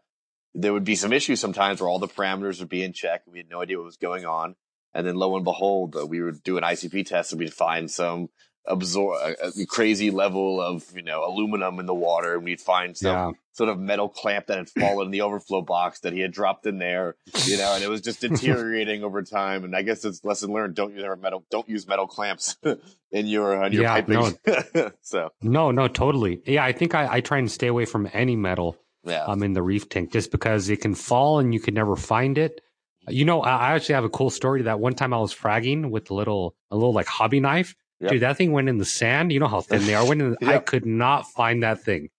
there 0.54 0.72
would 0.72 0.86
be 0.86 0.96
some 0.96 1.12
issues 1.12 1.42
sometimes 1.42 1.82
where 1.82 1.90
all 1.90 2.00
the 2.00 2.08
parameters 2.08 2.62
would 2.62 2.70
be 2.70 2.82
in 2.82 2.94
check, 2.94 3.24
and 3.26 3.34
we 3.34 3.40
had 3.40 3.50
no 3.50 3.62
idea 3.62 3.76
what 3.76 3.84
was 3.84 3.98
going 3.98 4.26
on. 4.26 4.56
And 4.94 5.06
then 5.06 5.16
lo 5.16 5.36
and 5.36 5.44
behold, 5.44 5.98
uh, 5.98 6.06
we 6.06 6.22
would 6.22 6.42
do 6.44 6.58
an 6.58 6.64
ICP 6.64 7.08
test, 7.08 7.34
and 7.34 7.40
we'd 7.40 7.54
find 7.54 7.92
some 7.92 8.30
absorb 8.66 9.18
a, 9.22 9.62
a, 9.62 9.66
crazy 9.66 10.10
level 10.10 10.62
of 10.62 10.86
you 10.96 11.02
know 11.02 11.26
aluminum 11.26 11.80
in 11.80 11.86
the 11.86 11.94
water, 11.94 12.36
and 12.36 12.44
we'd 12.44 12.62
find 12.62 12.96
some 12.96 13.12
yeah. 13.12 13.32
sort 13.52 13.70
of 13.70 13.80
metal 13.80 14.10
clamp 14.10 14.48
that 14.48 14.58
had 14.58 14.70
fallen 14.70 15.08
in 15.08 15.12
the 15.12 15.22
overflow 15.22 15.62
box 15.62 16.00
that 16.02 16.14
he 16.14 16.20
had 16.20 16.32
dropped 16.32 16.66
in 16.66 16.78
there, 16.78 17.16
you 17.46 17.58
know, 17.58 17.74
and 17.76 17.84
it 17.84 17.90
was 17.90 18.02
just 18.02 18.22
deteriorating 18.22 19.04
over 19.04 19.22
time. 19.22 19.64
And 19.64 19.76
I 19.76 19.82
guess 19.82 20.06
it's 20.06 20.24
lesson 20.24 20.52
learned: 20.52 20.76
don't 20.76 20.96
use 20.96 21.06
metal, 21.20 21.46
don't 21.50 21.68
use 21.68 21.88
metal 21.88 22.08
clamps 22.08 22.58
in 23.12 23.28
your 23.28 23.64
in 23.64 23.74
your 23.74 23.84
yeah, 23.84 24.02
piping. 24.02 24.38
No. 24.46 24.92
so 25.02 25.30
no, 25.42 25.72
no, 25.72 25.88
totally. 25.88 26.42
Yeah, 26.46 26.64
I 26.64 26.72
think 26.72 26.96
I, 26.96 27.16
I 27.16 27.22
try 27.22 27.40
and 27.40 27.52
stay 27.52 27.68
away 27.68 27.86
from 27.86 28.10
any 28.14 28.36
metal. 28.36 28.78
Yeah. 29.06 29.26
Um, 29.26 29.44
in 29.44 29.52
the 29.52 29.62
reef 29.62 29.90
tank, 29.90 30.14
just 30.14 30.32
because 30.32 30.70
it 30.70 30.80
can 30.80 30.96
fall 30.96 31.40
and 31.40 31.54
you 31.54 31.60
can 31.60 31.74
never 31.74 31.98
find 31.98 32.38
it. 32.38 32.62
You 33.10 33.26
know, 33.26 33.42
I 33.42 33.74
actually 33.74 33.96
have 33.96 34.06
a 34.06 34.10
cool 34.10 34.30
story. 34.30 34.62
That 34.62 34.80
one 34.80 34.94
time 34.94 35.14
I 35.14 35.18
was 35.18 35.36
fragging 35.36 35.90
with 35.90 36.10
a 36.10 36.14
little, 36.14 36.56
a 36.72 36.78
little 36.78 36.94
like 36.94 37.08
hobby 37.08 37.42
knife, 37.42 37.76
Yep. 38.04 38.12
Dude, 38.12 38.22
that 38.22 38.36
thing 38.36 38.52
went 38.52 38.68
in 38.68 38.78
the 38.78 38.86
sand. 38.86 39.32
You 39.32 39.40
know 39.40 39.48
how 39.48 39.62
thin 39.62 39.86
they 39.86 39.96
are. 39.96 40.06
Went 40.06 40.22
in, 40.22 40.38
yep. 40.42 40.50
I 40.50 40.58
could 40.60 40.86
not 40.86 41.32
find 41.32 41.64
that 41.64 41.82
thing. 41.82 42.10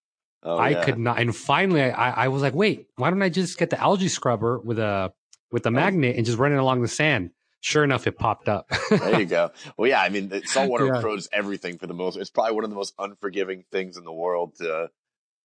Oh, 0.43 0.57
I 0.57 0.71
yeah. 0.71 0.85
could 0.85 0.99
not. 0.99 1.21
And 1.21 1.37
finally, 1.37 1.83
I, 1.83 2.25
I 2.25 2.29
was 2.29 2.41
like, 2.41 2.55
wait, 2.55 2.87
why 2.97 3.11
don't 3.11 3.23
I 3.23 3.29
just 3.29 3.59
get 3.59 3.69
the 3.69 3.79
algae 3.79 4.09
scrubber 4.09 4.59
with 4.59 4.79
a 4.79 5.13
with 5.53 5.67
a 5.67 5.71
magnet 5.71 6.17
and 6.17 6.25
just 6.25 6.39
run 6.39 6.53
it 6.53 6.57
along 6.57 6.81
the 6.81 6.89
sand? 6.89 7.31
Sure 7.61 7.85
enough, 7.85 8.07
it 8.07 8.19
popped 8.19 8.49
up. 8.49 8.71
there 8.89 9.21
you 9.21 9.27
go. 9.27 9.51
Well, 9.77 9.89
yeah, 9.89 10.01
I 10.01 10.09
mean, 10.09 10.43
saltwater 10.47 10.87
yeah. 10.87 11.01
corrodes 11.03 11.29
everything 11.33 11.77
for 11.77 11.87
the 11.87 11.95
most. 11.95 12.17
It's 12.17 12.31
probably 12.31 12.55
one 12.55 12.65
of 12.65 12.71
the 12.71 12.77
most 12.77 12.95
unforgiving 12.99 13.65
things 13.71 13.99
in 13.99 14.05
the 14.05 14.13
world 14.13 14.55
to 14.61 14.89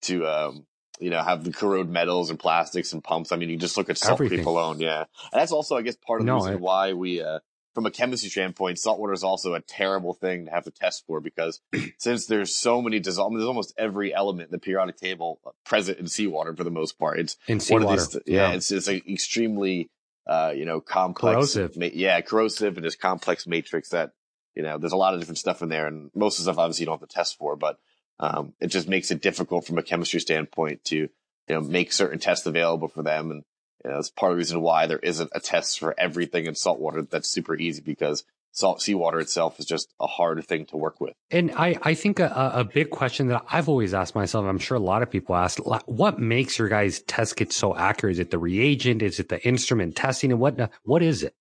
to 0.03 0.25
um, 0.25 0.65
you 0.99 1.09
know 1.09 1.21
have 1.21 1.43
the 1.43 1.51
corrode 1.51 1.89
metals 1.89 2.29
and 2.29 2.39
plastics 2.39 2.93
and 2.93 3.03
pumps. 3.03 3.33
I 3.33 3.35
mean, 3.35 3.49
you 3.49 3.57
just 3.57 3.77
look 3.77 3.89
at 3.89 3.97
salt 3.97 4.17
creep 4.17 4.45
alone. 4.45 4.79
Yeah, 4.79 4.99
and 4.99 5.41
that's 5.41 5.51
also, 5.51 5.75
I 5.75 5.81
guess, 5.81 5.95
part 5.95 6.21
of 6.21 6.25
the 6.25 6.31
no, 6.31 6.39
reason 6.39 6.59
why 6.61 6.93
we 6.93 7.21
uh, 7.21 7.39
from 7.73 7.85
a 7.85 7.91
chemistry 7.91 8.29
standpoint, 8.29 8.79
saltwater 8.79 9.13
is 9.13 9.23
also 9.23 9.53
a 9.53 9.61
terrible 9.61 10.13
thing 10.13 10.45
to 10.45 10.51
have 10.51 10.63
to 10.65 10.71
test 10.71 11.05
for 11.05 11.21
because 11.21 11.61
since 11.97 12.25
there's 12.25 12.53
so 12.55 12.81
many 12.81 12.99
dissolved, 12.99 13.35
there's 13.35 13.45
almost 13.45 13.73
every 13.77 14.13
element 14.13 14.47
in 14.47 14.51
the 14.51 14.59
periodic 14.59 14.97
table 14.97 15.39
present 15.65 15.99
in 15.99 16.07
seawater 16.07 16.55
for 16.55 16.63
the 16.63 16.71
most 16.71 16.97
part. 16.97 17.19
It's 17.19 17.37
in 17.47 17.59
seawater. 17.59 18.21
yeah, 18.25 18.49
yeah, 18.49 18.55
it's 18.55 18.71
it's 18.71 18.87
an 18.87 19.01
extremely 19.07 19.89
uh, 20.27 20.53
you 20.55 20.65
know 20.65 20.81
complex, 20.81 21.35
corrosive. 21.35 21.77
Ma- 21.77 21.87
yeah, 21.93 22.21
corrosive 22.21 22.77
and 22.77 22.83
just 22.83 22.99
complex 22.99 23.47
matrix 23.47 23.89
that 23.89 24.11
you 24.55 24.63
know 24.63 24.77
there's 24.77 24.93
a 24.93 24.97
lot 24.97 25.13
of 25.13 25.19
different 25.19 25.37
stuff 25.37 25.61
in 25.61 25.69
there, 25.69 25.87
and 25.87 26.11
most 26.15 26.39
of 26.39 26.45
the 26.45 26.51
stuff 26.51 26.59
obviously 26.59 26.83
you 26.83 26.85
don't 26.87 26.99
have 26.99 27.07
to 27.07 27.13
test 27.13 27.37
for, 27.37 27.55
but 27.55 27.77
um, 28.19 28.53
it 28.59 28.67
just 28.67 28.87
makes 28.87 29.11
it 29.11 29.21
difficult 29.21 29.65
from 29.65 29.77
a 29.77 29.83
chemistry 29.83 30.19
standpoint 30.19 30.83
to 30.85 30.97
you 30.97 31.09
know 31.49 31.61
make 31.61 31.93
certain 31.93 32.19
tests 32.19 32.45
available 32.45 32.87
for 32.87 33.03
them 33.03 33.31
and 33.31 33.43
you 33.83 33.89
know, 33.89 33.97
that's 33.97 34.09
part 34.09 34.31
of 34.31 34.35
the 34.35 34.39
reason 34.39 34.61
why 34.61 34.87
there 34.87 34.99
isn't 34.99 35.31
a 35.33 35.39
test 35.39 35.79
for 35.79 35.95
everything 35.97 36.45
in 36.45 36.55
saltwater 36.55 37.01
that's 37.01 37.29
super 37.29 37.55
easy 37.55 37.81
because 37.81 38.25
salt 38.51 38.81
seawater 38.81 39.19
itself 39.19 39.59
is 39.59 39.65
just 39.65 39.93
a 39.99 40.07
hard 40.07 40.43
thing 40.45 40.65
to 40.65 40.75
work 40.75 40.99
with. 40.99 41.13
And 41.31 41.51
I, 41.51 41.77
I 41.83 41.93
think 41.93 42.19
a, 42.19 42.51
a 42.55 42.63
big 42.63 42.89
question 42.89 43.27
that 43.27 43.43
I've 43.49 43.69
always 43.69 43.93
asked 43.93 44.15
myself, 44.15 44.45
I'm 44.45 44.59
sure 44.59 44.75
a 44.75 44.81
lot 44.81 45.01
of 45.01 45.09
people 45.09 45.35
ask, 45.35 45.59
what 45.85 46.19
makes 46.19 46.59
your 46.59 46.67
guys' 46.67 47.01
test 47.01 47.35
kit 47.37 47.53
so 47.53 47.75
accurate? 47.75 48.13
Is 48.13 48.19
it 48.19 48.31
the 48.31 48.39
reagent? 48.39 49.01
Is 49.01 49.19
it 49.19 49.29
the 49.29 49.41
instrument 49.47 49.95
testing? 49.95 50.31
And 50.31 50.39
what, 50.39 50.71
what 50.83 51.03
is 51.03 51.23
it? 51.23 51.33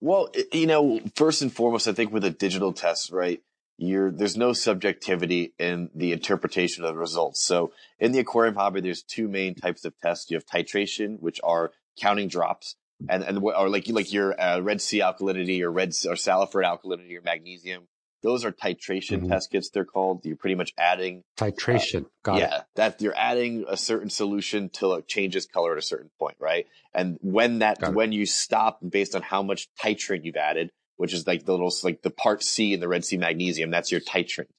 Well, 0.00 0.30
you 0.52 0.66
know, 0.66 1.00
first 1.14 1.42
and 1.42 1.52
foremost, 1.52 1.88
I 1.88 1.92
think 1.92 2.12
with 2.12 2.24
a 2.24 2.30
digital 2.30 2.72
test, 2.72 3.10
right? 3.12 3.42
You're, 3.78 4.10
there's 4.12 4.36
no 4.36 4.52
subjectivity 4.52 5.54
in 5.58 5.90
the 5.94 6.12
interpretation 6.12 6.84
of 6.84 6.92
the 6.92 6.98
results. 6.98 7.42
So 7.42 7.72
in 7.98 8.12
the 8.12 8.20
aquarium 8.20 8.54
hobby, 8.54 8.80
there's 8.80 9.02
two 9.02 9.28
main 9.28 9.54
types 9.54 9.84
of 9.84 9.98
tests. 10.00 10.30
You 10.30 10.36
have 10.36 10.46
titration, 10.46 11.20
which 11.20 11.40
are 11.42 11.72
counting 11.98 12.28
drops 12.28 12.76
and 13.08 13.22
and 13.22 13.38
or 13.38 13.68
like 13.68 13.88
like 13.88 14.12
your 14.12 14.40
uh, 14.40 14.60
red 14.60 14.80
sea 14.80 15.00
alkalinity 15.00 15.60
or 15.62 15.70
red 15.70 15.88
or 15.88 16.14
Salifert 16.14 16.64
alkalinity 16.64 17.16
or 17.16 17.22
magnesium. 17.22 17.88
Those 18.22 18.44
are 18.44 18.52
titration 18.52 19.18
mm-hmm. 19.18 19.30
test 19.30 19.50
kits. 19.50 19.70
They're 19.70 19.84
called. 19.84 20.24
You're 20.24 20.36
pretty 20.36 20.54
much 20.54 20.72
adding 20.78 21.24
titration. 21.36 22.04
Uh, 22.04 22.08
Got 22.22 22.38
yeah, 22.38 22.56
it. 22.58 22.64
that 22.76 23.02
you're 23.02 23.16
adding 23.16 23.64
a 23.68 23.76
certain 23.76 24.10
solution 24.10 24.68
till 24.68 24.94
it 24.94 25.08
changes 25.08 25.46
color 25.46 25.72
at 25.72 25.78
a 25.78 25.82
certain 25.82 26.10
point, 26.20 26.36
right? 26.38 26.66
And 26.94 27.18
when 27.20 27.60
that 27.60 27.80
Got 27.80 27.94
when 27.94 28.12
it. 28.12 28.16
you 28.16 28.26
stop 28.26 28.78
based 28.88 29.16
on 29.16 29.22
how 29.22 29.42
much 29.42 29.68
titrant 29.82 30.24
you've 30.24 30.36
added, 30.36 30.70
which 30.96 31.12
is 31.12 31.26
like 31.26 31.44
the 31.44 31.52
little 31.52 31.72
like 31.82 32.02
the 32.02 32.10
part 32.10 32.44
C 32.44 32.72
in 32.72 32.80
the 32.80 32.88
Red 32.88 33.04
Sea 33.04 33.16
magnesium, 33.16 33.70
that's 33.70 33.90
your 33.90 34.00
titrant, 34.00 34.50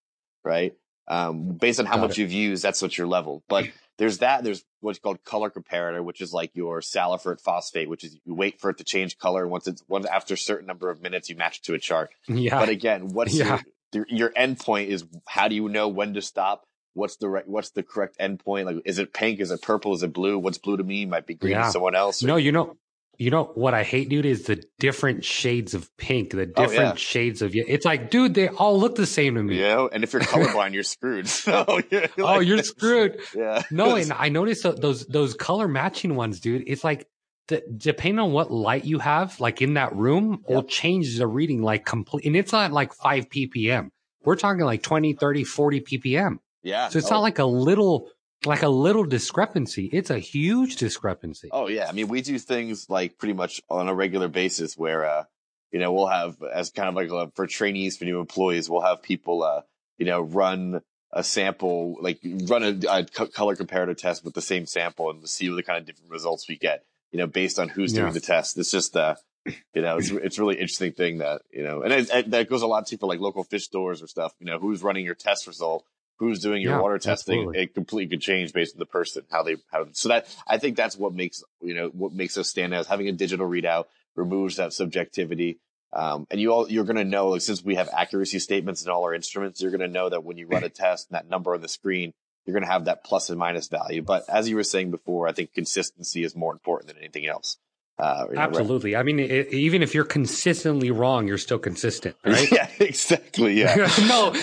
right? 0.43 0.73
Um, 1.07 1.53
based 1.53 1.79
on 1.79 1.85
how 1.85 1.95
Got 1.95 2.01
much 2.01 2.11
it. 2.11 2.17
you've 2.21 2.31
used, 2.33 2.63
that's 2.63 2.81
what 2.81 2.97
your 2.97 3.07
level. 3.07 3.43
But 3.47 3.69
there's 3.97 4.19
that. 4.19 4.43
There's 4.43 4.63
what's 4.79 4.99
called 4.99 5.23
color 5.23 5.49
comparator, 5.49 6.03
which 6.03 6.21
is 6.21 6.33
like 6.33 6.51
your 6.55 6.81
Salifert 6.81 7.39
phosphate, 7.39 7.89
which 7.89 8.03
is 8.03 8.17
you 8.25 8.33
wait 8.33 8.59
for 8.59 8.69
it 8.69 8.77
to 8.79 8.83
change 8.83 9.17
color. 9.17 9.47
Once 9.47 9.67
it's 9.67 9.83
once 9.87 10.05
after 10.05 10.33
a 10.33 10.37
certain 10.37 10.65
number 10.65 10.89
of 10.89 11.01
minutes, 11.01 11.29
you 11.29 11.35
match 11.35 11.59
it 11.59 11.63
to 11.65 11.73
a 11.73 11.79
chart. 11.79 12.11
Yeah. 12.27 12.59
But 12.59 12.69
again, 12.69 13.09
what's 13.13 13.35
yeah. 13.35 13.61
your, 13.93 14.05
your 14.09 14.29
endpoint 14.31 14.87
is 14.87 15.05
how 15.27 15.47
do 15.47 15.55
you 15.55 15.69
know 15.69 15.87
when 15.87 16.13
to 16.15 16.21
stop? 16.21 16.65
What's 16.95 17.17
the 17.17 17.27
right, 17.27 17.47
what's 17.47 17.71
the 17.71 17.81
correct 17.81 18.19
endpoint? 18.19 18.65
Like, 18.65 18.83
is 18.85 18.99
it 18.99 19.13
pink? 19.13 19.39
Is 19.39 19.49
it 19.49 19.61
purple? 19.61 19.93
Is 19.93 20.03
it 20.03 20.13
blue? 20.13 20.37
What's 20.37 20.59
blue 20.59 20.77
to 20.77 20.83
me 20.83 21.05
might 21.05 21.25
be 21.25 21.33
green 21.33 21.53
yeah. 21.53 21.65
to 21.65 21.71
someone 21.71 21.95
else. 21.95 22.23
Or, 22.23 22.27
no, 22.27 22.35
you 22.35 22.51
know, 22.51 22.77
you 23.17 23.29
know 23.29 23.51
what 23.55 23.73
I 23.73 23.83
hate, 23.83 24.09
dude, 24.09 24.25
is 24.25 24.43
the 24.43 24.63
different 24.79 25.23
shades 25.23 25.73
of 25.73 25.95
pink, 25.97 26.31
the 26.31 26.41
oh, 26.41 26.45
different 26.45 26.81
oh, 26.81 26.87
yeah. 26.89 26.95
shades 26.95 27.41
of 27.41 27.51
it's 27.53 27.85
like, 27.85 28.09
dude, 28.09 28.33
they 28.33 28.47
all 28.47 28.79
look 28.79 28.95
the 28.95 29.05
same 29.05 29.35
to 29.35 29.43
me. 29.43 29.59
Yeah, 29.59 29.87
and 29.91 30.03
if 30.03 30.13
you're 30.13 30.21
colorblind, 30.21 30.73
you're 30.73 30.83
screwed. 30.83 31.27
So 31.43 31.81
you're 31.89 32.03
oh, 32.17 32.23
like, 32.23 32.37
oh, 32.37 32.39
you're 32.39 32.63
screwed. 32.63 33.19
yeah. 33.35 33.63
No, 33.69 33.95
and 33.97 34.11
I 34.11 34.29
noticed 34.29 34.63
those 34.63 35.05
those 35.05 35.33
color 35.35 35.67
matching 35.67 36.15
ones, 36.15 36.39
dude. 36.39 36.63
It's 36.67 36.83
like 36.83 37.07
the, 37.47 37.63
depending 37.75 38.19
on 38.19 38.31
what 38.31 38.51
light 38.51 38.85
you 38.85 38.99
have, 38.99 39.39
like 39.39 39.61
in 39.61 39.75
that 39.75 39.95
room, 39.95 40.43
yep. 40.47 40.49
will 40.49 40.63
change 40.63 41.17
the 41.17 41.27
reading 41.27 41.61
like 41.61 41.85
complete. 41.85 42.25
And 42.25 42.35
it's 42.35 42.51
not 42.51 42.71
like 42.71 42.93
five 42.93 43.29
ppm. 43.29 43.89
We're 44.23 44.37
talking 44.37 44.63
like 44.63 44.81
20, 44.81 45.13
30, 45.13 45.43
40 45.43 45.81
ppm. 45.81 46.37
Yeah. 46.63 46.89
So 46.89 46.97
it's 46.97 47.11
oh. 47.11 47.15
not 47.15 47.21
like 47.21 47.39
a 47.39 47.45
little 47.45 48.09
like 48.45 48.63
a 48.63 48.69
little 48.69 49.03
discrepancy. 49.03 49.89
It's 49.91 50.09
a 50.09 50.19
huge 50.19 50.77
discrepancy. 50.77 51.49
Oh 51.51 51.67
yeah, 51.67 51.87
I 51.87 51.91
mean 51.91 52.07
we 52.07 52.21
do 52.21 52.37
things 52.39 52.89
like 52.89 53.17
pretty 53.17 53.33
much 53.33 53.61
on 53.69 53.89
a 53.89 53.93
regular 53.93 54.27
basis 54.27 54.77
where 54.77 55.05
uh, 55.05 55.23
you 55.71 55.79
know 55.79 55.91
we'll 55.91 56.07
have 56.07 56.37
as 56.41 56.69
kind 56.69 56.89
of 56.89 56.95
like 56.95 57.09
a, 57.09 57.31
for 57.35 57.47
trainees 57.47 57.97
for 57.97 58.05
new 58.05 58.19
employees 58.19 58.69
we'll 58.69 58.81
have 58.81 59.01
people 59.01 59.43
uh, 59.43 59.61
you 59.97 60.05
know 60.05 60.21
run 60.21 60.81
a 61.11 61.23
sample 61.23 61.97
like 61.99 62.19
run 62.47 62.63
a, 62.63 62.79
a 62.89 63.05
color 63.05 63.55
comparator 63.55 63.97
test 63.97 64.23
with 64.23 64.33
the 64.33 64.41
same 64.41 64.65
sample 64.65 65.09
and 65.09 65.27
see 65.27 65.49
what 65.49 65.57
the 65.57 65.63
kind 65.63 65.79
of 65.79 65.85
different 65.85 66.11
results 66.11 66.47
we 66.47 66.57
get 66.57 66.83
you 67.11 67.19
know 67.19 67.27
based 67.27 67.59
on 67.59 67.69
who's 67.69 67.93
yeah. 67.93 68.01
doing 68.01 68.13
the 68.13 68.19
test. 68.19 68.57
It's 68.57 68.71
just 68.71 68.95
uh 68.95 69.15
you 69.45 69.81
know 69.81 69.97
it's 69.97 70.09
it's 70.09 70.39
really 70.39 70.55
interesting 70.55 70.93
thing 70.93 71.19
that 71.19 71.41
you 71.51 71.63
know 71.63 71.81
and 71.81 71.93
it, 71.93 72.09
it, 72.13 72.31
that 72.31 72.49
goes 72.49 72.61
a 72.61 72.67
lot 72.67 72.87
to 72.87 72.97
for 72.97 73.07
like 73.07 73.19
local 73.19 73.43
fish 73.43 73.65
stores 73.65 74.01
or 74.01 74.07
stuff. 74.07 74.33
You 74.39 74.47
know 74.47 74.59
who's 74.59 74.83
running 74.83 75.05
your 75.05 75.15
test 75.15 75.47
result 75.47 75.85
who's 76.17 76.39
doing 76.39 76.61
your 76.61 76.73
yeah, 76.73 76.81
water 76.81 76.99
testing, 76.99 77.39
absolutely. 77.39 77.63
it 77.63 77.73
completely 77.73 78.17
could 78.17 78.21
change 78.21 78.53
based 78.53 78.75
on 78.75 78.79
the 78.79 78.85
person, 78.85 79.23
how 79.31 79.43
they, 79.43 79.57
how, 79.71 79.85
so 79.91 80.09
that, 80.09 80.27
I 80.47 80.57
think 80.57 80.77
that's 80.77 80.97
what 80.97 81.13
makes, 81.13 81.43
you 81.61 81.73
know, 81.73 81.89
what 81.89 82.13
makes 82.13 82.37
us 82.37 82.47
stand 82.47 82.73
out. 82.73 82.85
Having 82.85 83.09
a 83.09 83.11
digital 83.13 83.47
readout 83.47 83.85
removes 84.15 84.57
that 84.57 84.73
subjectivity. 84.73 85.59
Um, 85.91 86.25
and 86.31 86.39
you 86.41 86.51
all, 86.51 86.69
you're 86.69 86.85
going 86.85 86.97
to 86.97 87.03
know, 87.03 87.29
like, 87.29 87.41
since 87.41 87.63
we 87.63 87.75
have 87.75 87.89
accuracy 87.91 88.39
statements 88.39 88.83
in 88.83 88.89
all 88.89 89.03
our 89.03 89.13
instruments, 89.13 89.61
you're 89.61 89.71
going 89.71 89.81
to 89.81 89.87
know 89.87 90.09
that 90.09 90.23
when 90.23 90.37
you 90.37 90.47
run 90.47 90.63
a 90.63 90.69
test 90.69 91.09
and 91.09 91.15
that 91.15 91.29
number 91.29 91.53
on 91.53 91.61
the 91.61 91.67
screen, 91.67 92.13
you're 92.45 92.53
going 92.53 92.65
to 92.65 92.71
have 92.71 92.85
that 92.85 93.03
plus 93.03 93.29
and 93.29 93.39
minus 93.39 93.67
value. 93.67 94.01
But 94.01 94.27
as 94.27 94.49
you 94.49 94.55
were 94.55 94.63
saying 94.63 94.91
before, 94.91 95.27
I 95.27 95.33
think 95.33 95.53
consistency 95.53 96.23
is 96.23 96.35
more 96.35 96.51
important 96.51 96.87
than 96.87 96.97
anything 96.97 97.25
else. 97.25 97.57
Uh, 97.99 98.25
Absolutely. 98.35 98.93
Know, 98.93 98.99
I 98.99 99.03
mean, 99.03 99.19
it, 99.19 99.53
even 99.53 99.83
if 99.83 99.93
you're 99.93 100.03
consistently 100.03 100.89
wrong, 100.89 101.27
you're 101.27 101.37
still 101.37 101.59
consistent, 101.59 102.15
right? 102.25 102.51
yeah, 102.51 102.67
exactly. 102.79 103.59
Yeah. 103.59 103.75
no, 104.07 104.33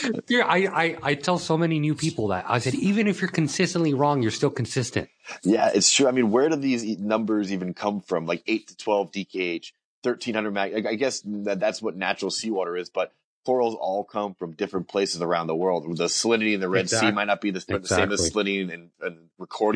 I, 0.44 0.68
I, 0.72 0.96
I 1.02 1.14
tell 1.14 1.38
so 1.38 1.58
many 1.58 1.80
new 1.80 1.94
people 1.94 2.28
that 2.28 2.44
I 2.48 2.60
said, 2.60 2.74
even 2.76 3.08
if 3.08 3.20
you're 3.20 3.30
consistently 3.30 3.92
wrong, 3.92 4.22
you're 4.22 4.30
still 4.30 4.50
consistent. 4.50 5.08
Yeah, 5.42 5.70
it's 5.74 5.92
true. 5.92 6.06
I 6.06 6.12
mean, 6.12 6.30
where 6.30 6.48
do 6.48 6.56
these 6.56 6.98
numbers 6.98 7.52
even 7.52 7.74
come 7.74 8.00
from? 8.00 8.26
Like 8.26 8.42
eight 8.46 8.68
to 8.68 8.76
12 8.76 9.10
DKH, 9.10 9.72
1300 10.02 10.50
mag. 10.52 10.86
I 10.86 10.94
guess 10.94 11.22
that 11.24 11.58
that's 11.58 11.82
what 11.82 11.96
natural 11.96 12.30
seawater 12.30 12.76
is, 12.76 12.88
but 12.88 13.12
corals 13.44 13.74
all 13.74 14.04
come 14.04 14.34
from 14.34 14.52
different 14.52 14.88
places 14.88 15.22
around 15.22 15.46
the 15.46 15.54
world. 15.54 15.84
The 15.96 16.04
salinity 16.04 16.54
in 16.54 16.60
the 16.60 16.68
Red 16.68 16.82
exactly. 16.82 17.08
Sea 17.08 17.14
might 17.14 17.24
not 17.24 17.40
be 17.40 17.50
the, 17.50 17.58
exactly. 17.58 17.78
the 17.80 17.88
same 17.88 18.12
as 18.12 18.30
salinity 18.32 18.70
in, 18.70 18.90
in 19.04 19.30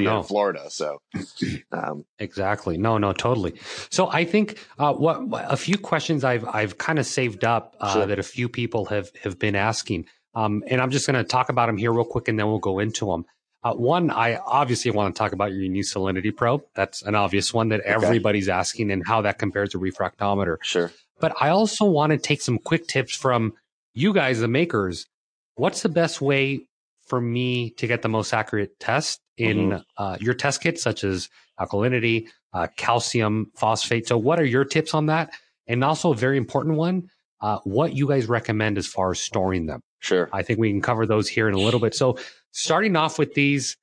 no. 0.05 0.19
in 0.19 0.25
Florida. 0.25 0.71
So, 0.71 1.01
um, 1.73 2.05
exactly. 2.19 2.77
No, 2.77 2.99
no, 2.99 3.13
totally. 3.13 3.55
So 3.91 4.11
I 4.11 4.25
think 4.25 4.59
uh, 4.79 4.93
what 4.93 5.23
a 5.33 5.57
few 5.57 5.79
questions 5.79 6.25
I've 6.25 6.45
I've 6.47 6.79
kind 6.79 6.99
of 6.99 7.07
saved 7.07 7.45
up 7.45 7.77
uh, 7.81 7.93
sure. 7.93 8.07
that 8.07 8.19
a 8.19 8.23
few 8.23 8.49
people 8.49 8.87
have 8.87 9.11
have 9.23 9.39
been 9.39 9.57
asking, 9.57 10.07
um, 10.35 10.63
and 10.67 10.81
I'm 10.81 10.91
just 10.91 11.07
going 11.07 11.23
to 11.23 11.25
talk 11.25 11.49
about 11.49 11.67
them 11.67 11.77
here 11.77 11.93
real 11.93 12.05
quick, 12.05 12.29
and 12.29 12.39
then 12.39 12.47
we'll 12.47 12.59
go 12.59 12.79
into 12.79 13.07
them. 13.07 13.25
Uh, 13.63 13.73
one, 13.73 14.11
I 14.11 14.37
obviously 14.37 14.91
want 14.91 15.15
to 15.15 15.19
talk 15.19 15.33
about 15.33 15.53
your 15.53 15.67
new 15.71 15.83
salinity 15.83 16.37
probe. 16.37 16.65
That's 16.75 17.01
an 17.01 17.15
obvious 17.15 17.55
one 17.55 17.71
that 17.71 17.81
everybody's 17.81 18.51
asking, 18.51 18.91
and 18.91 19.03
how 19.07 19.23
that 19.23 19.39
compares 19.39 19.71
to 19.71 19.79
refractometer. 19.79 20.59
Sure. 20.63 20.93
But 21.21 21.35
I 21.41 21.51
also 21.51 21.85
want 21.85 22.11
to 22.11 22.19
take 22.19 22.41
some 22.41 22.59
quick 22.59 22.87
tips 22.87 23.15
from 23.15 23.55
you 23.95 24.13
guys, 24.13 24.41
the 24.41 24.49
makers. 24.49 25.07
What's 25.55 25.83
the 25.83 25.89
best 25.89 26.21
way 26.21 26.67
for 27.07 27.21
me 27.21 27.71
to 27.71 27.87
get 27.87 28.03
the 28.03 28.09
most 28.09 28.33
accurate 28.33 28.79
test 28.81 29.21
in 29.37 29.71
mm-hmm. 29.71 29.83
uh, 29.97 30.17
your 30.21 30.35
test 30.35 30.61
kits, 30.61 30.83
such 30.83 31.05
as 31.05 31.29
alkalinity, 31.61 32.29
uh, 32.53 32.67
calcium, 32.77 33.53
phosphate? 33.55 34.09
So, 34.09 34.19
what 34.19 34.41
are 34.41 34.45
your 34.45 34.65
tips 34.65 34.95
on 34.95 35.07
that? 35.07 35.31
And 35.67 35.83
also, 35.85 36.13
a 36.13 36.17
very 36.17 36.37
important 36.37 36.77
one, 36.77 37.09
uh, 37.41 37.59
what 37.65 37.95
you 37.95 38.09
guys 38.09 38.27
recommend 38.27 38.79
as 38.79 38.87
far 38.87 39.13
as 39.13 39.21
storing 39.21 39.67
them. 39.67 39.81
Sure. 40.01 40.29
I 40.33 40.43
think 40.43 40.59
we 40.59 40.71
can 40.71 40.83
cover 40.83 41.07
those 41.07 41.29
here 41.29 41.49
in 41.49 41.55
a 41.55 41.59
little 41.59 41.81
bit. 41.81 41.95
So, 41.95 42.19
starting 42.51 42.97
off 42.97 43.19
with 43.19 43.35
these, 43.35 43.77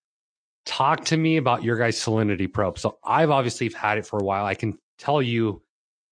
talk 0.65 1.05
to 1.05 1.17
me 1.17 1.37
about 1.37 1.63
your 1.63 1.77
guys' 1.77 1.97
salinity 1.97 2.51
probe. 2.51 2.77
So, 2.77 2.97
I've 3.03 3.31
obviously 3.31 3.69
had 3.69 3.97
it 3.97 4.05
for 4.05 4.19
a 4.19 4.23
while. 4.23 4.45
I 4.45 4.55
can 4.55 4.77
tell 4.99 5.21
you 5.21 5.61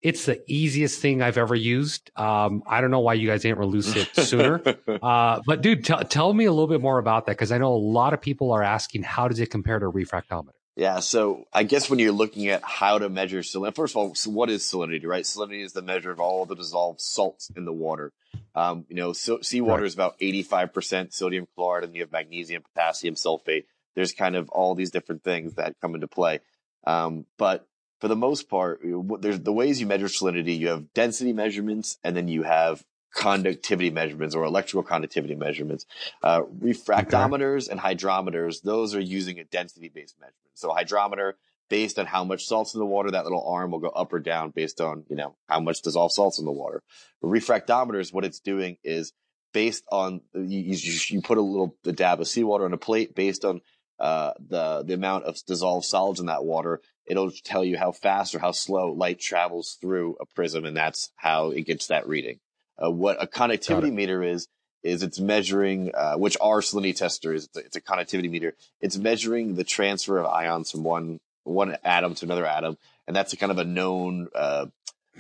it's 0.02 0.26
the 0.26 0.42
easiest 0.48 1.02
thing 1.02 1.22
I've 1.22 1.38
ever 1.38 1.56
used. 1.56 2.12
Um, 2.16 2.64
I 2.66 2.82
don't 2.82 2.92
know 2.92 3.02
why 3.02 3.16
you 3.16 3.28
guys 3.28 3.42
didn't 3.42 3.60
release 3.60 3.96
it 3.96 4.16
sooner. 4.16 4.62
uh, 5.02 5.42
but 5.46 5.62
dude, 5.62 5.84
t- 5.84 5.94
tell 6.10 6.34
me 6.34 6.46
a 6.46 6.52
little 6.52 6.68
bit 6.68 6.82
more 6.82 7.00
about 7.00 7.26
that 7.26 7.34
because 7.34 7.52
I 7.52 7.58
know 7.58 7.74
a 7.74 7.76
lot 7.76 8.14
of 8.14 8.22
people 8.22 8.52
are 8.52 8.64
asking 8.64 9.04
how 9.04 9.28
does 9.28 9.40
it 9.40 9.50
compare 9.50 9.80
to 9.80 9.88
a 9.88 9.92
refractometer? 9.92 10.52
Yeah, 10.76 11.02
so 11.02 11.44
I 11.52 11.64
guess 11.64 11.90
when 11.90 12.00
you're 12.00 12.14
looking 12.14 12.48
at 12.48 12.64
how 12.64 13.00
to 13.00 13.10
measure 13.10 13.40
salinity, 13.40 13.76
first 13.76 13.94
of 13.94 13.98
all, 13.98 14.16
so 14.16 14.30
what 14.30 14.50
is 14.50 14.64
salinity, 14.64 15.06
right? 15.06 15.26
Salinity 15.26 15.62
is 15.62 15.74
the 15.74 15.82
measure 15.82 16.12
of 16.12 16.22
all 16.22 16.46
the 16.46 16.56
dissolved 16.56 17.02
salts 17.02 17.52
in 17.54 17.66
the 17.66 17.74
water. 17.74 18.14
Um, 18.56 18.86
you 18.88 18.96
know, 18.96 19.12
so, 19.12 19.40
seawater 19.42 19.82
right. 19.82 19.88
is 19.88 19.94
about 19.94 20.18
85% 20.20 21.14
sodium 21.14 21.48
chloride, 21.54 21.84
and 21.84 21.94
you 21.94 22.02
have 22.02 22.14
magnesium, 22.14 22.64
potassium, 22.64 23.16
sulfate. 23.16 23.66
There's 23.96 24.14
kind 24.14 24.38
of 24.38 24.48
all 24.50 24.74
these 24.74 24.92
different 24.92 25.26
things 25.26 25.56
that 25.56 25.76
come 25.82 25.96
into 25.96 26.08
play. 26.08 26.40
Um, 26.88 27.26
but 27.38 27.68
for 28.00 28.08
the 28.08 28.16
most 28.16 28.50
part, 28.50 28.82
there's 29.20 29.42
the 29.42 29.54
ways 29.54 29.80
you 29.80 29.88
measure 29.88 30.08
salinity. 30.08 30.58
You 30.58 30.70
have 30.70 30.94
density 30.94 31.34
measurements, 31.34 31.98
and 32.04 32.16
then 32.16 32.28
you 32.28 32.44
have 32.44 32.84
conductivity 33.14 33.90
measurements 33.90 34.36
or 34.36 34.44
electrical 34.44 34.84
conductivity 34.84 35.36
measurements. 35.36 35.86
Uh, 36.24 36.44
refractometers 36.44 37.66
okay. 37.66 37.72
and 37.72 37.80
hydrometers, 37.80 38.62
those 38.62 38.96
are 38.96 39.00
using 39.00 39.40
a 39.40 39.44
density 39.44 39.90
based 39.90 40.16
measurement. 40.20 40.36
So 40.54 40.72
hydrometer, 40.72 41.38
based 41.70 42.00
on 42.00 42.06
how 42.06 42.24
much 42.24 42.46
salt's 42.46 42.74
in 42.74 42.80
the 42.80 42.86
water, 42.86 43.12
that 43.12 43.24
little 43.24 43.48
arm 43.48 43.72
will 43.72 43.80
go 43.80 43.90
up 43.90 44.14
or 44.14 44.20
down 44.20 44.52
based 44.52 44.82
on, 44.82 45.06
you 45.10 45.16
know, 45.16 45.36
how 45.48 45.60
much 45.60 45.82
dissolved 45.82 46.14
salt's 46.14 46.40
in 46.40 46.46
the 46.46 46.52
water. 46.52 46.84
Refractometers, 47.24 48.14
what 48.14 48.26
it's 48.26 48.40
doing 48.40 48.78
is 48.84 49.14
based 49.54 49.84
on, 49.92 50.22
you, 50.34 50.76
you, 51.10 51.22
put 51.22 51.38
a 51.38 51.42
little 51.42 51.76
the 51.84 51.94
dab 51.94 52.22
of 52.22 52.28
seawater 52.28 52.66
on 52.66 52.74
a 52.74 52.78
plate 52.78 53.16
based 53.16 53.46
on 53.46 53.62
uh, 54.00 54.34
the 54.48 54.84
the 54.86 54.94
amount 54.94 55.26
of 55.26 55.38
dissolved 55.46 55.86
solids 55.86 56.20
in 56.20 56.28
that 56.28 56.46
water, 56.46 56.82
it'll 57.10 57.32
tell 57.32 57.66
you 57.66 57.78
how 57.78 57.92
fast 57.92 58.36
or 58.36 58.40
how 58.40 58.52
slow 58.52 58.92
light 58.92 59.20
travels 59.20 59.78
through 59.82 60.16
a 60.20 60.26
prism, 60.26 60.66
and 60.66 60.78
that's 60.78 61.10
how 61.16 61.50
it 61.50 61.64
gets 61.64 61.88
that 61.88 62.08
reading. 62.08 62.40
Uh, 62.82 62.92
what 62.92 63.22
a 63.22 63.28
conductivity 63.28 63.92
meter 63.92 64.24
is 64.24 64.48
is 64.82 65.04
it's 65.04 65.20
measuring, 65.20 65.92
uh, 65.94 66.16
which 66.16 66.38
our 66.40 66.62
salinity 66.62 66.96
tester 66.96 67.34
is. 67.34 67.46
It's 67.46 67.58
a, 67.58 67.60
it's 67.60 67.76
a 67.76 67.82
conductivity 67.82 68.30
meter. 68.30 68.56
It's 68.80 68.98
measuring 68.98 69.56
the 69.56 69.66
transfer 69.66 70.18
of 70.18 70.26
ions 70.28 70.72
from 70.72 70.84
one 70.84 71.20
one 71.44 71.76
atom 71.84 72.16
to 72.16 72.26
another 72.26 72.46
atom, 72.46 72.78
and 73.08 73.16
that's 73.16 73.34
a 73.34 73.38
kind 73.38 73.52
of 73.52 73.58
a 73.58 73.66
known 73.66 74.30
uh, 74.34 74.68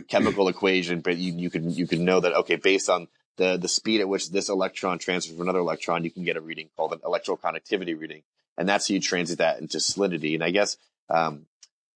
chemical 0.07 0.47
equation. 0.55 1.01
But 1.01 1.17
you 1.17 1.33
you 1.33 1.49
can 1.49 1.69
you 1.71 1.87
can 1.87 2.05
know 2.05 2.19
that 2.19 2.33
okay, 2.33 2.55
based 2.55 2.89
on 2.89 3.07
the 3.35 3.57
the 3.57 3.67
speed 3.67 3.99
at 3.99 4.07
which 4.07 4.31
this 4.31 4.47
electron 4.47 4.99
transfers 4.99 5.35
from 5.35 5.41
another 5.41 5.59
electron, 5.59 6.05
you 6.05 6.11
can 6.11 6.23
get 6.23 6.37
a 6.37 6.41
reading 6.41 6.69
called 6.77 6.93
an 6.93 6.99
electroconductivity 6.99 7.99
reading 7.99 8.21
and 8.59 8.67
that's 8.67 8.89
how 8.89 8.93
you 8.93 8.99
translate 8.99 9.39
that 9.39 9.61
into 9.61 9.77
salinity. 9.77 10.35
And 10.35 10.43
I 10.43 10.51
guess 10.51 10.77
um, 11.09 11.45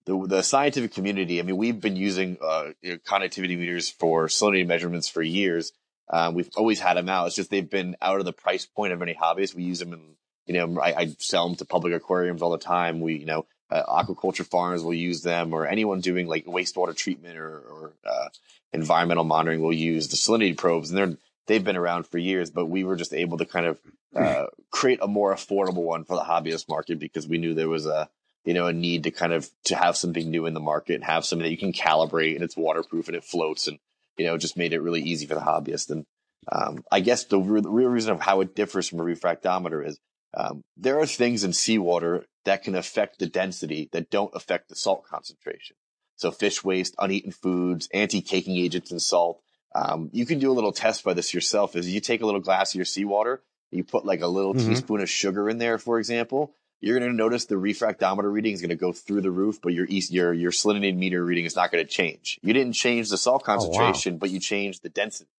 the 0.06 0.26
the 0.28 0.42
scientific 0.42 0.94
community. 0.94 1.40
I 1.40 1.44
mean, 1.44 1.58
we've 1.58 1.80
been 1.80 1.96
using 1.96 2.38
uh, 2.42 2.72
you 2.82 2.94
know, 2.94 2.98
conductivity 3.06 3.56
meters 3.56 3.90
for 3.90 4.28
salinity 4.28 4.68
measurements 4.68 5.08
for 5.08 5.22
years. 5.22 5.72
Um, 6.10 6.34
we've 6.34 6.50
always 6.56 6.80
had 6.80 6.98
them 6.98 7.10
out. 7.10 7.28
It's 7.28 7.36
just 7.36 7.50
they've 7.50 7.70
been 7.70 7.96
out 8.02 8.20
of 8.20 8.26
the 8.26 8.34
price 8.34 8.66
point 8.66 8.94
of 8.94 9.02
any 9.02 9.14
hobbyist. 9.14 9.56
We 9.56 9.64
use 9.64 9.80
them 9.80 9.94
in, 9.94 10.02
you 10.46 10.54
know, 10.54 10.82
I, 10.82 10.94
I 10.94 11.16
sell 11.20 11.48
them 11.48 11.56
to 11.58 11.66
public 11.66 11.94
aquariums 11.94 12.42
all 12.42 12.52
the 12.52 12.58
time. 12.58 13.00
We, 13.00 13.16
you 13.16 13.26
know, 13.26 13.46
uh, 13.72 14.04
aquaculture 14.04 14.46
farms 14.46 14.84
will 14.84 14.94
use 14.94 15.22
them, 15.22 15.54
or 15.54 15.66
anyone 15.66 16.02
doing 16.02 16.28
like 16.28 16.46
wastewater 16.46 16.96
treatment 16.96 17.38
or, 17.38 17.58
or 17.60 17.94
uh, 18.06 18.28
environmental 18.74 19.24
monitoring 19.24 19.62
will 19.62 19.74
use 19.74 20.10
the 20.10 20.18
salinity 20.18 20.58
probes, 20.58 20.90
and 20.92 20.98
they're 20.98 21.18
they've 21.48 21.64
been 21.64 21.78
around 21.78 22.06
for 22.06 22.18
years. 22.18 22.52
But 22.52 22.66
we 22.66 22.84
were 22.84 22.96
just 22.96 23.14
able 23.14 23.38
to 23.38 23.46
kind 23.46 23.66
of 23.66 23.80
uh, 24.16 24.48
create 24.70 25.00
a 25.02 25.08
more 25.08 25.34
affordable 25.34 25.84
one 25.84 26.04
for 26.04 26.16
the 26.16 26.24
hobbyist 26.24 26.68
market 26.70 27.00
because 27.00 27.28
we 27.28 27.38
knew 27.38 27.54
there 27.54 27.70
was 27.70 27.86
a 27.86 28.10
you 28.46 28.54
know 28.54 28.68
a 28.68 28.74
need 28.74 29.04
to 29.04 29.12
kind 29.12 29.34
of 29.34 29.50
to 29.66 29.76
have 29.76 29.98
something 29.98 30.30
new 30.30 30.46
in 30.46 30.54
the 30.54 30.60
market 30.60 30.96
and 30.96 31.04
have 31.04 31.26
something 31.26 31.44
that 31.44 31.52
you 31.52 31.58
can 31.58 31.74
calibrate 31.74 32.36
and 32.36 32.44
it's 32.44 32.58
waterproof 32.58 33.08
and 33.08 33.16
it 33.16 33.24
floats 33.24 33.68
and 33.68 33.80
you 34.18 34.26
know 34.26 34.38
just 34.38 34.58
made 34.58 34.74
it 34.74 34.82
really 34.82 35.02
easy 35.02 35.26
for 35.26 35.36
the 35.36 35.42
hobbyist 35.42 35.90
and 35.90 36.06
um, 36.52 36.84
I 36.92 37.00
guess 37.00 37.24
the, 37.24 37.40
re- 37.40 37.62
the, 37.62 37.70
real 37.70 37.88
reason 37.88 38.12
of 38.12 38.20
how 38.20 38.42
it 38.42 38.54
differs 38.54 38.90
from 38.90 39.00
a 39.00 39.04
refractometer 39.04 39.88
is 39.88 39.98
um, 40.34 40.62
there 40.76 41.00
are 41.00 41.06
things 41.06 41.46
in 41.46 41.54
seawater 41.54 42.26
that 42.44 42.64
can 42.64 42.76
affect 42.76 43.20
the 43.20 43.28
density 43.28 43.88
that 43.94 44.10
don't 44.10 44.36
affect 44.36 44.68
the 44.68 44.76
salt 44.76 45.06
concentration. 45.06 45.78
So 46.18 46.32
fish 46.32 46.62
waste, 46.62 46.96
uneaten 47.00 47.32
foods, 47.32 47.88
anti-caking 47.94 48.58
agents 48.58 48.92
in 48.92 49.00
salt. 49.00 49.42
Um, 49.74 50.10
you 50.12 50.26
can 50.26 50.40
do 50.40 50.52
a 50.52 50.54
little 50.54 50.74
test 50.74 51.06
by 51.06 51.14
this 51.14 51.34
yourself. 51.34 51.78
Is 51.78 51.90
you 51.90 52.02
take 52.02 52.22
a 52.22 52.26
little 52.26 52.42
glass 52.42 52.72
of 52.72 52.76
your 52.76 52.84
seawater 52.84 53.42
you 53.74 53.84
put 53.84 54.06
like 54.06 54.22
a 54.22 54.28
little 54.28 54.54
mm-hmm. 54.54 54.70
teaspoon 54.70 55.02
of 55.02 55.10
sugar 55.10 55.50
in 55.50 55.58
there, 55.58 55.78
for 55.78 56.00
example, 56.00 56.54
you're 56.82 57.00
going 57.00 57.10
to 57.10 57.16
notice 57.16 57.46
the 57.46 57.56
refractometer 57.56 58.32
reading 58.32 58.54
is 58.54 58.62
going 58.62 58.70
to 58.70 58.76
go 58.76 58.92
through 58.92 59.22
the 59.22 59.32
roof, 59.32 59.60
but 59.62 59.74
your 59.74 59.86
your 59.88 60.34
your 60.34 60.52
salinity 60.52 60.96
meter 60.96 61.24
reading 61.24 61.46
is 61.46 61.56
not 61.56 61.72
going 61.72 61.84
to 61.84 61.90
change. 61.90 62.40
You 62.42 62.54
didn't 62.54 62.74
change 62.74 63.10
the 63.10 63.18
salt 63.18 63.44
concentration, 63.44 64.14
oh, 64.14 64.16
wow. 64.16 64.20
but 64.20 64.30
you 64.32 64.40
changed 64.40 64.84
the 64.84 64.90
density, 64.90 65.30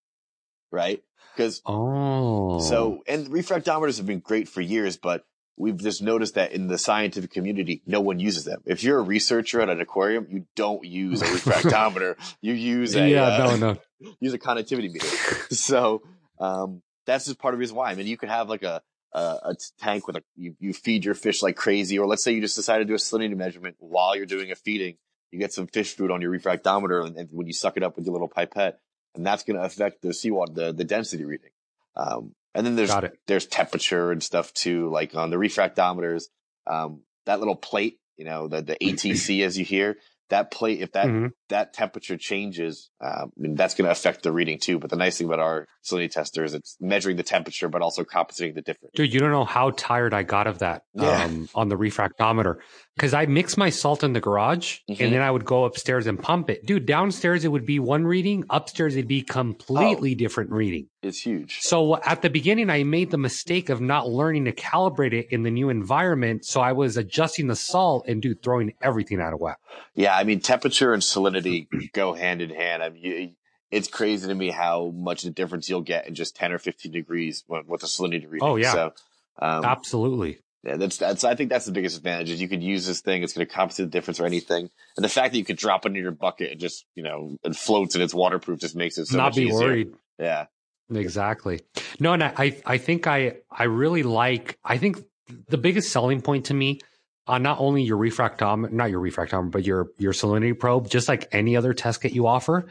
right? 0.70 1.02
Because 1.34 1.60
oh, 1.66 2.60
so 2.60 3.02
and 3.06 3.26
refractometers 3.28 3.98
have 3.98 4.06
been 4.06 4.20
great 4.20 4.48
for 4.48 4.60
years, 4.60 4.96
but 4.96 5.26
we've 5.56 5.76
just 5.76 6.02
noticed 6.02 6.34
that 6.34 6.52
in 6.52 6.66
the 6.68 6.78
scientific 6.78 7.30
community, 7.30 7.82
no 7.86 8.00
one 8.00 8.18
uses 8.18 8.44
them. 8.44 8.62
If 8.66 8.82
you're 8.82 8.98
a 8.98 9.02
researcher 9.02 9.60
at 9.60 9.68
an 9.68 9.80
aquarium, 9.80 10.26
you 10.30 10.46
don't 10.56 10.84
use 10.84 11.22
a 11.22 11.26
refractometer. 11.26 12.16
you 12.40 12.54
use 12.54 12.94
a 12.96 13.08
yeah, 13.08 13.24
uh, 13.24 13.56
no, 13.56 13.74
no, 14.00 14.12
use 14.20 14.32
a 14.32 14.38
conductivity 14.38 14.88
meter. 14.88 15.06
So 15.50 16.02
um, 16.40 16.82
that's 17.06 17.26
just 17.26 17.38
part 17.38 17.54
of 17.54 17.58
the 17.58 17.60
reason 17.60 17.76
why. 17.76 17.90
I 17.90 17.94
mean, 17.94 18.06
you 18.06 18.16
could 18.16 18.28
have 18.28 18.48
like 18.48 18.62
a, 18.62 18.82
a, 19.14 19.38
a 19.42 19.56
tank 19.78 20.06
with 20.06 20.16
a, 20.16 20.22
you, 20.36 20.56
you 20.58 20.72
feed 20.72 21.04
your 21.04 21.14
fish 21.14 21.42
like 21.42 21.56
crazy, 21.56 21.98
or 21.98 22.06
let's 22.06 22.22
say 22.22 22.32
you 22.32 22.40
just 22.40 22.56
decide 22.56 22.78
to 22.78 22.84
do 22.84 22.94
a 22.94 22.98
salinity 22.98 23.36
measurement 23.36 23.76
while 23.78 24.16
you're 24.16 24.26
doing 24.26 24.50
a 24.50 24.56
feeding. 24.56 24.96
You 25.30 25.38
get 25.38 25.52
some 25.52 25.66
fish 25.66 25.96
food 25.96 26.10
on 26.10 26.20
your 26.20 26.32
refractometer, 26.32 27.06
and, 27.06 27.16
and 27.16 27.28
when 27.32 27.46
you 27.46 27.52
suck 27.52 27.76
it 27.76 27.82
up 27.82 27.96
with 27.96 28.06
your 28.06 28.12
little 28.12 28.28
pipette, 28.28 28.80
and 29.14 29.26
that's 29.26 29.44
going 29.44 29.56
to 29.56 29.64
affect 29.64 30.02
the 30.02 30.12
seawater, 30.12 30.52
the, 30.52 30.72
the 30.72 30.84
density 30.84 31.24
reading. 31.24 31.50
Um, 31.96 32.34
and 32.54 32.66
then 32.66 32.76
there's 32.76 32.90
there's 33.26 33.46
temperature 33.46 34.12
and 34.12 34.22
stuff 34.22 34.52
too, 34.52 34.90
like 34.90 35.14
on 35.14 35.30
the 35.30 35.36
refractometers. 35.36 36.24
Um, 36.66 37.02
that 37.26 37.40
little 37.40 37.56
plate, 37.56 37.98
you 38.16 38.24
know, 38.24 38.48
the 38.48 38.62
the 38.62 38.76
ATC 38.76 39.44
as 39.44 39.58
you 39.58 39.64
hear, 39.64 39.96
that 40.30 40.50
plate, 40.50 40.80
if 40.80 40.92
that 40.92 41.06
mm-hmm. 41.06 41.26
that 41.48 41.72
temperature 41.74 42.16
changes, 42.16 42.90
um, 43.00 43.32
I 43.36 43.40
mean, 43.40 43.54
that's 43.54 43.74
going 43.74 43.86
to 43.86 43.90
affect 43.90 44.22
the 44.22 44.32
reading 44.32 44.58
too. 44.58 44.78
But 44.78 44.90
the 44.90 44.96
nice 44.96 45.18
thing 45.18 45.26
about 45.26 45.40
our 45.40 45.66
salinity 45.84 46.10
tester 46.10 46.44
is 46.44 46.54
it's 46.54 46.76
measuring 46.80 47.16
the 47.16 47.22
temperature, 47.22 47.68
but 47.68 47.82
also 47.82 48.04
compensating 48.04 48.54
the 48.54 48.62
difference. 48.62 48.92
Dude, 48.94 49.12
you 49.12 49.20
don't 49.20 49.30
know 49.30 49.44
how 49.44 49.70
tired 49.70 50.14
I 50.14 50.22
got 50.22 50.46
of 50.46 50.58
that 50.60 50.82
yeah. 50.94 51.24
um, 51.24 51.48
on 51.54 51.68
the 51.68 51.76
refractometer 51.76 52.56
because 52.96 53.12
I 53.12 53.26
mix 53.26 53.56
my 53.56 53.70
salt 53.70 54.04
in 54.04 54.12
the 54.12 54.20
garage 54.20 54.78
mm-hmm. 54.88 55.02
and 55.02 55.12
then 55.12 55.20
I 55.20 55.30
would 55.30 55.44
go 55.44 55.64
upstairs 55.64 56.06
and 56.06 56.20
pump 56.20 56.48
it. 56.48 56.64
Dude, 56.64 56.86
downstairs 56.86 57.44
it 57.44 57.48
would 57.48 57.66
be 57.66 57.78
one 57.78 58.04
reading, 58.04 58.44
upstairs 58.50 58.94
it'd 58.94 59.08
be 59.08 59.22
completely 59.22 60.12
oh, 60.12 60.14
different 60.14 60.50
reading. 60.50 60.88
It's 61.02 61.20
huge. 61.20 61.58
So 61.60 61.96
at 61.96 62.22
the 62.22 62.30
beginning, 62.30 62.70
I 62.70 62.84
made 62.84 63.10
the 63.10 63.18
mistake 63.18 63.68
of 63.68 63.80
not 63.80 64.08
learning 64.08 64.44
to 64.44 64.52
calibrate 64.52 65.12
it 65.12 65.28
in 65.30 65.42
the 65.42 65.50
new 65.50 65.70
environment. 65.70 66.44
So 66.44 66.60
I 66.60 66.72
was 66.72 66.96
adjusting 66.96 67.48
the 67.48 67.56
salt 67.56 68.06
and 68.06 68.22
dude, 68.22 68.42
throwing 68.42 68.74
everything 68.80 69.20
out 69.20 69.32
of 69.32 69.40
whack. 69.40 69.58
Yeah, 69.94 70.16
I 70.16 70.24
mean, 70.24 70.40
temperature 70.40 70.92
and 70.92 71.02
salinity 71.02 71.66
go 71.92 72.14
hand 72.14 72.42
in 72.42 72.50
hand. 72.50 72.82
I 72.82 72.90
mean, 72.90 73.02
you, 73.02 73.30
it's 73.70 73.88
crazy 73.88 74.28
to 74.28 74.34
me 74.34 74.50
how 74.50 74.92
much 74.94 75.22
the 75.22 75.30
difference 75.30 75.68
you'll 75.68 75.80
get 75.80 76.06
in 76.06 76.14
just 76.14 76.36
10 76.36 76.52
or 76.52 76.58
15 76.58 76.92
degrees 76.92 77.44
with 77.48 77.80
the 77.80 77.88
salinity 77.88 78.30
reading. 78.30 78.48
Oh, 78.48 78.54
yeah. 78.54 78.72
So, 78.72 78.92
um, 79.40 79.64
Absolutely. 79.64 80.38
Yeah, 80.64 80.76
that's 80.76 80.96
that's. 80.96 81.24
I 81.24 81.34
think 81.34 81.50
that's 81.50 81.66
the 81.66 81.72
biggest 81.72 81.98
advantage 81.98 82.30
is 82.30 82.40
you 82.40 82.48
could 82.48 82.62
use 82.62 82.86
this 82.86 83.02
thing. 83.02 83.22
It's 83.22 83.34
going 83.34 83.46
to 83.46 83.52
compensate 83.52 83.86
the 83.86 83.90
difference 83.90 84.18
or 84.18 84.24
anything, 84.24 84.70
and 84.96 85.04
the 85.04 85.10
fact 85.10 85.32
that 85.32 85.38
you 85.38 85.44
could 85.44 85.58
drop 85.58 85.84
it 85.84 85.88
into 85.88 86.00
your 86.00 86.10
bucket 86.10 86.52
and 86.52 86.60
just 86.60 86.86
you 86.94 87.02
know 87.02 87.36
it 87.44 87.54
floats 87.54 87.94
and 87.94 88.02
it's 88.02 88.14
waterproof 88.14 88.60
just 88.60 88.74
makes 88.74 88.96
it 88.96 89.06
so 89.06 89.18
not 89.18 89.34
be 89.34 89.42
easier. 89.42 89.58
worried. 89.58 89.94
Yeah, 90.18 90.46
exactly. 90.90 91.60
No, 92.00 92.14
and 92.14 92.24
I 92.24 92.62
I 92.64 92.78
think 92.78 93.06
I 93.06 93.36
I 93.50 93.64
really 93.64 94.02
like. 94.02 94.58
I 94.64 94.78
think 94.78 95.04
the 95.48 95.58
biggest 95.58 95.90
selling 95.90 96.22
point 96.22 96.46
to 96.46 96.54
me 96.54 96.80
on 97.26 97.42
not 97.42 97.60
only 97.60 97.82
your 97.82 97.98
refractometer, 97.98 98.72
not 98.72 98.90
your 98.90 99.02
refractometer, 99.02 99.50
but 99.50 99.66
your 99.66 99.88
your 99.98 100.14
salinity 100.14 100.58
probe, 100.58 100.88
just 100.88 101.08
like 101.08 101.28
any 101.32 101.56
other 101.56 101.74
test 101.74 102.00
kit 102.00 102.12
you 102.12 102.26
offer, 102.26 102.64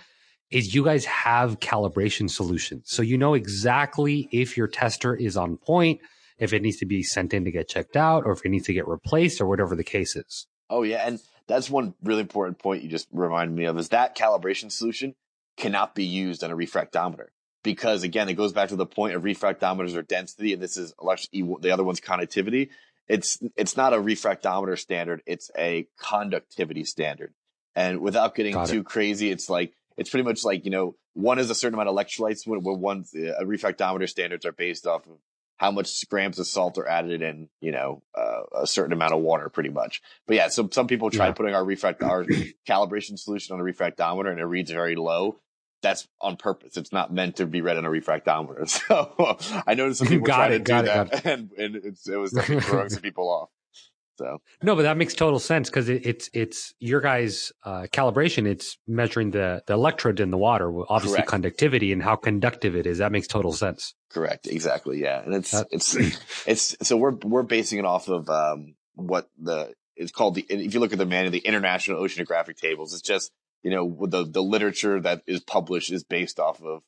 is 0.49 0.73
you 0.73 0.83
guys 0.83 1.05
have 1.05 1.59
calibration 1.59 2.27
solutions. 2.27 2.85
So 2.87 3.03
you 3.03 3.19
know 3.19 3.35
exactly 3.35 4.29
if 4.31 4.57
your 4.57 4.67
tester 4.67 5.15
is 5.15 5.37
on 5.37 5.57
point 5.57 6.01
if 6.37 6.53
it 6.53 6.61
needs 6.61 6.77
to 6.77 6.85
be 6.85 7.03
sent 7.03 7.33
in 7.33 7.45
to 7.45 7.51
get 7.51 7.69
checked 7.69 7.95
out 7.95 8.23
or 8.25 8.31
if 8.31 8.45
it 8.45 8.49
needs 8.49 8.65
to 8.67 8.73
get 8.73 8.87
replaced 8.87 9.41
or 9.41 9.45
whatever 9.45 9.75
the 9.75 9.83
case 9.83 10.15
is. 10.15 10.47
Oh 10.69 10.83
yeah, 10.83 11.05
and 11.05 11.19
that's 11.47 11.69
one 11.69 11.93
really 12.03 12.21
important 12.21 12.59
point 12.59 12.83
you 12.83 12.89
just 12.89 13.07
reminded 13.11 13.55
me 13.55 13.65
of 13.65 13.77
is 13.77 13.89
that 13.89 14.17
calibration 14.17 14.71
solution 14.71 15.15
cannot 15.57 15.93
be 15.93 16.05
used 16.05 16.43
on 16.43 16.51
a 16.51 16.55
refractometer 16.55 17.27
because 17.63 18.03
again, 18.03 18.29
it 18.29 18.33
goes 18.33 18.53
back 18.53 18.69
to 18.69 18.75
the 18.75 18.85
point 18.85 19.15
of 19.15 19.23
refractometers 19.23 19.95
or 19.95 20.01
density, 20.01 20.53
and 20.53 20.61
this 20.61 20.77
is 20.77 20.93
the 21.31 21.71
other 21.71 21.83
one's 21.83 21.99
conductivity. 21.99 22.69
It's 23.07 23.39
it's 23.55 23.75
not 23.75 23.93
a 23.93 23.97
refractometer 23.97 24.77
standard; 24.77 25.21
it's 25.25 25.49
a 25.57 25.87
conductivity 25.97 26.83
standard. 26.83 27.33
And 27.75 28.01
without 28.01 28.35
getting 28.35 28.53
Got 28.53 28.69
too 28.69 28.81
it. 28.81 28.85
crazy, 28.85 29.31
it's 29.31 29.49
like 29.49 29.73
it's 29.97 30.09
pretty 30.09 30.25
much 30.25 30.43
like 30.43 30.65
you 30.65 30.71
know 30.71 30.95
one 31.13 31.39
is 31.39 31.49
a 31.49 31.55
certain 31.55 31.79
amount 31.79 31.89
of 31.89 31.95
electrolytes. 31.95 32.45
When, 32.45 32.61
when 32.61 32.79
one 32.79 33.05
uh, 33.15 33.43
refractometer 33.43 34.07
standards 34.07 34.45
are 34.45 34.51
based 34.51 34.85
off 34.85 35.07
of 35.07 35.17
how 35.63 35.71
much 35.71 36.09
grams 36.09 36.39
of 36.39 36.45
salt 36.45 36.77
are 36.77 36.85
added 36.85 37.21
in, 37.21 37.47
you 37.61 37.71
know, 37.71 38.03
uh, 38.17 38.41
a 38.63 38.67
certain 38.67 38.91
amount 38.91 39.13
of 39.13 39.21
water, 39.21 39.47
pretty 39.47 39.69
much. 39.69 40.01
But 40.27 40.35
yeah, 40.35 40.49
so 40.49 40.67
some 40.69 40.87
people 40.87 41.09
try 41.09 41.27
yeah. 41.27 41.31
putting 41.31 41.55
our 41.55 41.63
refract 41.63 42.03
our 42.03 42.25
calibration 42.67 43.17
solution 43.17 43.53
on 43.53 43.61
a 43.61 43.63
refractometer, 43.63 44.29
and 44.29 44.41
it 44.41 44.45
reads 44.45 44.71
very 44.71 44.95
low 44.95 45.39
that's 45.81 46.07
on 46.21 46.37
purpose. 46.37 46.75
It's 46.77 46.91
not 46.91 47.13
meant 47.13 47.37
to 47.37 47.45
be 47.45 47.61
read 47.61 47.77
on 47.77 47.85
a 47.85 47.89
refractometer. 47.89 48.63
So 48.87 49.37
I 49.65 49.73
noticed 49.75 49.99
some 49.99 50.07
people 50.07 50.27
try 50.27 50.49
to 50.49 50.59
do 50.59 50.81
that, 50.81 51.13
it, 51.13 51.25
and, 51.25 51.51
and 51.57 51.75
it 51.75 52.17
was 52.17 52.33
throwing 52.33 52.89
some 52.89 53.01
people 53.01 53.29
off. 53.29 53.49
So 54.17 54.41
no, 54.61 54.75
but 54.75 54.83
that 54.83 54.97
makes 54.97 55.15
total 55.15 55.39
sense 55.39 55.69
because 55.69 55.89
it, 55.89 56.05
it's 56.05 56.29
it's 56.33 56.73
your 56.79 57.01
guys' 57.01 57.51
uh, 57.63 57.87
calibration. 57.91 58.45
It's 58.45 58.77
measuring 58.87 59.31
the 59.31 59.63
the 59.65 59.73
electrode 59.73 60.19
in 60.19 60.29
the 60.29 60.37
water, 60.37 60.71
obviously 60.87 61.17
Correct. 61.17 61.29
conductivity 61.29 61.91
and 61.91 62.01
how 62.01 62.15
conductive 62.15 62.75
it 62.75 62.85
is. 62.85 62.99
That 62.99 63.11
makes 63.11 63.27
total 63.27 63.53
sense. 63.53 63.95
Correct. 64.13 64.47
Exactly. 64.47 65.01
Yeah, 65.01 65.21
and 65.23 65.33
it's 65.33 65.53
it's 65.71 65.95
it's 66.45 66.75
so 66.87 66.97
we're 66.97 67.15
we're 67.23 67.43
basing 67.43 67.79
it 67.79 67.85
off 67.85 68.07
of 68.07 68.29
um, 68.29 68.75
what 68.95 69.29
the 69.41 69.73
it's 69.95 70.11
called 70.11 70.35
the 70.35 70.45
if 70.49 70.73
you 70.73 70.79
look 70.79 70.93
at 70.93 70.99
the 70.99 71.05
manual, 71.05 71.31
the 71.31 71.39
International 71.39 72.01
Oceanographic 72.01 72.57
Tables. 72.57 72.93
It's 72.93 73.01
just 73.01 73.31
you 73.63 73.71
know, 73.71 74.05
the, 74.05 74.25
the 74.25 74.43
literature 74.43 74.99
that 74.99 75.23
is 75.25 75.39
published 75.39 75.91
is 75.91 76.03
based 76.03 76.39
off 76.39 76.61
of 76.61 76.83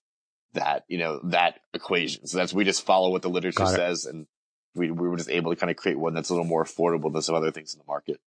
that, 0.53 0.83
you 0.87 0.97
know, 0.97 1.19
that 1.23 1.59
equation. 1.73 2.27
So 2.27 2.37
that's, 2.37 2.53
we 2.53 2.65
just 2.65 2.85
follow 2.85 3.09
what 3.09 3.21
the 3.21 3.29
literature 3.29 3.65
says 3.65 4.05
and 4.05 4.27
we, 4.75 4.91
we 4.91 5.07
were 5.07 5.17
just 5.17 5.29
able 5.29 5.51
to 5.51 5.55
kind 5.55 5.71
of 5.71 5.77
create 5.77 5.97
one 5.97 6.13
that's 6.13 6.29
a 6.29 6.33
little 6.33 6.45
more 6.45 6.63
affordable 6.63 7.11
than 7.11 7.21
some 7.21 7.35
other 7.35 7.51
things 7.51 7.73
in 7.73 7.79
the 7.79 7.85
market. 7.87 8.19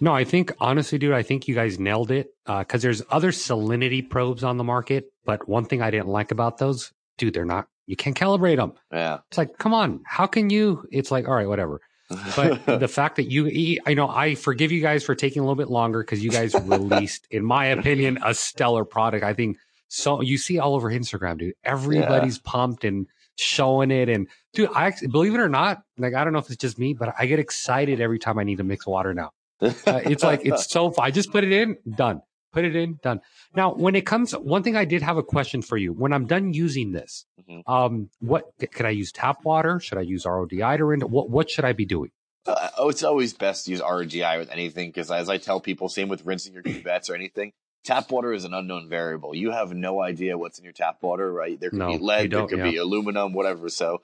No, 0.00 0.12
I 0.12 0.24
think 0.24 0.52
honestly, 0.60 0.98
dude, 0.98 1.14
I 1.14 1.22
think 1.22 1.48
you 1.48 1.54
guys 1.54 1.78
nailed 1.78 2.10
it. 2.10 2.30
Uh, 2.44 2.64
cause 2.64 2.82
there's 2.82 3.02
other 3.10 3.30
salinity 3.30 4.08
probes 4.08 4.44
on 4.44 4.56
the 4.56 4.64
market, 4.64 5.12
but 5.24 5.48
one 5.48 5.64
thing 5.64 5.80
I 5.80 5.90
didn't 5.90 6.08
like 6.08 6.32
about 6.32 6.58
those, 6.58 6.92
dude, 7.16 7.32
they're 7.32 7.44
not, 7.44 7.68
you 7.86 7.96
can't 7.96 8.16
calibrate 8.16 8.56
them. 8.56 8.72
Yeah. 8.92 9.18
It's 9.28 9.38
like, 9.38 9.58
come 9.58 9.74
on, 9.74 10.00
how 10.04 10.26
can 10.26 10.50
you? 10.50 10.86
It's 10.90 11.10
like, 11.10 11.28
all 11.28 11.34
right, 11.34 11.48
whatever 11.48 11.80
but 12.08 12.64
the 12.80 12.88
fact 12.88 13.16
that 13.16 13.30
you, 13.30 13.80
I 13.86 13.94
know, 13.94 14.08
I 14.08 14.34
forgive 14.34 14.72
you 14.72 14.80
guys 14.80 15.04
for 15.04 15.14
taking 15.14 15.40
a 15.40 15.44
little 15.44 15.56
bit 15.56 15.70
longer 15.70 16.00
because 16.00 16.22
you 16.22 16.30
guys 16.30 16.54
released, 16.54 17.26
in 17.30 17.44
my 17.44 17.66
opinion, 17.66 18.18
a 18.24 18.34
stellar 18.34 18.84
product. 18.84 19.24
I 19.24 19.34
think 19.34 19.58
so. 19.88 20.20
You 20.20 20.38
see 20.38 20.58
all 20.58 20.74
over 20.74 20.90
Instagram, 20.90 21.38
dude. 21.38 21.54
Everybody's 21.64 22.36
yeah. 22.36 22.50
pumped 22.50 22.84
and 22.84 23.06
showing 23.36 23.90
it. 23.90 24.08
And 24.08 24.28
dude, 24.54 24.70
I 24.74 24.92
believe 25.10 25.34
it 25.34 25.40
or 25.40 25.48
not, 25.48 25.82
like 25.98 26.14
I 26.14 26.24
don't 26.24 26.32
know 26.32 26.38
if 26.38 26.46
it's 26.46 26.56
just 26.56 26.78
me, 26.78 26.94
but 26.94 27.14
I 27.18 27.26
get 27.26 27.38
excited 27.38 28.00
every 28.00 28.18
time 28.18 28.38
I 28.38 28.44
need 28.44 28.58
to 28.58 28.64
mix 28.64 28.86
water 28.86 29.14
now. 29.14 29.30
Uh, 29.60 29.70
it's 29.86 30.22
like 30.22 30.44
it's 30.44 30.70
so. 30.70 30.92
I 30.98 31.10
just 31.10 31.32
put 31.32 31.42
it 31.42 31.52
in, 31.52 31.78
done. 31.96 32.20
Put 32.56 32.64
it 32.64 32.74
in, 32.74 32.98
done. 33.02 33.20
Now, 33.54 33.74
when 33.74 33.94
it 33.94 34.06
comes, 34.06 34.32
one 34.32 34.62
thing 34.62 34.76
I 34.76 34.86
did 34.86 35.02
have 35.02 35.18
a 35.18 35.22
question 35.22 35.60
for 35.60 35.76
you. 35.76 35.92
When 35.92 36.14
I'm 36.14 36.24
done 36.24 36.54
using 36.54 36.92
this, 36.92 37.26
mm-hmm. 37.38 37.70
um, 37.70 38.08
what 38.20 38.44
could 38.72 38.86
I 38.86 38.90
use? 38.90 39.12
Tap 39.12 39.44
water? 39.44 39.78
Should 39.78 39.98
I 39.98 40.00
use 40.00 40.24
RO 40.24 40.46
dehydrant? 40.46 41.04
What 41.04 41.28
what 41.28 41.50
should 41.50 41.66
I 41.66 41.74
be 41.74 41.84
doing? 41.84 42.12
Uh, 42.46 42.70
oh, 42.78 42.88
it's 42.88 43.02
always 43.02 43.34
best 43.34 43.66
to 43.66 43.72
use 43.72 43.82
RODI 43.82 44.38
with 44.38 44.50
anything 44.50 44.88
because, 44.88 45.10
as 45.10 45.28
I 45.28 45.36
tell 45.36 45.60
people, 45.60 45.90
same 45.90 46.08
with 46.08 46.24
rinsing 46.24 46.54
your 46.54 46.62
cuvettes 46.62 47.10
or 47.10 47.14
anything. 47.14 47.52
Tap 47.84 48.10
water 48.10 48.32
is 48.32 48.46
an 48.46 48.54
unknown 48.54 48.88
variable. 48.88 49.34
You 49.34 49.50
have 49.50 49.74
no 49.74 50.00
idea 50.00 50.38
what's 50.38 50.58
in 50.58 50.64
your 50.64 50.72
tap 50.72 51.02
water, 51.02 51.30
right? 51.30 51.60
There 51.60 51.68
could 51.68 51.78
no, 51.78 51.88
be 51.88 51.98
lead, 51.98 52.30
there 52.30 52.46
could 52.46 52.60
yeah. 52.60 52.70
be 52.70 52.76
aluminum, 52.78 53.34
whatever. 53.34 53.68
So 53.68 54.00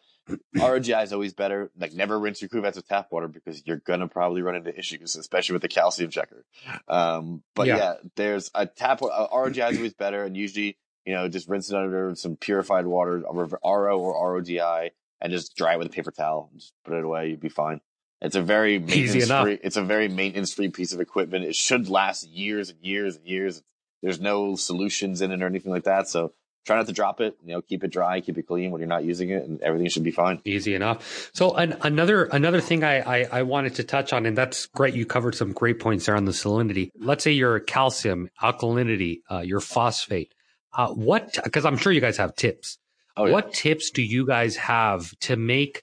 RODI 0.54 1.02
is 1.02 1.12
always 1.12 1.34
better. 1.34 1.70
Like 1.76 1.92
never 1.92 2.18
rinse 2.18 2.40
your 2.40 2.48
cuvettes 2.48 2.76
with 2.76 2.88
tap 2.88 3.08
water 3.10 3.28
because 3.28 3.66
you're 3.66 3.78
gonna 3.78 4.08
probably 4.08 4.42
run 4.42 4.54
into 4.54 4.76
issues, 4.76 5.16
especially 5.16 5.54
with 5.54 5.62
the 5.62 5.68
calcium 5.68 6.10
checker. 6.10 6.44
Um, 6.88 7.42
but 7.54 7.66
yeah. 7.66 7.76
yeah. 7.76 7.94
there's 8.16 8.50
a 8.54 8.66
tap. 8.66 9.02
Uh, 9.02 9.26
RODI 9.32 9.70
is 9.70 9.76
always 9.76 9.94
better, 9.94 10.24
and 10.24 10.36
usually 10.36 10.78
you 11.04 11.14
know 11.14 11.28
just 11.28 11.48
rinse 11.48 11.70
it 11.70 11.76
under 11.76 12.14
some 12.14 12.36
purified 12.36 12.86
water, 12.86 13.22
RO 13.28 14.00
or 14.00 14.34
RODI, 14.34 14.90
and 15.20 15.32
just 15.32 15.56
dry 15.56 15.74
it 15.74 15.78
with 15.78 15.88
a 15.88 15.90
paper 15.90 16.12
towel. 16.12 16.48
And 16.52 16.60
just 16.60 16.72
put 16.84 16.94
it 16.94 17.04
away. 17.04 17.30
You'd 17.30 17.40
be 17.40 17.48
fine. 17.48 17.80
It's 18.20 18.36
a 18.36 18.42
very 18.42 18.78
maintenance 18.78 19.28
free. 19.28 19.58
It's 19.62 19.76
a 19.76 19.82
very 19.82 20.08
maintenance 20.08 20.54
free 20.54 20.68
piece 20.68 20.92
of 20.92 21.00
equipment. 21.00 21.44
It 21.44 21.56
should 21.56 21.88
last 21.88 22.28
years 22.28 22.70
and 22.70 22.78
years 22.80 23.16
and 23.16 23.26
years. 23.26 23.62
There's 24.00 24.20
no 24.20 24.54
solutions 24.54 25.20
in 25.20 25.32
it 25.32 25.42
or 25.42 25.46
anything 25.46 25.72
like 25.72 25.84
that. 25.84 26.08
So 26.08 26.32
try 26.64 26.76
not 26.76 26.86
to 26.86 26.92
drop 26.92 27.20
it. 27.20 27.36
You 27.44 27.54
know, 27.54 27.62
keep 27.62 27.84
it 27.84 27.90
dry, 27.90 28.20
keep 28.20 28.38
it 28.38 28.46
clean 28.46 28.70
when 28.70 28.80
you're 28.80 28.88
not 28.88 29.04
using 29.04 29.30
it, 29.30 29.44
and 29.44 29.60
everything 29.62 29.88
should 29.88 30.04
be 30.04 30.10
fine. 30.10 30.40
Easy 30.44 30.74
enough. 30.74 31.30
So 31.34 31.54
an, 31.54 31.76
another 31.82 32.24
another 32.24 32.60
thing 32.60 32.84
I, 32.84 33.22
I, 33.22 33.28
I 33.30 33.42
wanted 33.42 33.76
to 33.76 33.84
touch 33.84 34.12
on, 34.12 34.26
and 34.26 34.36
that's 34.36 34.66
great. 34.66 34.94
You 34.94 35.06
covered 35.06 35.34
some 35.34 35.52
great 35.52 35.80
points 35.80 36.06
there 36.06 36.16
on 36.16 36.24
the 36.24 36.32
salinity. 36.32 36.90
Let's 36.96 37.24
say 37.24 37.32
your 37.32 37.60
calcium, 37.60 38.30
alkalinity, 38.42 39.20
uh, 39.30 39.40
your 39.40 39.60
phosphate. 39.60 40.34
Uh, 40.72 40.88
what? 40.88 41.38
Because 41.44 41.64
I'm 41.64 41.76
sure 41.76 41.92
you 41.92 42.00
guys 42.00 42.16
have 42.16 42.34
tips. 42.34 42.78
Oh, 43.16 43.26
yeah. 43.26 43.32
What 43.32 43.52
tips 43.52 43.90
do 43.90 44.02
you 44.02 44.26
guys 44.26 44.56
have 44.56 45.10
to 45.20 45.36
make 45.36 45.82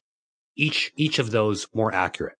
each 0.56 0.92
each 0.96 1.20
of 1.20 1.32
those 1.32 1.68
more 1.74 1.94
accurate? 1.94 2.36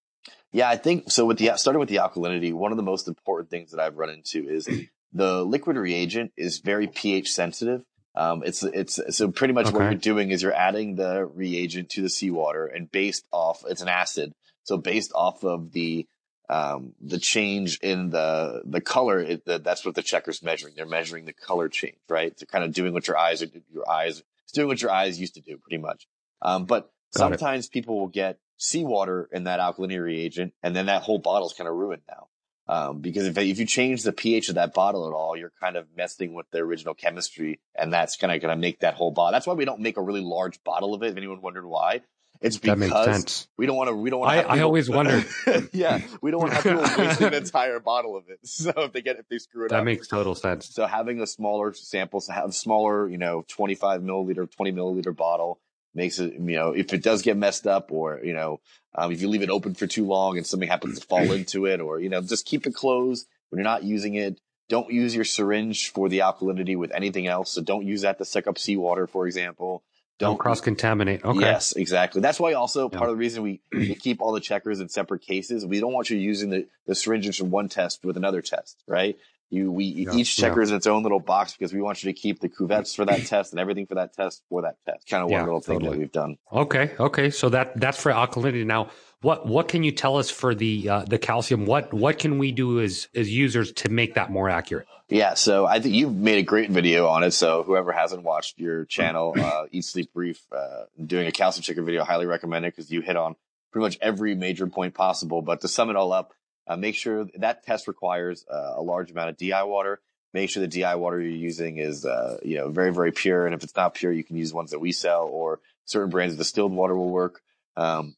Yeah, 0.52 0.68
I 0.68 0.76
think 0.76 1.10
so. 1.10 1.26
With 1.26 1.38
the 1.38 1.52
starting 1.56 1.78
with 1.78 1.88
the 1.88 1.96
alkalinity, 1.96 2.52
one 2.52 2.72
of 2.72 2.76
the 2.76 2.82
most 2.82 3.06
important 3.06 3.50
things 3.50 3.70
that 3.70 3.80
I've 3.80 3.96
run 3.96 4.10
into 4.10 4.48
is 4.48 4.68
the 5.12 5.44
liquid 5.44 5.76
reagent 5.76 6.32
is 6.36 6.58
very 6.58 6.86
pH 6.86 7.32
sensitive. 7.32 7.82
Um, 8.20 8.42
it's 8.44 8.62
it's 8.62 9.00
so 9.16 9.30
pretty 9.30 9.54
much 9.54 9.68
okay. 9.68 9.76
what 9.76 9.84
you're 9.84 9.94
doing 9.94 10.30
is 10.30 10.42
you're 10.42 10.52
adding 10.52 10.96
the 10.96 11.24
reagent 11.24 11.88
to 11.90 12.02
the 12.02 12.10
seawater, 12.10 12.66
and 12.66 12.90
based 12.90 13.24
off 13.32 13.62
it's 13.66 13.80
an 13.80 13.88
acid, 13.88 14.34
so 14.62 14.76
based 14.76 15.10
off 15.14 15.42
of 15.42 15.72
the 15.72 16.06
um, 16.50 16.92
the 17.00 17.18
change 17.18 17.78
in 17.80 18.10
the 18.10 18.60
the 18.66 18.82
color, 18.82 19.20
it, 19.20 19.46
the, 19.46 19.58
that's 19.58 19.86
what 19.86 19.94
the 19.94 20.02
checker's 20.02 20.42
measuring. 20.42 20.74
They're 20.76 20.84
measuring 20.84 21.24
the 21.24 21.32
color 21.32 21.70
change, 21.70 21.96
right? 22.10 22.36
They're 22.36 22.46
kind 22.46 22.64
of 22.64 22.74
doing 22.74 22.92
what 22.92 23.08
your 23.08 23.16
eyes 23.16 23.42
are 23.42 23.48
your 23.72 23.90
eyes 23.90 24.22
it's 24.50 24.52
doing 24.52 24.68
what 24.68 24.82
your 24.82 24.90
eyes 24.90 25.20
used 25.20 25.34
to 25.34 25.40
do, 25.40 25.56
pretty 25.56 25.80
much. 25.80 26.08
Um, 26.42 26.66
but 26.66 26.90
Got 27.14 27.30
sometimes 27.30 27.66
it. 27.66 27.72
people 27.72 28.00
will 28.00 28.08
get 28.08 28.38
seawater 28.56 29.28
in 29.32 29.44
that 29.44 29.60
alkalinity 29.60 30.02
reagent, 30.02 30.52
and 30.62 30.74
then 30.74 30.86
that 30.86 31.02
whole 31.02 31.20
bottle's 31.20 31.54
kind 31.54 31.68
of 31.68 31.74
ruined 31.74 32.02
now. 32.08 32.26
Um, 32.70 33.00
because 33.00 33.26
if, 33.26 33.36
if 33.36 33.58
you 33.58 33.66
change 33.66 34.04
the 34.04 34.12
pH 34.12 34.48
of 34.48 34.54
that 34.54 34.74
bottle 34.74 35.08
at 35.08 35.12
all, 35.12 35.36
you're 35.36 35.52
kind 35.60 35.76
of 35.76 35.88
messing 35.96 36.34
with 36.34 36.48
the 36.52 36.58
original 36.58 36.94
chemistry, 36.94 37.58
and 37.74 37.92
that's 37.92 38.16
kind 38.16 38.32
of 38.32 38.40
going 38.40 38.54
to 38.54 38.60
make 38.60 38.78
that 38.80 38.94
whole 38.94 39.10
bottle. 39.10 39.32
That's 39.32 39.44
why 39.44 39.54
we 39.54 39.64
don't 39.64 39.80
make 39.80 39.96
a 39.96 40.02
really 40.02 40.20
large 40.20 40.62
bottle 40.62 40.94
of 40.94 41.02
it. 41.02 41.08
If 41.08 41.16
anyone 41.16 41.40
wondered 41.40 41.66
why, 41.66 42.02
it's 42.40 42.58
because 42.58 43.48
we 43.56 43.66
don't 43.66 43.76
want 43.76 43.88
to. 43.88 43.96
We 43.96 44.08
don't 44.08 44.20
want. 44.20 44.32
I, 44.32 44.42
I 44.42 44.60
always 44.60 44.88
wonder. 44.88 45.24
yeah, 45.72 46.00
we 46.22 46.30
don't 46.30 46.40
want 46.40 46.52
to 46.52 46.56
have 46.56 46.62
people 46.62 47.04
waste 47.04 47.20
an 47.20 47.34
entire 47.34 47.80
bottle 47.80 48.16
of 48.16 48.28
it. 48.28 48.38
So 48.46 48.72
if 48.76 48.92
they 48.92 49.02
get 49.02 49.18
if 49.18 49.28
they 49.28 49.38
screw 49.38 49.64
it 49.64 49.70
that 49.70 49.74
up, 49.74 49.80
that 49.80 49.84
makes 49.84 50.06
total 50.06 50.36
sense. 50.36 50.72
So 50.72 50.86
having 50.86 51.20
a 51.20 51.26
smaller 51.26 51.72
sample, 51.74 52.22
have 52.30 52.54
smaller, 52.54 53.08
you 53.08 53.18
know, 53.18 53.44
twenty 53.48 53.74
five 53.74 54.00
milliliter, 54.00 54.48
twenty 54.48 54.70
milliliter 54.70 55.14
bottle 55.14 55.60
makes 55.94 56.18
it. 56.18 56.34
You 56.34 56.56
know, 56.56 56.72
if 56.72 56.92
it 56.92 57.02
does 57.02 57.22
get 57.22 57.36
messed 57.36 57.66
up, 57.66 57.90
or 57.92 58.20
you 58.22 58.34
know, 58.34 58.60
um, 58.94 59.12
if 59.12 59.20
you 59.22 59.28
leave 59.28 59.42
it 59.42 59.50
open 59.50 59.74
for 59.74 59.86
too 59.86 60.06
long 60.06 60.36
and 60.36 60.46
something 60.46 60.68
happens 60.68 60.98
to 60.98 61.06
fall 61.06 61.32
into 61.32 61.66
it, 61.66 61.80
or, 61.80 62.00
you 62.00 62.08
know, 62.08 62.20
just 62.20 62.46
keep 62.46 62.66
it 62.66 62.74
closed 62.74 63.26
when 63.50 63.58
you're 63.58 63.64
not 63.64 63.84
using 63.84 64.14
it. 64.14 64.40
Don't 64.68 64.90
use 64.92 65.14
your 65.14 65.24
syringe 65.24 65.90
for 65.90 66.08
the 66.08 66.20
alkalinity 66.20 66.76
with 66.76 66.92
anything 66.92 67.26
else. 67.26 67.52
So 67.52 67.62
don't 67.62 67.84
use 67.84 68.02
that 68.02 68.18
to 68.18 68.24
suck 68.24 68.46
up 68.46 68.56
seawater, 68.56 69.06
for 69.06 69.26
example. 69.26 69.82
Don't, 70.18 70.30
don't 70.30 70.38
cross 70.38 70.60
contaminate. 70.60 71.24
Okay. 71.24 71.40
Yes, 71.40 71.72
exactly. 71.72 72.20
That's 72.20 72.38
why 72.38 72.52
also 72.52 72.88
yeah. 72.88 72.98
part 72.98 73.10
of 73.10 73.16
the 73.16 73.20
reason 73.20 73.42
we, 73.42 73.62
we 73.72 73.94
keep 73.94 74.20
all 74.20 74.32
the 74.32 74.40
checkers 74.40 74.78
in 74.78 74.88
separate 74.88 75.22
cases. 75.22 75.66
We 75.66 75.80
don't 75.80 75.92
want 75.92 76.10
you 76.10 76.18
using 76.18 76.50
the, 76.50 76.68
the 76.86 76.94
syringes 76.94 77.36
from 77.36 77.50
one 77.50 77.68
test 77.68 78.04
with 78.04 78.16
another 78.16 78.42
test, 78.42 78.82
right? 78.86 79.16
You, 79.50 79.72
we 79.72 79.84
yeah, 79.84 80.14
each 80.14 80.36
checker 80.36 80.60
yeah. 80.60 80.64
is 80.64 80.70
its 80.70 80.86
own 80.86 81.02
little 81.02 81.18
box 81.18 81.54
because 81.54 81.72
we 81.72 81.80
want 81.80 82.04
you 82.04 82.12
to 82.12 82.18
keep 82.18 82.38
the 82.38 82.48
cuvettes 82.48 82.94
for 82.94 83.04
that 83.04 83.18
test 83.26 83.52
and 83.52 83.58
everything 83.58 83.86
for 83.86 83.96
that 83.96 84.14
test 84.14 84.42
for 84.48 84.62
that 84.62 84.76
test. 84.86 85.08
Kind 85.08 85.24
of 85.24 85.30
one 85.30 85.40
yeah, 85.40 85.44
little 85.44 85.60
thing 85.60 85.80
totally. 85.80 85.96
that 85.96 85.98
we've 85.98 86.12
done. 86.12 86.38
Okay, 86.52 86.92
okay. 87.00 87.30
So 87.30 87.48
that 87.48 87.78
that's 87.78 88.00
for 88.00 88.12
alkalinity. 88.12 88.64
Now, 88.64 88.90
what 89.22 89.46
what 89.46 89.66
can 89.66 89.82
you 89.82 89.90
tell 89.90 90.18
us 90.18 90.30
for 90.30 90.54
the 90.54 90.88
uh, 90.88 91.04
the 91.04 91.18
calcium? 91.18 91.66
What 91.66 91.92
what 91.92 92.18
can 92.18 92.38
we 92.38 92.52
do 92.52 92.80
as 92.80 93.08
as 93.14 93.28
users 93.28 93.72
to 93.72 93.88
make 93.88 94.14
that 94.14 94.30
more 94.30 94.48
accurate? 94.48 94.86
Yeah, 95.08 95.34
so 95.34 95.66
I 95.66 95.80
think 95.80 95.96
you've 95.96 96.14
made 96.14 96.38
a 96.38 96.42
great 96.44 96.70
video 96.70 97.08
on 97.08 97.24
it. 97.24 97.32
So 97.32 97.64
whoever 97.64 97.90
hasn't 97.90 98.22
watched 98.22 98.60
your 98.60 98.84
channel, 98.84 99.34
uh, 99.36 99.64
Eat 99.72 99.84
Sleep 99.84 100.10
Reef, 100.14 100.40
uh, 100.56 100.84
doing 101.04 101.26
a 101.26 101.32
calcium 101.32 101.62
checker 101.62 101.82
video, 101.82 102.04
highly 102.04 102.26
recommend 102.26 102.64
it 102.64 102.76
because 102.76 102.92
you 102.92 103.00
hit 103.00 103.16
on 103.16 103.34
pretty 103.72 103.82
much 103.84 103.98
every 104.00 104.36
major 104.36 104.68
point 104.68 104.94
possible. 104.94 105.42
But 105.42 105.62
to 105.62 105.68
sum 105.68 105.90
it 105.90 105.96
all 105.96 106.12
up, 106.12 106.32
uh, 106.66 106.76
make 106.76 106.94
sure 106.94 107.26
that 107.36 107.64
test 107.64 107.88
requires 107.88 108.44
uh, 108.50 108.74
a 108.76 108.82
large 108.82 109.10
amount 109.10 109.30
of 109.30 109.36
DI 109.36 109.62
water. 109.64 110.00
Make 110.32 110.50
sure 110.50 110.60
the 110.60 110.68
DI 110.68 110.94
water 110.94 111.20
you're 111.20 111.30
using 111.30 111.78
is, 111.78 112.04
uh, 112.04 112.38
you 112.42 112.56
know, 112.56 112.68
very, 112.70 112.92
very 112.92 113.10
pure. 113.10 113.46
And 113.46 113.54
if 113.54 113.64
it's 113.64 113.74
not 113.74 113.94
pure, 113.94 114.12
you 114.12 114.22
can 114.22 114.36
use 114.36 114.54
ones 114.54 114.70
that 114.70 114.78
we 114.78 114.92
sell 114.92 115.24
or 115.24 115.60
certain 115.86 116.10
brands 116.10 116.34
of 116.34 116.38
distilled 116.38 116.72
water 116.72 116.94
will 116.94 117.10
work. 117.10 117.42
Um, 117.76 118.14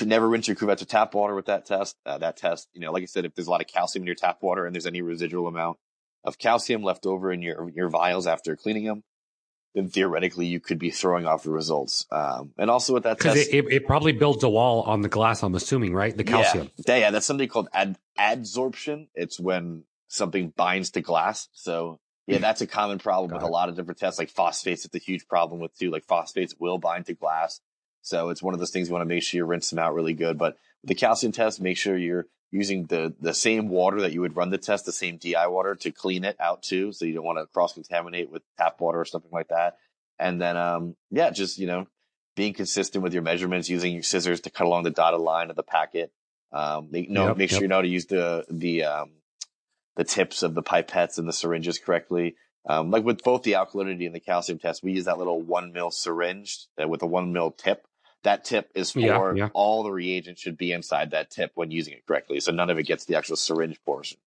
never 0.00 0.28
rinse 0.28 0.46
your 0.46 0.56
cuvettes 0.56 0.80
with 0.80 0.88
tap 0.88 1.14
water 1.14 1.34
with 1.34 1.46
that 1.46 1.66
test. 1.66 1.96
Uh, 2.06 2.18
that 2.18 2.36
test, 2.36 2.68
you 2.72 2.80
know, 2.80 2.92
like 2.92 3.02
I 3.02 3.06
said, 3.06 3.24
if 3.24 3.34
there's 3.34 3.48
a 3.48 3.50
lot 3.50 3.60
of 3.60 3.66
calcium 3.66 4.02
in 4.02 4.06
your 4.06 4.14
tap 4.14 4.42
water 4.42 4.64
and 4.64 4.74
there's 4.74 4.86
any 4.86 5.02
residual 5.02 5.48
amount, 5.48 5.78
of 6.24 6.38
calcium 6.38 6.82
left 6.82 7.06
over 7.06 7.32
in 7.32 7.42
your 7.42 7.70
your 7.70 7.88
vials 7.88 8.26
after 8.26 8.56
cleaning 8.56 8.84
them, 8.84 9.02
then 9.74 9.88
theoretically 9.88 10.46
you 10.46 10.60
could 10.60 10.78
be 10.78 10.90
throwing 10.90 11.26
off 11.26 11.44
the 11.44 11.50
results. 11.50 12.06
Um, 12.10 12.52
and 12.58 12.70
also 12.70 12.92
with 12.92 13.04
that 13.04 13.20
test, 13.20 13.36
it, 13.36 13.54
it, 13.54 13.72
it 13.72 13.86
probably 13.86 14.12
builds 14.12 14.42
a 14.42 14.48
wall 14.48 14.82
on 14.82 15.00
the 15.00 15.08
glass, 15.08 15.42
I'm 15.42 15.54
assuming, 15.54 15.94
right? 15.94 16.16
The 16.16 16.24
calcium. 16.24 16.70
Yeah, 16.86 16.96
yeah, 16.96 17.10
that's 17.10 17.26
something 17.26 17.48
called 17.48 17.68
ad- 17.72 17.98
adsorption. 18.18 19.08
It's 19.14 19.38
when 19.38 19.84
something 20.08 20.52
binds 20.56 20.90
to 20.90 21.00
glass. 21.00 21.48
So 21.52 22.00
yeah, 22.26 22.38
that's 22.38 22.60
a 22.60 22.66
common 22.66 22.98
problem 22.98 23.30
Got 23.30 23.36
with 23.36 23.44
it. 23.44 23.50
a 23.50 23.52
lot 23.52 23.68
of 23.68 23.76
different 23.76 23.98
tests. 23.98 24.18
Like 24.18 24.30
phosphates, 24.30 24.84
it's 24.84 24.94
a 24.94 24.98
huge 24.98 25.26
problem 25.28 25.60
with 25.60 25.76
too. 25.76 25.90
Like 25.90 26.04
phosphates 26.04 26.54
will 26.58 26.78
bind 26.78 27.06
to 27.06 27.14
glass. 27.14 27.60
So 28.02 28.30
it's 28.30 28.42
one 28.42 28.54
of 28.54 28.60
those 28.60 28.70
things 28.70 28.88
you 28.88 28.94
want 28.94 29.02
to 29.02 29.14
make 29.14 29.22
sure 29.22 29.38
you 29.38 29.44
rinse 29.44 29.70
them 29.70 29.78
out 29.78 29.94
really 29.94 30.14
good. 30.14 30.38
But 30.38 30.56
the 30.84 30.94
calcium 30.94 31.32
test, 31.32 31.60
make 31.60 31.76
sure 31.76 31.96
you're 31.96 32.26
using 32.50 32.86
the 32.86 33.14
the 33.20 33.34
same 33.34 33.68
water 33.68 34.00
that 34.00 34.12
you 34.12 34.20
would 34.20 34.36
run 34.36 34.50
the 34.50 34.58
test, 34.58 34.84
the 34.84 34.92
same 34.92 35.18
DI 35.18 35.46
water 35.46 35.74
to 35.76 35.90
clean 35.90 36.24
it 36.24 36.36
out 36.40 36.62
too. 36.62 36.92
So 36.92 37.04
you 37.04 37.14
don't 37.14 37.24
want 37.24 37.38
to 37.38 37.46
cross 37.46 37.74
contaminate 37.74 38.30
with 38.30 38.42
tap 38.58 38.80
water 38.80 39.00
or 39.00 39.04
something 39.04 39.30
like 39.32 39.48
that. 39.48 39.76
And 40.18 40.40
then 40.40 40.56
um 40.56 40.96
yeah, 41.10 41.30
just 41.30 41.58
you 41.58 41.66
know, 41.66 41.86
being 42.36 42.52
consistent 42.54 43.02
with 43.02 43.12
your 43.12 43.22
measurements, 43.22 43.68
using 43.68 43.94
your 43.94 44.02
scissors 44.02 44.40
to 44.42 44.50
cut 44.50 44.66
along 44.66 44.84
the 44.84 44.90
dotted 44.90 45.20
line 45.20 45.50
of 45.50 45.56
the 45.56 45.62
packet. 45.62 46.12
Um, 46.52 46.88
make, 46.90 47.08
no, 47.08 47.28
Yep, 47.28 47.36
make 47.36 47.50
sure 47.50 47.56
yep. 47.56 47.62
you 47.62 47.68
know 47.68 47.76
how 47.76 47.82
to 47.82 47.88
use 47.88 48.06
the 48.06 48.44
the 48.50 48.84
um, 48.84 49.10
the 49.96 50.04
tips 50.04 50.42
of 50.42 50.54
the 50.54 50.62
pipettes 50.62 51.18
and 51.18 51.28
the 51.28 51.32
syringes 51.32 51.78
correctly. 51.78 52.36
Um, 52.68 52.90
like 52.90 53.04
with 53.04 53.22
both 53.22 53.42
the 53.42 53.52
alkalinity 53.52 54.06
and 54.06 54.14
the 54.14 54.20
calcium 54.20 54.58
test, 54.58 54.82
we 54.82 54.92
use 54.92 55.06
that 55.06 55.18
little 55.18 55.40
one 55.40 55.72
mil 55.72 55.90
syringe 55.90 56.66
uh, 56.82 56.88
with 56.88 57.02
a 57.02 57.06
one 57.06 57.32
mil 57.32 57.50
tip. 57.52 57.86
That 58.22 58.44
tip 58.44 58.70
is 58.74 58.90
for 58.92 59.00
Yeah, 59.00 59.32
yeah. 59.34 59.48
all 59.54 59.82
the 59.82 59.90
reagents 59.92 60.40
should 60.42 60.58
be 60.58 60.72
inside 60.72 61.12
that 61.12 61.30
tip 61.30 61.52
when 61.54 61.70
using 61.70 61.94
it 61.94 62.06
correctly. 62.06 62.40
So 62.40 62.52
none 62.52 62.68
of 62.70 62.78
it 62.78 62.82
gets 62.84 63.06
the 63.06 63.16
actual 63.16 63.36
syringe 63.36 63.80
portion. 63.84 64.18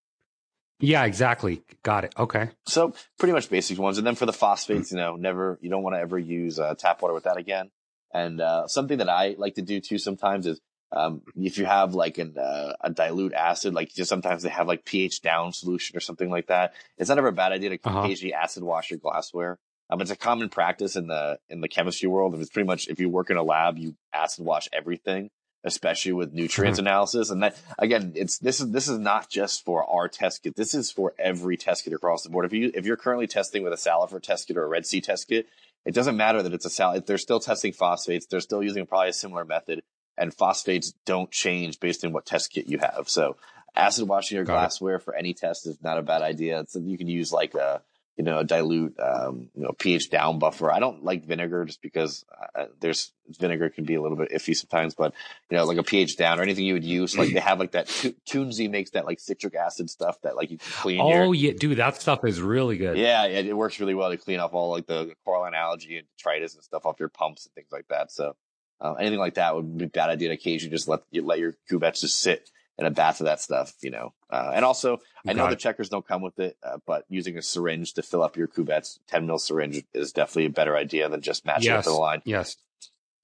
Yeah, 0.80 1.06
exactly. 1.06 1.62
Got 1.84 2.04
it. 2.06 2.14
Okay. 2.18 2.50
So 2.66 2.94
pretty 3.20 3.34
much 3.34 3.50
basic 3.50 3.78
ones. 3.78 3.98
And 3.98 4.06
then 4.06 4.16
for 4.16 4.26
the 4.26 4.34
phosphates, 4.34 4.92
you 4.92 4.98
know, 4.98 5.16
never, 5.16 5.58
you 5.62 5.70
don't 5.70 5.84
want 5.84 5.96
to 5.96 6.00
ever 6.00 6.18
use 6.20 6.60
uh, 6.60 6.74
tap 6.76 7.02
water 7.02 7.14
with 7.14 7.24
that 7.26 7.38
again. 7.38 7.70
And 8.14 8.42
uh, 8.42 8.68
something 8.68 8.98
that 8.98 9.10
I 9.10 9.36
like 9.38 9.56
to 9.56 9.62
do 9.62 9.80
too 9.80 9.98
sometimes 9.98 10.46
is 10.46 10.60
um, 10.92 11.22
if 11.36 11.58
you 11.58 11.66
have 11.66 11.94
like 11.96 12.18
an, 12.18 12.38
uh, 12.38 12.74
a 12.82 12.90
dilute 12.90 13.34
acid, 13.34 13.74
like 13.74 13.94
just 13.94 14.10
sometimes 14.10 14.44
they 14.44 14.50
have 14.50 14.68
like 14.68 14.86
pH 14.86 15.22
down 15.22 15.54
solution 15.54 15.96
or 15.98 16.00
something 16.02 16.30
like 16.30 16.48
that. 16.48 16.74
It's 16.98 17.10
not 17.10 17.18
ever 17.18 17.30
a 17.30 17.32
bad 17.32 17.52
idea 17.52 17.70
to 17.70 17.80
Uh-huh. 17.84 18.02
occasionally 18.02 18.34
acid 18.34 18.64
wash 18.64 18.92
your 18.92 19.00
glassware. 19.00 19.60
Um, 19.94 20.02
it's 20.02 20.12
a 20.12 20.16
common 20.16 20.50
practice 20.50 20.96
in 20.96 21.08
the 21.08 21.38
in 21.50 21.62
the 21.62 21.68
chemistry 21.68 22.10
world. 22.10 22.34
It's 22.36 22.50
pretty 22.50 22.66
much 22.66 22.88
if 22.88 23.00
you 23.00 23.10
work 23.10 23.30
in 23.30 23.38
a 23.38 23.44
lab, 23.44 23.78
you 23.78 23.96
acid 24.12 24.44
wash 24.44 24.68
everything, 24.74 25.30
especially 25.64 26.14
with 26.14 26.34
nutrients 26.34 26.80
analysis. 26.80 27.30
And 27.30 27.44
that 27.44 27.58
again, 27.78 28.14
it's 28.16 28.40
this 28.40 28.60
is 28.60 28.72
this 28.72 28.88
is 28.88 28.98
not 28.98 29.30
just 29.30 29.64
for 29.64 29.88
our 29.88 30.08
test 30.08 30.42
kit. 30.42 30.56
This 30.56 30.74
is 30.74 30.92
for 30.92 31.14
every 31.20 31.58
test 31.58 31.84
kit 31.84 31.94
across 31.94 32.24
the 32.24 32.30
board. 32.30 32.46
If 32.46 32.54
you 32.54 32.72
if 32.74 32.88
you're 32.88 32.98
currently 32.98 33.28
testing 33.28 33.62
with 33.64 33.72
a 33.72 33.76
Salifert 33.76 34.24
test 34.24 34.48
kit 34.48 34.58
or 34.58 34.64
a 34.64 34.68
Red 34.68 34.88
Sea 34.88 35.00
test 35.00 35.28
kit, 35.28 35.48
it 35.86 35.94
doesn't 35.94 36.18
matter 36.18 36.42
that 36.42 36.54
it's 36.54 36.66
a 36.66 36.72
sal. 36.72 37.00
They're 37.00 37.20
still 37.20 37.40
testing 37.40 37.74
phosphates. 37.74 38.26
They're 38.26 38.40
still 38.40 38.64
using 38.64 38.88
probably 38.88 39.10
a 39.10 39.14
similar 39.14 39.46
method, 39.46 39.84
and 40.18 40.34
phosphates 40.34 40.94
don't 41.06 41.30
change 41.30 41.80
based 41.80 42.04
on 42.04 42.14
what 42.14 42.26
test 42.26 42.52
kit 42.52 42.68
you 42.68 42.80
have. 42.80 43.10
So 43.10 43.36
acid 43.76 44.08
washing 44.08 44.38
your 44.38 44.46
Got 44.46 44.54
it. 44.54 44.58
glassware 44.58 44.98
for 44.98 45.14
any 45.14 45.36
test 45.36 45.68
is 45.68 45.78
not 45.84 46.00
a 46.00 46.02
bad 46.02 46.24
idea. 46.24 46.62
It's, 46.62 46.76
you 46.76 46.98
can 46.98 47.08
use 47.08 47.32
like 47.32 47.54
a 47.54 47.84
you 48.18 48.24
know, 48.24 48.44
dilute, 48.44 48.96
um, 49.00 49.50
you 49.56 49.64
know, 49.64 49.72
pH 49.78 50.10
down 50.12 50.38
buffer. 50.38 50.72
I 50.72 50.80
don't 50.80 51.04
like 51.04 51.26
vinegar 51.26 51.66
just 51.66 51.82
because 51.82 52.24
uh, 52.56 52.66
there's 52.80 53.12
vinegar 53.40 53.70
can 53.70 53.86
be 53.86 53.96
a 53.96 54.02
little 54.02 54.18
bit 54.18 54.30
iffy 54.32 54.56
sometimes, 54.56 54.94
but 54.94 55.14
you 55.50 55.58
know, 55.58 55.66
like 55.66 55.78
a 55.80 55.84
pH 55.84 56.16
down 56.18 56.40
or 56.40 56.44
anything 56.44 56.64
you 56.66 56.74
would 56.74 56.84
use. 56.84 57.18
Like 57.18 57.34
they 57.34 57.40
have 57.40 57.60
like 57.60 57.72
that 57.72 57.88
Tunze 58.30 58.70
makes 58.70 58.92
that 58.92 59.06
like 59.06 59.20
citric 59.20 59.56
acid 59.56 59.90
stuff 59.90 60.22
that 60.22 60.36
like 60.36 60.52
you 60.52 60.60
clean 60.60 61.00
Oh, 61.02 61.32
your. 61.32 61.34
yeah, 61.34 61.52
dude, 61.58 61.78
that 61.80 62.00
stuff 62.00 62.24
is 62.24 62.40
really 62.40 62.78
good. 62.78 62.98
Yeah, 62.98 63.26
yeah, 63.26 63.40
it 63.40 63.58
works 63.58 63.80
really 63.80 63.96
well 63.96 64.12
to 64.12 64.18
clean 64.18 64.40
off 64.40 64.54
all 64.54 64.70
like 64.72 64.86
the 64.86 65.14
coralline 65.26 65.56
algae 65.56 65.98
and 65.98 66.08
detritus 66.18 66.54
and 66.54 66.64
stuff 66.64 66.86
off 66.86 67.00
your 67.00 67.10
pumps 67.10 67.46
and 67.48 67.54
things 67.56 67.72
like 67.72 67.88
that. 67.90 68.12
So 68.12 68.36
uh, 68.80 68.94
anything 68.94 69.20
like 69.20 69.36
that 69.36 69.56
would 69.56 69.78
be 69.78 69.86
a 69.86 69.88
bad 69.88 70.10
idea 70.12 70.28
to 70.28 70.36
occasionally 70.36 70.76
just 70.76 70.88
let 70.88 71.02
you 71.10 71.24
let 71.26 71.40
your 71.40 71.56
cuvettes 71.72 72.02
just 72.02 72.20
sit 72.20 72.50
in 72.80 72.86
a 72.86 72.92
bath 72.92 73.20
of 73.22 73.26
that 73.26 73.40
stuff, 73.40 73.74
you 73.82 73.92
know. 73.92 74.14
Uh, 74.30 74.52
and 74.56 74.66
also, 74.66 75.00
I 75.28 75.34
know 75.34 75.44
Got 75.44 75.50
the 75.50 75.54
it. 75.56 75.60
checkers 75.60 75.90
don't 75.90 76.08
come 76.08 76.22
with 76.22 76.40
it, 76.40 76.58
uh, 76.64 76.78
but 76.88 77.06
using 77.10 77.38
a 77.38 77.42
syringe 77.42 77.94
to 77.94 78.02
fill 78.02 78.24
up 78.24 78.36
your 78.36 78.48
cuvettes, 78.48 78.98
10 79.08 79.28
mil 79.28 79.38
syringe 79.40 79.84
is 79.94 80.12
definitely 80.12 80.46
a 80.46 80.50
better 80.50 80.76
idea 80.76 81.08
than 81.10 81.22
just 81.22 81.46
matching 81.46 81.72
it 81.72 81.76
Yes. 81.76 81.84
to 81.86 81.92
the 81.92 81.96
line. 81.96 82.22
Yes. 82.26 82.58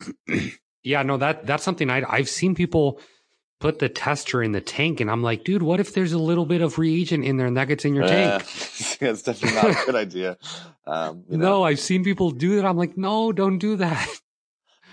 yeah, 0.84 1.04
no, 1.04 1.18
that 1.18 1.46
that's 1.46 1.64
something 1.64 1.90
I 1.90 2.04
I've 2.08 2.30
seen 2.30 2.56
people 2.56 3.00
put 3.60 3.80
the 3.80 3.90
tester 3.90 4.42
in 4.42 4.54
the 4.54 4.62
tank, 4.62 5.02
and 5.02 5.12
I'm 5.12 5.22
like, 5.22 5.44
dude, 5.44 5.62
what 5.62 5.82
if 5.82 5.94
there's 5.94 6.14
a 6.14 6.18
little 6.20 6.46
bit 6.46 6.62
of 6.62 6.78
reagent 6.80 7.26
in 7.26 7.36
there 7.36 7.46
and 7.48 7.58
that 7.58 7.68
gets 7.68 7.84
in 7.86 7.94
your 7.96 8.08
tank? 8.08 8.44
Yeah, 9.02 9.12
it's 9.12 9.22
definitely 9.24 9.56
not 9.56 9.82
a 9.82 9.86
good 9.86 9.96
idea. 9.96 10.38
Um, 10.86 11.24
you 11.30 11.38
know, 11.38 11.46
No, 11.50 11.64
I've 11.64 11.80
seen 11.80 12.04
people 12.04 12.32
do 12.32 12.56
that. 12.58 12.66
I'm 12.66 12.76
like, 12.78 12.98
no, 12.98 13.32
don't 13.32 13.58
do 13.58 13.78
that. 13.78 14.08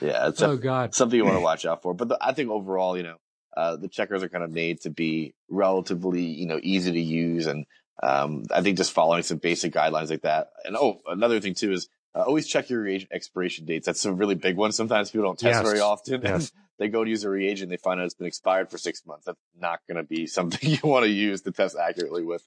yeah, 0.00 0.28
it's 0.28 0.40
oh 0.42 0.56
God. 0.56 0.94
something 0.94 1.16
you 1.16 1.24
want 1.24 1.36
to 1.36 1.40
watch 1.40 1.66
out 1.66 1.82
for. 1.82 1.92
But 1.94 2.08
the, 2.08 2.18
I 2.20 2.32
think 2.32 2.50
overall, 2.50 2.96
you 2.96 3.02
know, 3.02 3.16
uh, 3.56 3.76
the 3.76 3.88
checkers 3.88 4.22
are 4.22 4.28
kind 4.28 4.44
of 4.44 4.50
made 4.50 4.82
to 4.82 4.90
be 4.90 5.34
relatively, 5.48 6.22
you 6.22 6.46
know, 6.46 6.60
easy 6.62 6.92
to 6.92 7.00
use. 7.00 7.46
And 7.46 7.66
um, 8.02 8.44
I 8.50 8.60
think 8.60 8.76
just 8.76 8.92
following 8.92 9.22
some 9.22 9.38
basic 9.38 9.72
guidelines 9.72 10.10
like 10.10 10.22
that. 10.22 10.50
And 10.64 10.76
oh, 10.76 11.00
another 11.06 11.40
thing 11.40 11.54
too 11.54 11.72
is 11.72 11.88
uh, 12.14 12.22
always 12.22 12.46
check 12.46 12.68
your 12.70 12.82
reagent 12.82 13.12
expiration 13.12 13.64
dates. 13.64 13.86
That's 13.86 14.04
a 14.04 14.12
really 14.12 14.34
big 14.34 14.56
one. 14.56 14.72
Sometimes 14.72 15.10
people 15.10 15.26
don't 15.26 15.38
test 15.38 15.62
Yes. 15.62 15.66
very 15.66 15.80
often. 15.80 16.22
Yes. 16.22 16.52
they 16.78 16.88
go 16.88 17.02
to 17.04 17.08
use 17.08 17.24
a 17.24 17.30
reagent, 17.30 17.70
they 17.70 17.78
find 17.78 18.00
out 18.00 18.04
it's 18.04 18.14
been 18.14 18.26
expired 18.26 18.70
for 18.70 18.76
six 18.76 19.04
months. 19.06 19.24
That's 19.24 19.38
not 19.58 19.80
going 19.88 19.96
to 19.96 20.02
be 20.02 20.26
something 20.26 20.60
you 20.70 20.78
want 20.82 21.04
to 21.04 21.10
use 21.10 21.42
to 21.42 21.50
test 21.52 21.76
accurately 21.76 22.22
with. 22.24 22.46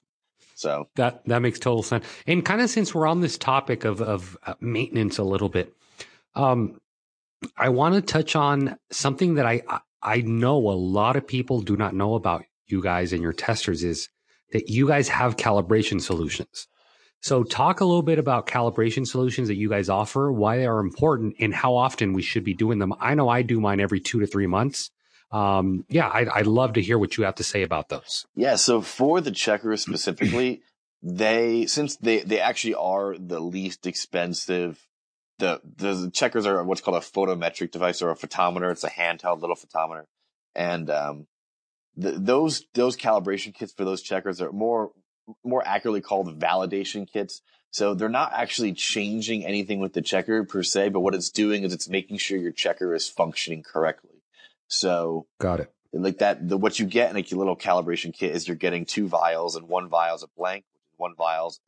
So 0.54 0.88
That 0.96 1.24
that 1.26 1.40
makes 1.40 1.58
total 1.58 1.82
sense. 1.82 2.04
And 2.26 2.44
kind 2.44 2.60
of 2.60 2.70
since 2.70 2.94
we're 2.94 3.06
on 3.06 3.20
this 3.20 3.38
topic 3.38 3.84
of 3.84 4.00
of 4.00 4.36
uh, 4.46 4.54
maintenance 4.60 5.18
a 5.18 5.24
little 5.24 5.48
bit, 5.48 5.74
um, 6.34 6.80
I 7.56 7.70
want 7.70 7.94
to 7.94 8.02
touch 8.02 8.36
on 8.36 8.76
something 8.90 9.34
that 9.34 9.46
I 9.46 9.62
I- 10.02 10.22
know 10.22 10.56
a 10.56 10.72
lot 10.72 11.16
of 11.16 11.26
people 11.26 11.60
do 11.60 11.76
not 11.76 11.94
know 11.94 12.14
about 12.14 12.44
you 12.66 12.82
guys 12.82 13.12
and 13.12 13.22
your 13.22 13.32
testers 13.32 13.82
is 13.82 14.08
that 14.52 14.68
you 14.68 14.86
guys 14.86 15.08
have 15.08 15.36
calibration 15.36 16.00
solutions. 16.00 16.66
So 17.22 17.44
talk 17.44 17.80
a 17.80 17.84
little 17.84 18.02
bit 18.02 18.18
about 18.18 18.46
calibration 18.46 19.06
solutions 19.06 19.48
that 19.48 19.56
you 19.56 19.68
guys 19.68 19.88
offer, 19.88 20.32
why 20.32 20.56
they 20.56 20.66
are 20.66 20.80
important, 20.80 21.36
and 21.38 21.54
how 21.54 21.76
often 21.76 22.14
we 22.14 22.22
should 22.22 22.44
be 22.44 22.54
doing 22.54 22.78
them. 22.78 22.94
I 22.98 23.14
know 23.14 23.28
I 23.28 23.42
do 23.42 23.60
mine 23.60 23.80
every 23.80 24.00
two 24.00 24.20
to 24.20 24.26
three 24.26 24.46
months. 24.46 24.90
Um, 25.30 25.84
yeah, 25.88 26.10
I'd, 26.12 26.28
I'd 26.28 26.46
love 26.46 26.72
to 26.74 26.82
hear 26.82 26.98
what 26.98 27.16
you 27.16 27.24
have 27.24 27.36
to 27.36 27.44
say 27.44 27.62
about 27.62 27.88
those. 27.88 28.26
Yeah, 28.34 28.56
so 28.56 28.80
for 28.80 29.20
the 29.20 29.30
checkers 29.30 29.82
specifically, 29.82 30.62
they 31.02 31.66
since 31.66 31.96
they 31.96 32.20
they 32.20 32.40
actually 32.40 32.74
are 32.74 33.16
the 33.18 33.40
least 33.40 33.86
expensive. 33.86 34.86
The 35.40 35.60
the 35.76 36.10
checkers 36.12 36.46
are 36.46 36.62
what's 36.62 36.80
called 36.80 36.96
a 36.96 37.00
photometric 37.00 37.72
device 37.72 38.02
or 38.02 38.10
a 38.10 38.16
photometer. 38.16 38.70
It's 38.70 38.84
a 38.84 38.90
handheld 38.90 39.40
little 39.40 39.56
photometer, 39.56 40.04
and 40.54 40.88
um, 40.90 41.26
the, 41.96 42.12
those 42.12 42.64
those 42.74 42.96
calibration 42.96 43.54
kits 43.54 43.72
for 43.72 43.84
those 43.84 44.02
checkers 44.02 44.40
are 44.40 44.52
more 44.52 44.92
more 45.44 45.66
accurately 45.66 46.00
called 46.00 46.38
validation 46.38 47.10
kits. 47.10 47.42
So 47.72 47.94
they're 47.94 48.08
not 48.08 48.32
actually 48.34 48.72
changing 48.72 49.44
anything 49.44 49.78
with 49.78 49.92
the 49.92 50.02
checker 50.02 50.44
per 50.44 50.62
se, 50.62 50.88
but 50.88 51.00
what 51.00 51.14
it's 51.14 51.30
doing 51.30 51.62
is 51.62 51.72
it's 51.72 51.88
making 51.88 52.18
sure 52.18 52.36
your 52.36 52.52
checker 52.52 52.94
is 52.94 53.08
functioning 53.08 53.62
correctly. 53.62 54.22
So 54.66 55.26
Got 55.40 55.60
it. 55.60 55.72
like 55.92 56.18
that 56.18 56.48
the 56.48 56.56
what 56.56 56.78
you 56.78 56.86
get 56.86 57.10
in 57.10 57.16
a 57.16 57.36
little 57.36 57.56
calibration 57.56 58.12
kit 58.12 58.34
is 58.34 58.46
you're 58.46 58.56
getting 58.56 58.84
two 58.84 59.08
vials 59.08 59.56
and 59.56 59.68
one 59.68 59.88
vial's 59.88 60.22
a 60.22 60.28
blank 60.36 60.64
one 60.96 61.14
vial's 61.16 61.60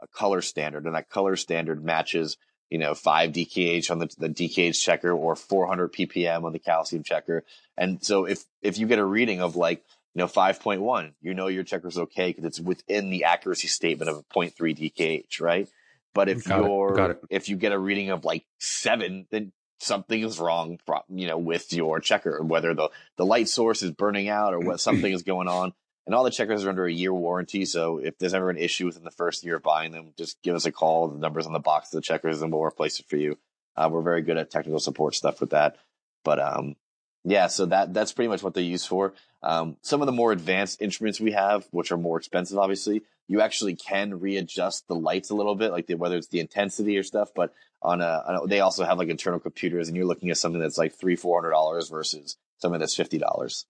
a, 0.00 0.04
a 0.04 0.08
color 0.08 0.42
standard 0.42 0.84
and 0.84 0.94
that 0.94 1.08
color 1.08 1.36
standard 1.36 1.84
matches 1.84 2.36
you 2.70 2.78
know 2.78 2.94
5 2.94 3.32
dkh 3.32 3.90
on 3.90 3.98
the, 3.98 4.14
the 4.18 4.28
dkh 4.28 4.80
checker 4.80 5.12
or 5.12 5.36
400 5.36 5.92
ppm 5.92 6.44
on 6.44 6.52
the 6.52 6.58
calcium 6.58 7.02
checker 7.02 7.44
and 7.76 8.02
so 8.02 8.24
if 8.24 8.44
if 8.62 8.78
you 8.78 8.86
get 8.86 8.98
a 8.98 9.04
reading 9.04 9.40
of 9.40 9.56
like 9.56 9.84
you 10.14 10.20
know 10.20 10.26
5.1 10.26 11.12
you 11.20 11.34
know 11.34 11.46
your 11.46 11.64
checker's 11.64 11.98
okay 11.98 12.28
because 12.28 12.44
it's 12.44 12.60
within 12.60 13.10
the 13.10 13.24
accuracy 13.24 13.68
statement 13.68 14.10
of 14.10 14.18
a 14.18 14.22
0.3 14.22 14.52
dkh 14.56 15.40
right 15.40 15.68
but 16.14 16.28
if 16.28 16.44
Got 16.44 16.64
you're 16.64 16.94
got 16.94 17.10
it. 17.10 17.20
if 17.30 17.48
you 17.48 17.56
get 17.56 17.72
a 17.72 17.78
reading 17.78 18.10
of 18.10 18.24
like 18.24 18.44
7 18.58 19.26
then 19.30 19.52
something 19.80 20.22
is 20.22 20.40
wrong 20.40 20.78
you 21.08 21.28
know 21.28 21.38
with 21.38 21.72
your 21.72 22.00
checker 22.00 22.42
whether 22.42 22.74
the 22.74 22.90
the 23.16 23.24
light 23.24 23.48
source 23.48 23.82
is 23.82 23.92
burning 23.92 24.28
out 24.28 24.52
or 24.54 24.60
what 24.60 24.80
something 24.80 25.12
is 25.12 25.22
going 25.22 25.48
on. 25.48 25.72
And 26.08 26.14
all 26.14 26.24
the 26.24 26.30
checkers 26.30 26.64
are 26.64 26.70
under 26.70 26.86
a 26.86 26.92
year 26.92 27.12
warranty. 27.12 27.66
So 27.66 27.98
if 27.98 28.16
there's 28.16 28.32
ever 28.32 28.48
an 28.48 28.56
issue 28.56 28.86
within 28.86 29.04
the 29.04 29.10
first 29.10 29.44
year 29.44 29.56
of 29.56 29.62
buying 29.62 29.92
them, 29.92 30.14
just 30.16 30.40
give 30.40 30.54
us 30.54 30.64
a 30.64 30.72
call. 30.72 31.08
The 31.08 31.18
number's 31.18 31.44
on 31.44 31.52
the 31.52 31.58
box 31.58 31.92
of 31.92 31.98
the 31.98 32.00
checkers 32.00 32.40
and 32.40 32.50
we'll 32.50 32.62
replace 32.62 32.98
it 32.98 33.04
for 33.10 33.18
you. 33.18 33.36
Uh, 33.76 33.90
we're 33.92 34.00
very 34.00 34.22
good 34.22 34.38
at 34.38 34.50
technical 34.50 34.80
support 34.80 35.14
stuff 35.14 35.38
with 35.38 35.50
that. 35.50 35.76
But 36.24 36.40
um, 36.40 36.76
yeah, 37.24 37.48
so 37.48 37.66
that 37.66 37.92
that's 37.92 38.12
pretty 38.12 38.28
much 38.28 38.42
what 38.42 38.54
they 38.54 38.62
use 38.62 38.86
for. 38.86 39.12
Um, 39.42 39.76
some 39.82 40.00
of 40.00 40.06
the 40.06 40.12
more 40.12 40.32
advanced 40.32 40.80
instruments 40.80 41.20
we 41.20 41.32
have, 41.32 41.66
which 41.72 41.92
are 41.92 41.98
more 41.98 42.16
expensive, 42.16 42.56
obviously, 42.56 43.02
you 43.28 43.42
actually 43.42 43.76
can 43.76 44.18
readjust 44.18 44.88
the 44.88 44.94
lights 44.94 45.28
a 45.28 45.34
little 45.34 45.56
bit, 45.56 45.72
like 45.72 45.88
the, 45.88 45.94
whether 45.96 46.16
it's 46.16 46.28
the 46.28 46.40
intensity 46.40 46.96
or 46.96 47.02
stuff. 47.02 47.32
But 47.34 47.52
on 47.82 48.00
a, 48.00 48.24
on 48.26 48.34
a, 48.34 48.46
they 48.46 48.60
also 48.60 48.82
have 48.84 48.96
like 48.96 49.10
internal 49.10 49.40
computers, 49.40 49.88
and 49.88 49.96
you're 49.96 50.06
looking 50.06 50.30
at 50.30 50.38
something 50.38 50.60
that's 50.60 50.78
like 50.78 50.94
three, 50.94 51.16
four 51.16 51.38
hundred 51.38 51.50
dollars 51.50 51.90
versus 51.90 52.38
something 52.56 52.80
that's 52.80 52.96
fifty 52.96 53.18
dollars. 53.18 53.66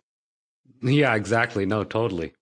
Yeah, 0.83 1.15
exactly. 1.15 1.67
No, 1.67 1.85
totally. 1.85 2.33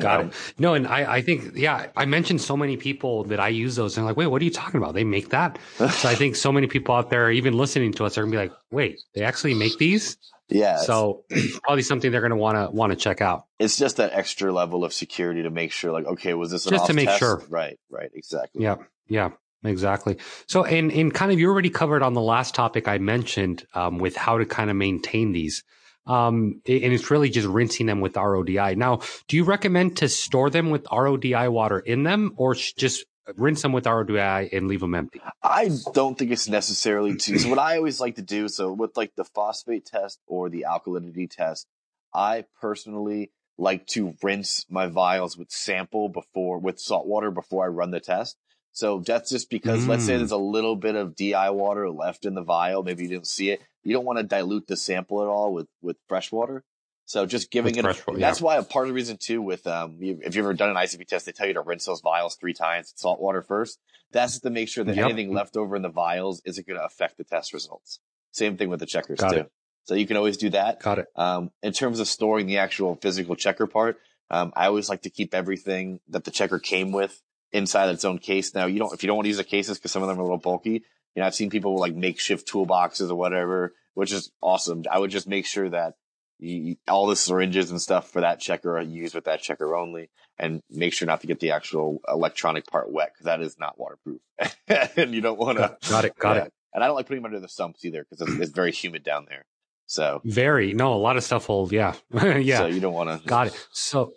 Got 0.00 0.26
it. 0.26 0.32
No, 0.58 0.74
and 0.74 0.86
I, 0.86 1.16
I 1.16 1.22
think, 1.22 1.52
yeah, 1.54 1.88
I 1.96 2.06
mentioned 2.06 2.40
so 2.40 2.56
many 2.56 2.76
people 2.76 3.24
that 3.24 3.38
I 3.38 3.48
use 3.48 3.76
those 3.76 3.96
and 3.96 4.06
like, 4.06 4.16
wait, 4.16 4.26
what 4.26 4.42
are 4.42 4.44
you 4.44 4.50
talking 4.50 4.78
about? 4.78 4.94
They 4.94 5.04
make 5.04 5.30
that. 5.30 5.58
so 5.76 6.08
I 6.08 6.14
think 6.14 6.36
so 6.36 6.50
many 6.50 6.66
people 6.66 6.94
out 6.94 7.10
there, 7.10 7.30
even 7.30 7.56
listening 7.56 7.92
to 7.94 8.04
us, 8.04 8.18
are 8.18 8.22
gonna 8.22 8.32
be 8.32 8.38
like, 8.38 8.52
wait, 8.70 9.00
they 9.14 9.22
actually 9.22 9.54
make 9.54 9.78
these? 9.78 10.16
Yeah. 10.48 10.76
So 10.76 11.24
probably 11.62 11.82
something 11.82 12.10
they're 12.10 12.20
gonna 12.20 12.36
want 12.36 12.56
to 12.56 12.74
want 12.74 12.90
to 12.90 12.96
check 12.96 13.20
out. 13.20 13.46
It's 13.58 13.76
just 13.76 13.96
that 13.98 14.12
extra 14.12 14.52
level 14.52 14.84
of 14.84 14.92
security 14.92 15.42
to 15.42 15.50
make 15.50 15.72
sure, 15.72 15.92
like, 15.92 16.06
okay, 16.06 16.34
was 16.34 16.50
this 16.50 16.64
just 16.64 16.86
to 16.86 16.94
make 16.94 17.08
test? 17.08 17.18
sure? 17.18 17.42
Right. 17.48 17.78
Right. 17.90 18.10
Exactly. 18.14 18.62
Yeah. 18.62 18.76
Yeah. 19.08 19.30
Exactly. 19.64 20.16
So, 20.48 20.64
and 20.64 20.90
and 20.90 21.14
kind 21.14 21.30
of 21.30 21.38
you 21.38 21.48
already 21.48 21.70
covered 21.70 22.02
on 22.02 22.14
the 22.14 22.20
last 22.20 22.54
topic 22.54 22.88
I 22.88 22.98
mentioned 22.98 23.64
um, 23.74 23.98
with 23.98 24.16
how 24.16 24.38
to 24.38 24.44
kind 24.44 24.70
of 24.70 24.76
maintain 24.76 25.32
these. 25.32 25.62
Um, 26.06 26.60
and 26.66 26.92
it's 26.92 27.10
really 27.10 27.30
just 27.30 27.46
rinsing 27.46 27.86
them 27.86 28.00
with 28.00 28.14
RODI. 28.14 28.76
Now, 28.76 29.00
do 29.28 29.36
you 29.36 29.44
recommend 29.44 29.98
to 29.98 30.08
store 30.08 30.50
them 30.50 30.70
with 30.70 30.84
RODI 30.84 31.50
water 31.50 31.78
in 31.78 32.02
them 32.02 32.32
or 32.36 32.54
just 32.54 33.04
rinse 33.36 33.62
them 33.62 33.72
with 33.72 33.84
RODI 33.84 34.48
and 34.52 34.66
leave 34.66 34.80
them 34.80 34.94
empty? 34.94 35.20
I 35.42 35.70
don't 35.92 36.18
think 36.18 36.32
it's 36.32 36.48
necessarily 36.48 37.16
to. 37.16 37.38
So 37.38 37.48
what 37.50 37.58
I 37.60 37.76
always 37.76 38.00
like 38.00 38.16
to 38.16 38.22
do, 38.22 38.48
so 38.48 38.72
with 38.72 38.96
like 38.96 39.14
the 39.16 39.24
phosphate 39.24 39.86
test 39.86 40.18
or 40.26 40.48
the 40.48 40.66
alkalinity 40.68 41.30
test, 41.30 41.66
I 42.12 42.44
personally 42.60 43.30
like 43.58 43.86
to 43.86 44.14
rinse 44.22 44.66
my 44.68 44.86
vials 44.86 45.36
with 45.36 45.50
sample 45.50 46.08
before 46.08 46.58
with 46.58 46.80
salt 46.80 47.06
water 47.06 47.30
before 47.30 47.64
I 47.64 47.68
run 47.68 47.90
the 47.90 48.00
test. 48.00 48.36
So 48.72 49.00
that's 49.00 49.30
just 49.30 49.50
because 49.50 49.84
mm. 49.84 49.88
let's 49.88 50.04
say 50.04 50.14
mm. 50.14 50.18
there's 50.18 50.30
a 50.32 50.36
little 50.36 50.76
bit 50.76 50.96
of 50.96 51.14
DI 51.14 51.50
water 51.50 51.90
left 51.90 52.24
in 52.24 52.34
the 52.34 52.42
vial, 52.42 52.82
maybe 52.82 53.04
you 53.04 53.08
didn't 53.08 53.26
see 53.26 53.50
it. 53.50 53.62
You 53.82 53.92
don't 53.92 54.04
want 54.04 54.18
to 54.18 54.24
dilute 54.24 54.66
the 54.66 54.76
sample 54.76 55.22
at 55.22 55.28
all 55.28 55.52
with 55.52 55.68
with 55.80 55.96
fresh 56.08 56.30
water. 56.32 56.64
So 57.04 57.26
just 57.26 57.50
giving 57.50 57.76
with 57.76 57.84
it. 57.86 58.04
A, 58.08 58.18
that's 58.18 58.40
why 58.40 58.56
a 58.56 58.62
part 58.62 58.86
of 58.86 58.90
the 58.90 58.94
reason 58.94 59.16
too 59.16 59.42
with 59.42 59.66
um 59.66 59.98
if 60.00 60.34
you've 60.34 60.44
ever 60.44 60.54
done 60.54 60.70
an 60.70 60.76
ICP 60.76 61.06
test, 61.06 61.26
they 61.26 61.32
tell 61.32 61.46
you 61.46 61.54
to 61.54 61.60
rinse 61.60 61.84
those 61.84 62.00
vials 62.00 62.36
three 62.36 62.54
times 62.54 62.92
in 62.92 62.96
salt 62.96 63.20
water 63.20 63.42
first. 63.42 63.78
That's 64.12 64.40
to 64.40 64.50
make 64.50 64.68
sure 64.68 64.84
that 64.84 64.96
yep. 64.96 65.06
anything 65.06 65.32
left 65.32 65.56
over 65.56 65.74
in 65.74 65.82
the 65.82 65.88
vials 65.88 66.42
isn't 66.44 66.66
going 66.66 66.78
to 66.78 66.84
affect 66.84 67.18
the 67.18 67.24
test 67.24 67.52
results. 67.52 67.98
Same 68.30 68.56
thing 68.56 68.68
with 68.68 68.80
the 68.80 68.86
checkers 68.86 69.20
Got 69.20 69.32
too. 69.32 69.40
It. 69.40 69.52
So 69.84 69.94
you 69.94 70.06
can 70.06 70.16
always 70.16 70.36
do 70.36 70.50
that. 70.50 70.80
Got 70.80 71.00
it. 71.00 71.06
Um, 71.16 71.50
in 71.62 71.72
terms 71.72 71.98
of 71.98 72.06
storing 72.06 72.46
the 72.46 72.58
actual 72.58 72.94
physical 72.96 73.34
checker 73.34 73.66
part, 73.66 73.98
um, 74.30 74.52
I 74.54 74.66
always 74.66 74.88
like 74.88 75.02
to 75.02 75.10
keep 75.10 75.34
everything 75.34 76.00
that 76.08 76.24
the 76.24 76.30
checker 76.30 76.58
came 76.58 76.92
with 76.92 77.20
inside 77.52 77.90
its 77.90 78.04
own 78.04 78.18
case. 78.18 78.54
Now, 78.54 78.66
you 78.66 78.78
don't 78.78 78.92
if 78.94 79.02
you 79.02 79.08
don't 79.08 79.16
want 79.16 79.26
to 79.26 79.30
use 79.30 79.38
the 79.38 79.44
cases 79.44 79.78
because 79.78 79.92
some 79.92 80.02
of 80.02 80.08
them 80.08 80.18
are 80.18 80.20
a 80.20 80.24
little 80.24 80.38
bulky. 80.38 80.84
You 81.14 81.20
know, 81.20 81.26
I've 81.26 81.34
seen 81.34 81.50
people 81.50 81.76
like 81.76 81.94
makeshift 81.94 82.50
toolboxes 82.50 83.10
or 83.10 83.14
whatever, 83.14 83.74
which 83.94 84.12
is 84.12 84.30
awesome. 84.40 84.84
I 84.90 84.98
would 84.98 85.10
just 85.10 85.28
make 85.28 85.46
sure 85.46 85.68
that 85.68 85.94
you, 86.38 86.76
all 86.88 87.06
the 87.06 87.16
syringes 87.16 87.70
and 87.70 87.80
stuff 87.80 88.10
for 88.10 88.22
that 88.22 88.40
checker 88.40 88.76
are 88.76 88.82
used 88.82 89.14
with 89.14 89.24
that 89.24 89.42
checker 89.42 89.76
only, 89.76 90.10
and 90.38 90.60
make 90.70 90.92
sure 90.92 91.06
not 91.06 91.20
to 91.20 91.26
get 91.26 91.40
the 91.40 91.52
actual 91.52 92.00
electronic 92.08 92.66
part 92.66 92.90
wet 92.90 93.12
because 93.12 93.26
that 93.26 93.40
is 93.40 93.58
not 93.58 93.78
waterproof, 93.78 94.20
and 94.96 95.14
you 95.14 95.20
don't 95.20 95.38
want 95.38 95.58
to. 95.58 95.76
Got 95.88 96.04
it. 96.04 96.18
Got 96.18 96.36
yeah. 96.36 96.42
it. 96.44 96.52
And 96.74 96.82
I 96.82 96.86
don't 96.86 96.96
like 96.96 97.06
putting 97.06 97.22
them 97.22 97.30
under 97.30 97.40
the 97.40 97.48
sumps 97.48 97.84
either 97.84 98.06
because 98.08 98.26
it's, 98.26 98.40
it's 98.40 98.52
very 98.52 98.72
humid 98.72 99.04
down 99.04 99.26
there. 99.28 99.44
So 99.86 100.22
very 100.24 100.72
no, 100.72 100.94
a 100.94 100.96
lot 100.96 101.16
of 101.16 101.22
stuff 101.22 101.48
will 101.48 101.68
yeah 101.70 101.94
yeah. 102.12 102.58
So 102.60 102.66
you 102.66 102.80
don't 102.80 102.94
want 102.94 103.10
to. 103.10 103.28
Got 103.28 103.48
it. 103.48 103.68
So 103.72 104.14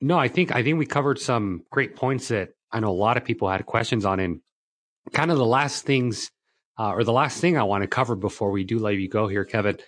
no, 0.00 0.18
I 0.18 0.28
think 0.28 0.54
I 0.54 0.62
think 0.62 0.78
we 0.78 0.86
covered 0.86 1.18
some 1.18 1.64
great 1.70 1.96
points 1.96 2.28
that 2.28 2.50
I 2.72 2.80
know 2.80 2.90
a 2.90 2.92
lot 2.92 3.16
of 3.16 3.24
people 3.24 3.48
had 3.48 3.64
questions 3.64 4.04
on. 4.04 4.20
And 4.20 4.40
kind 5.12 5.30
of 5.30 5.38
the 5.38 5.46
last 5.46 5.84
things, 5.84 6.30
uh, 6.78 6.92
or 6.92 7.04
the 7.04 7.12
last 7.12 7.40
thing 7.40 7.56
I 7.56 7.64
want 7.64 7.82
to 7.82 7.88
cover 7.88 8.16
before 8.16 8.50
we 8.50 8.64
do 8.64 8.78
let 8.78 8.94
you 8.96 9.08
go 9.08 9.28
here, 9.28 9.44
Kevin. 9.44 9.78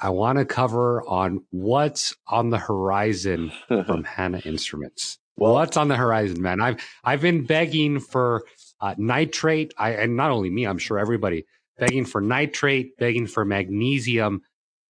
I 0.00 0.10
want 0.10 0.38
to 0.38 0.44
cover 0.44 1.06
on 1.06 1.44
what's 1.50 2.14
on 2.26 2.50
the 2.50 2.58
horizon 2.58 3.52
from 3.68 4.04
Hanna 4.16 4.40
Instruments. 4.44 5.18
Well, 5.36 5.54
what's 5.54 5.76
on 5.76 5.88
the 5.88 5.96
horizon, 5.96 6.42
man? 6.42 6.60
I've 6.60 6.76
I've 7.02 7.20
been 7.20 7.44
begging 7.44 8.00
for 8.00 8.44
uh, 8.80 8.94
nitrate. 8.98 9.74
I 9.76 9.92
and 9.92 10.16
not 10.16 10.30
only 10.30 10.50
me, 10.50 10.64
I'm 10.64 10.78
sure 10.78 10.98
everybody 10.98 11.46
begging 11.78 12.04
for 12.04 12.20
nitrate, 12.20 12.96
begging 12.98 13.26
for 13.26 13.44
magnesium. 13.44 14.42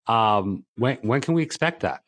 Um, 0.06 0.64
when 0.76 0.98
when 1.02 1.20
can 1.20 1.34
we 1.34 1.42
expect 1.42 1.80
that? 1.80 2.02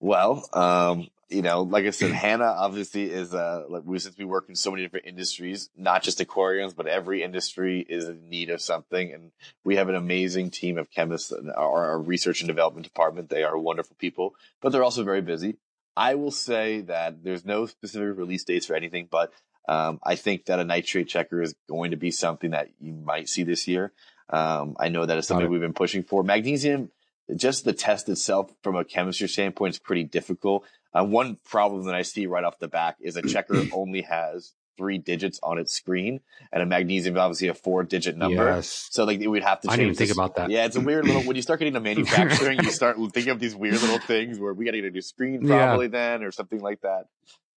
Well, 0.00 0.48
um, 0.52 1.08
you 1.34 1.42
know, 1.42 1.62
like 1.62 1.84
I 1.84 1.90
said, 1.90 2.12
Hanna 2.12 2.44
obviously 2.44 3.10
is 3.10 3.34
uh 3.34 3.64
like 3.68 3.82
we 3.84 3.98
since 3.98 4.16
we 4.16 4.24
work 4.24 4.46
in 4.48 4.54
so 4.54 4.70
many 4.70 4.82
different 4.82 5.06
industries, 5.06 5.68
not 5.76 6.02
just 6.02 6.20
aquariums, 6.20 6.74
but 6.74 6.86
every 6.86 7.22
industry 7.22 7.84
is 7.88 8.08
in 8.08 8.28
need 8.28 8.50
of 8.50 8.60
something. 8.60 9.12
And 9.12 9.32
we 9.64 9.76
have 9.76 9.88
an 9.88 9.96
amazing 9.96 10.50
team 10.50 10.78
of 10.78 10.90
chemists 10.90 11.32
in 11.32 11.50
our, 11.50 11.84
our 11.84 11.98
research 11.98 12.40
and 12.40 12.48
development 12.48 12.84
department. 12.84 13.28
They 13.28 13.42
are 13.42 13.58
wonderful 13.58 13.96
people, 13.98 14.34
but 14.60 14.70
they're 14.70 14.84
also 14.84 15.02
very 15.02 15.22
busy. 15.22 15.56
I 15.96 16.14
will 16.14 16.30
say 16.30 16.80
that 16.82 17.22
there's 17.22 17.44
no 17.44 17.66
specific 17.66 18.16
release 18.16 18.44
dates 18.44 18.66
for 18.66 18.74
anything, 18.74 19.08
but 19.10 19.32
um, 19.68 19.98
I 20.02 20.16
think 20.16 20.46
that 20.46 20.58
a 20.58 20.64
nitrate 20.64 21.08
checker 21.08 21.40
is 21.40 21.54
going 21.68 21.92
to 21.92 21.96
be 21.96 22.10
something 22.10 22.50
that 22.50 22.68
you 22.80 22.92
might 22.92 23.28
see 23.28 23.44
this 23.44 23.66
year. 23.66 23.92
Um, 24.28 24.76
I 24.78 24.88
know 24.88 25.06
that 25.06 25.18
is 25.18 25.26
something 25.26 25.48
we've 25.48 25.60
been 25.60 25.72
pushing 25.72 26.02
for. 26.02 26.22
Magnesium, 26.22 26.90
just 27.36 27.64
the 27.64 27.72
test 27.72 28.08
itself 28.08 28.52
from 28.62 28.76
a 28.76 28.84
chemistry 28.84 29.28
standpoint 29.28 29.74
is 29.74 29.78
pretty 29.78 30.04
difficult. 30.04 30.64
Uh, 30.94 31.04
one 31.04 31.36
problem 31.44 31.84
that 31.86 31.94
I 31.94 32.02
see 32.02 32.26
right 32.26 32.44
off 32.44 32.58
the 32.58 32.68
back 32.68 32.96
is 33.00 33.16
a 33.16 33.22
checker 33.22 33.62
only 33.72 34.02
has 34.02 34.52
three 34.76 34.98
digits 34.98 35.40
on 35.42 35.58
its 35.58 35.72
screen, 35.72 36.20
and 36.52 36.62
a 36.62 36.66
magnesium 36.66 37.16
obviously 37.16 37.48
a 37.48 37.54
four 37.54 37.82
digit 37.82 38.16
number. 38.16 38.44
Yes. 38.44 38.88
So 38.90 39.04
like 39.04 39.20
we'd 39.20 39.42
have 39.42 39.60
to. 39.62 39.70
I 39.70 39.76
didn't 39.76 39.92
even 39.92 39.96
think 39.96 40.12
about 40.12 40.36
that. 40.36 40.50
Yeah, 40.50 40.66
it's 40.66 40.76
a 40.76 40.80
weird 40.80 41.06
little. 41.06 41.22
When 41.22 41.36
you 41.36 41.42
start 41.42 41.58
getting 41.58 41.74
to 41.74 41.80
manufacturing, 41.92 42.62
you 42.62 42.70
start 42.70 42.96
thinking 43.12 43.30
of 43.30 43.40
these 43.40 43.54
weird 43.54 43.80
little 43.80 43.98
things 43.98 44.38
where 44.38 44.52
we 44.52 44.64
got 44.64 44.72
to 44.72 44.80
get 44.80 44.88
a 44.88 44.90
new 44.90 45.00
screen 45.00 45.46
probably 45.46 45.86
yeah. 45.86 45.90
then 45.90 46.24
or 46.24 46.32
something 46.32 46.60
like 46.60 46.80
that. 46.82 47.06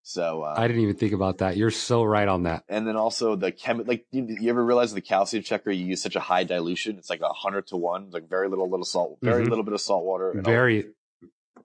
So 0.08 0.44
uh, 0.44 0.54
I 0.56 0.68
didn't 0.68 0.84
even 0.84 0.96
think 0.96 1.12
about 1.12 1.40
that. 1.40 1.58
You're 1.58 1.70
so 1.70 2.02
right 2.02 2.30
on 2.30 2.44
that. 2.44 2.64
And 2.70 2.88
then 2.88 2.96
also 2.96 3.36
the 3.36 3.52
chem, 3.52 3.84
like 3.86 4.06
you, 4.12 4.26
you, 4.40 4.50
ever 4.50 4.64
realize 4.64 4.94
the 4.94 5.02
calcium 5.02 5.44
checker 5.44 5.70
you 5.70 5.86
use 5.86 6.02
such 6.02 6.16
a 6.16 6.22
high 6.22 6.46
dilution? 6.46 6.98
It's 6.98 7.10
like 7.10 7.20
a 7.20 7.34
hundred 7.34 7.68
to 7.68 7.76
one, 7.76 8.12
like 8.12 8.30
very 8.30 8.48
little 8.48 8.70
little 8.70 8.86
salt, 8.86 9.18
very 9.22 9.42
mm-hmm. 9.42 9.50
little 9.50 9.66
bit 9.66 9.74
of 9.74 9.82
salt 9.82 10.06
water, 10.06 10.34
very, 10.38 10.78
yeah, 10.78 10.84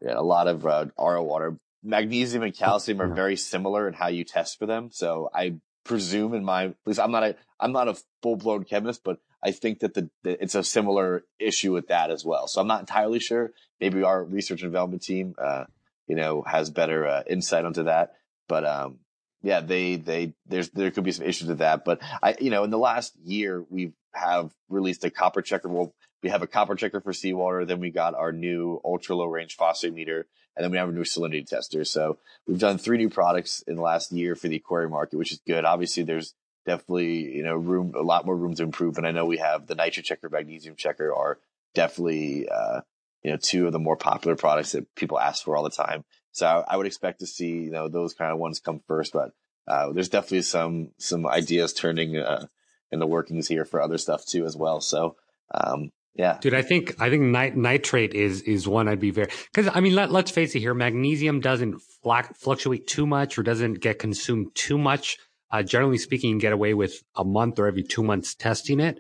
a 0.06 0.22
lot 0.22 0.48
of 0.48 0.66
uh, 0.66 0.86
RO 0.98 1.22
water 1.22 1.58
magnesium 1.82 2.42
and 2.42 2.56
calcium 2.56 3.00
are 3.00 3.08
very 3.08 3.36
similar 3.36 3.88
in 3.88 3.94
how 3.94 4.08
you 4.08 4.24
test 4.24 4.58
for 4.58 4.66
them. 4.66 4.90
So 4.92 5.28
I 5.34 5.56
presume 5.84 6.34
in 6.34 6.44
my, 6.44 6.66
at 6.66 6.76
least 6.86 7.00
I'm 7.00 7.10
not 7.10 7.24
a, 7.24 7.36
I'm 7.58 7.72
not 7.72 7.88
a 7.88 7.96
full 8.22 8.36
blown 8.36 8.64
chemist, 8.64 9.02
but 9.04 9.18
I 9.42 9.50
think 9.50 9.80
that 9.80 9.94
the, 9.94 10.08
the, 10.22 10.40
it's 10.42 10.54
a 10.54 10.62
similar 10.62 11.24
issue 11.38 11.72
with 11.72 11.88
that 11.88 12.10
as 12.10 12.24
well. 12.24 12.46
So 12.46 12.60
I'm 12.60 12.68
not 12.68 12.80
entirely 12.80 13.18
sure. 13.18 13.52
Maybe 13.80 14.02
our 14.02 14.22
research 14.22 14.62
and 14.62 14.70
development 14.70 15.02
team, 15.02 15.34
uh, 15.38 15.64
you 16.06 16.14
know, 16.14 16.42
has 16.42 16.70
better 16.70 17.06
uh, 17.06 17.22
insight 17.28 17.64
onto 17.64 17.84
that. 17.84 18.12
But 18.48 18.64
um, 18.64 18.98
yeah, 19.42 19.60
they 19.60 19.96
they 19.96 20.34
there's 20.46 20.70
there 20.70 20.90
could 20.90 21.04
be 21.04 21.12
some 21.12 21.26
issues 21.26 21.48
with 21.48 21.58
that. 21.58 21.84
But 21.84 22.00
I, 22.22 22.36
you 22.40 22.50
know, 22.50 22.64
in 22.64 22.70
the 22.70 22.78
last 22.78 23.16
year 23.24 23.64
we 23.68 23.92
have 24.14 24.52
released 24.68 25.04
a 25.04 25.10
copper 25.10 25.42
checker. 25.42 25.68
Well, 25.68 25.94
we 26.22 26.30
have 26.30 26.42
a 26.42 26.46
copper 26.46 26.74
checker 26.74 27.00
for 27.00 27.12
seawater. 27.12 27.64
Then 27.64 27.80
we 27.80 27.90
got 27.90 28.14
our 28.14 28.32
new 28.32 28.80
ultra 28.84 29.16
low 29.16 29.26
range 29.26 29.56
phosphate 29.56 29.94
meter 29.94 30.26
and 30.56 30.64
then 30.64 30.70
we 30.70 30.78
have 30.78 30.88
a 30.88 30.92
new 30.92 31.04
salinity 31.04 31.46
tester. 31.46 31.84
So 31.84 32.18
we've 32.46 32.58
done 32.58 32.78
three 32.78 32.98
new 32.98 33.08
products 33.08 33.62
in 33.66 33.76
the 33.76 33.82
last 33.82 34.12
year 34.12 34.34
for 34.34 34.48
the 34.48 34.56
aquarium 34.56 34.90
market, 34.90 35.16
which 35.16 35.32
is 35.32 35.40
good. 35.46 35.64
Obviously, 35.64 36.02
there's 36.02 36.34
definitely 36.66 37.34
you 37.34 37.42
know 37.42 37.54
room, 37.54 37.94
a 37.96 38.02
lot 38.02 38.26
more 38.26 38.36
room 38.36 38.54
to 38.54 38.62
improve. 38.62 38.98
And 38.98 39.06
I 39.06 39.12
know 39.12 39.24
we 39.24 39.38
have 39.38 39.66
the 39.66 39.74
nitrate 39.74 40.06
checker, 40.06 40.28
magnesium 40.28 40.76
checker 40.76 41.14
are 41.14 41.38
definitely 41.74 42.48
uh, 42.48 42.82
you 43.22 43.30
know 43.30 43.38
two 43.38 43.66
of 43.66 43.72
the 43.72 43.78
more 43.78 43.96
popular 43.96 44.36
products 44.36 44.72
that 44.72 44.94
people 44.94 45.18
ask 45.18 45.44
for 45.44 45.56
all 45.56 45.64
the 45.64 45.70
time. 45.70 46.04
So 46.32 46.46
I, 46.46 46.74
I 46.74 46.76
would 46.76 46.86
expect 46.86 47.20
to 47.20 47.26
see 47.26 47.50
you 47.50 47.70
know 47.70 47.88
those 47.88 48.14
kind 48.14 48.32
of 48.32 48.38
ones 48.38 48.60
come 48.60 48.80
first, 48.86 49.12
but 49.12 49.32
uh, 49.66 49.92
there's 49.92 50.10
definitely 50.10 50.42
some 50.42 50.90
some 50.98 51.26
ideas 51.26 51.72
turning 51.72 52.16
uh, 52.16 52.46
in 52.90 52.98
the 52.98 53.06
workings 53.06 53.48
here 53.48 53.64
for 53.64 53.80
other 53.80 53.98
stuff 53.98 54.26
too 54.26 54.44
as 54.44 54.54
well. 54.54 54.82
So 54.82 55.16
um, 55.54 55.90
yeah, 56.14 56.38
dude, 56.40 56.54
I 56.54 56.62
think 56.62 57.00
I 57.00 57.08
think 57.08 57.22
nit- 57.22 57.56
nitrate 57.56 58.14
is 58.14 58.42
is 58.42 58.68
one 58.68 58.88
I'd 58.88 59.00
be 59.00 59.10
very 59.10 59.30
because 59.52 59.70
I 59.74 59.80
mean 59.80 59.94
let 59.94 60.10
let's 60.10 60.30
face 60.30 60.54
it 60.54 60.60
here, 60.60 60.74
magnesium 60.74 61.40
doesn't 61.40 61.80
flac- 62.04 62.36
fluctuate 62.36 62.86
too 62.86 63.06
much 63.06 63.38
or 63.38 63.42
doesn't 63.42 63.80
get 63.80 63.98
consumed 63.98 64.54
too 64.54 64.76
much. 64.76 65.18
Uh, 65.50 65.62
generally 65.62 65.98
speaking, 65.98 66.30
you 66.30 66.34
can 66.34 66.40
get 66.40 66.52
away 66.52 66.74
with 66.74 67.02
a 67.16 67.24
month 67.24 67.58
or 67.58 67.66
every 67.66 67.82
two 67.82 68.02
months 68.02 68.34
testing 68.34 68.80
it. 68.80 68.98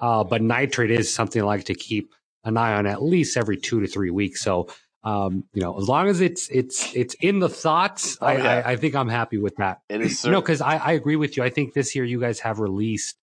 Uh, 0.00 0.24
but 0.24 0.42
nitrate 0.42 0.90
is 0.90 1.12
something 1.12 1.42
I 1.42 1.44
like 1.44 1.64
to 1.64 1.74
keep 1.74 2.12
an 2.44 2.56
eye 2.56 2.74
on 2.74 2.86
at 2.86 3.02
least 3.02 3.36
every 3.36 3.56
two 3.56 3.80
to 3.80 3.86
three 3.86 4.10
weeks. 4.10 4.42
So 4.42 4.68
um, 5.04 5.44
you 5.52 5.60
know, 5.60 5.76
as 5.76 5.86
long 5.86 6.08
as 6.08 6.22
it's 6.22 6.48
it's 6.48 6.94
it's 6.96 7.14
in 7.20 7.38
the 7.38 7.48
thoughts, 7.48 8.16
oh, 8.22 8.26
I, 8.26 8.36
yeah. 8.36 8.62
I, 8.66 8.72
I 8.72 8.76
think 8.76 8.94
I'm 8.94 9.10
happy 9.10 9.36
with 9.36 9.56
that. 9.56 9.82
It 9.90 10.00
is, 10.00 10.24
know, 10.24 10.40
because 10.40 10.62
I, 10.62 10.76
I 10.76 10.92
agree 10.92 11.16
with 11.16 11.36
you. 11.36 11.42
I 11.42 11.50
think 11.50 11.74
this 11.74 11.94
year 11.94 12.04
you 12.04 12.18
guys 12.18 12.40
have 12.40 12.58
released 12.58 13.16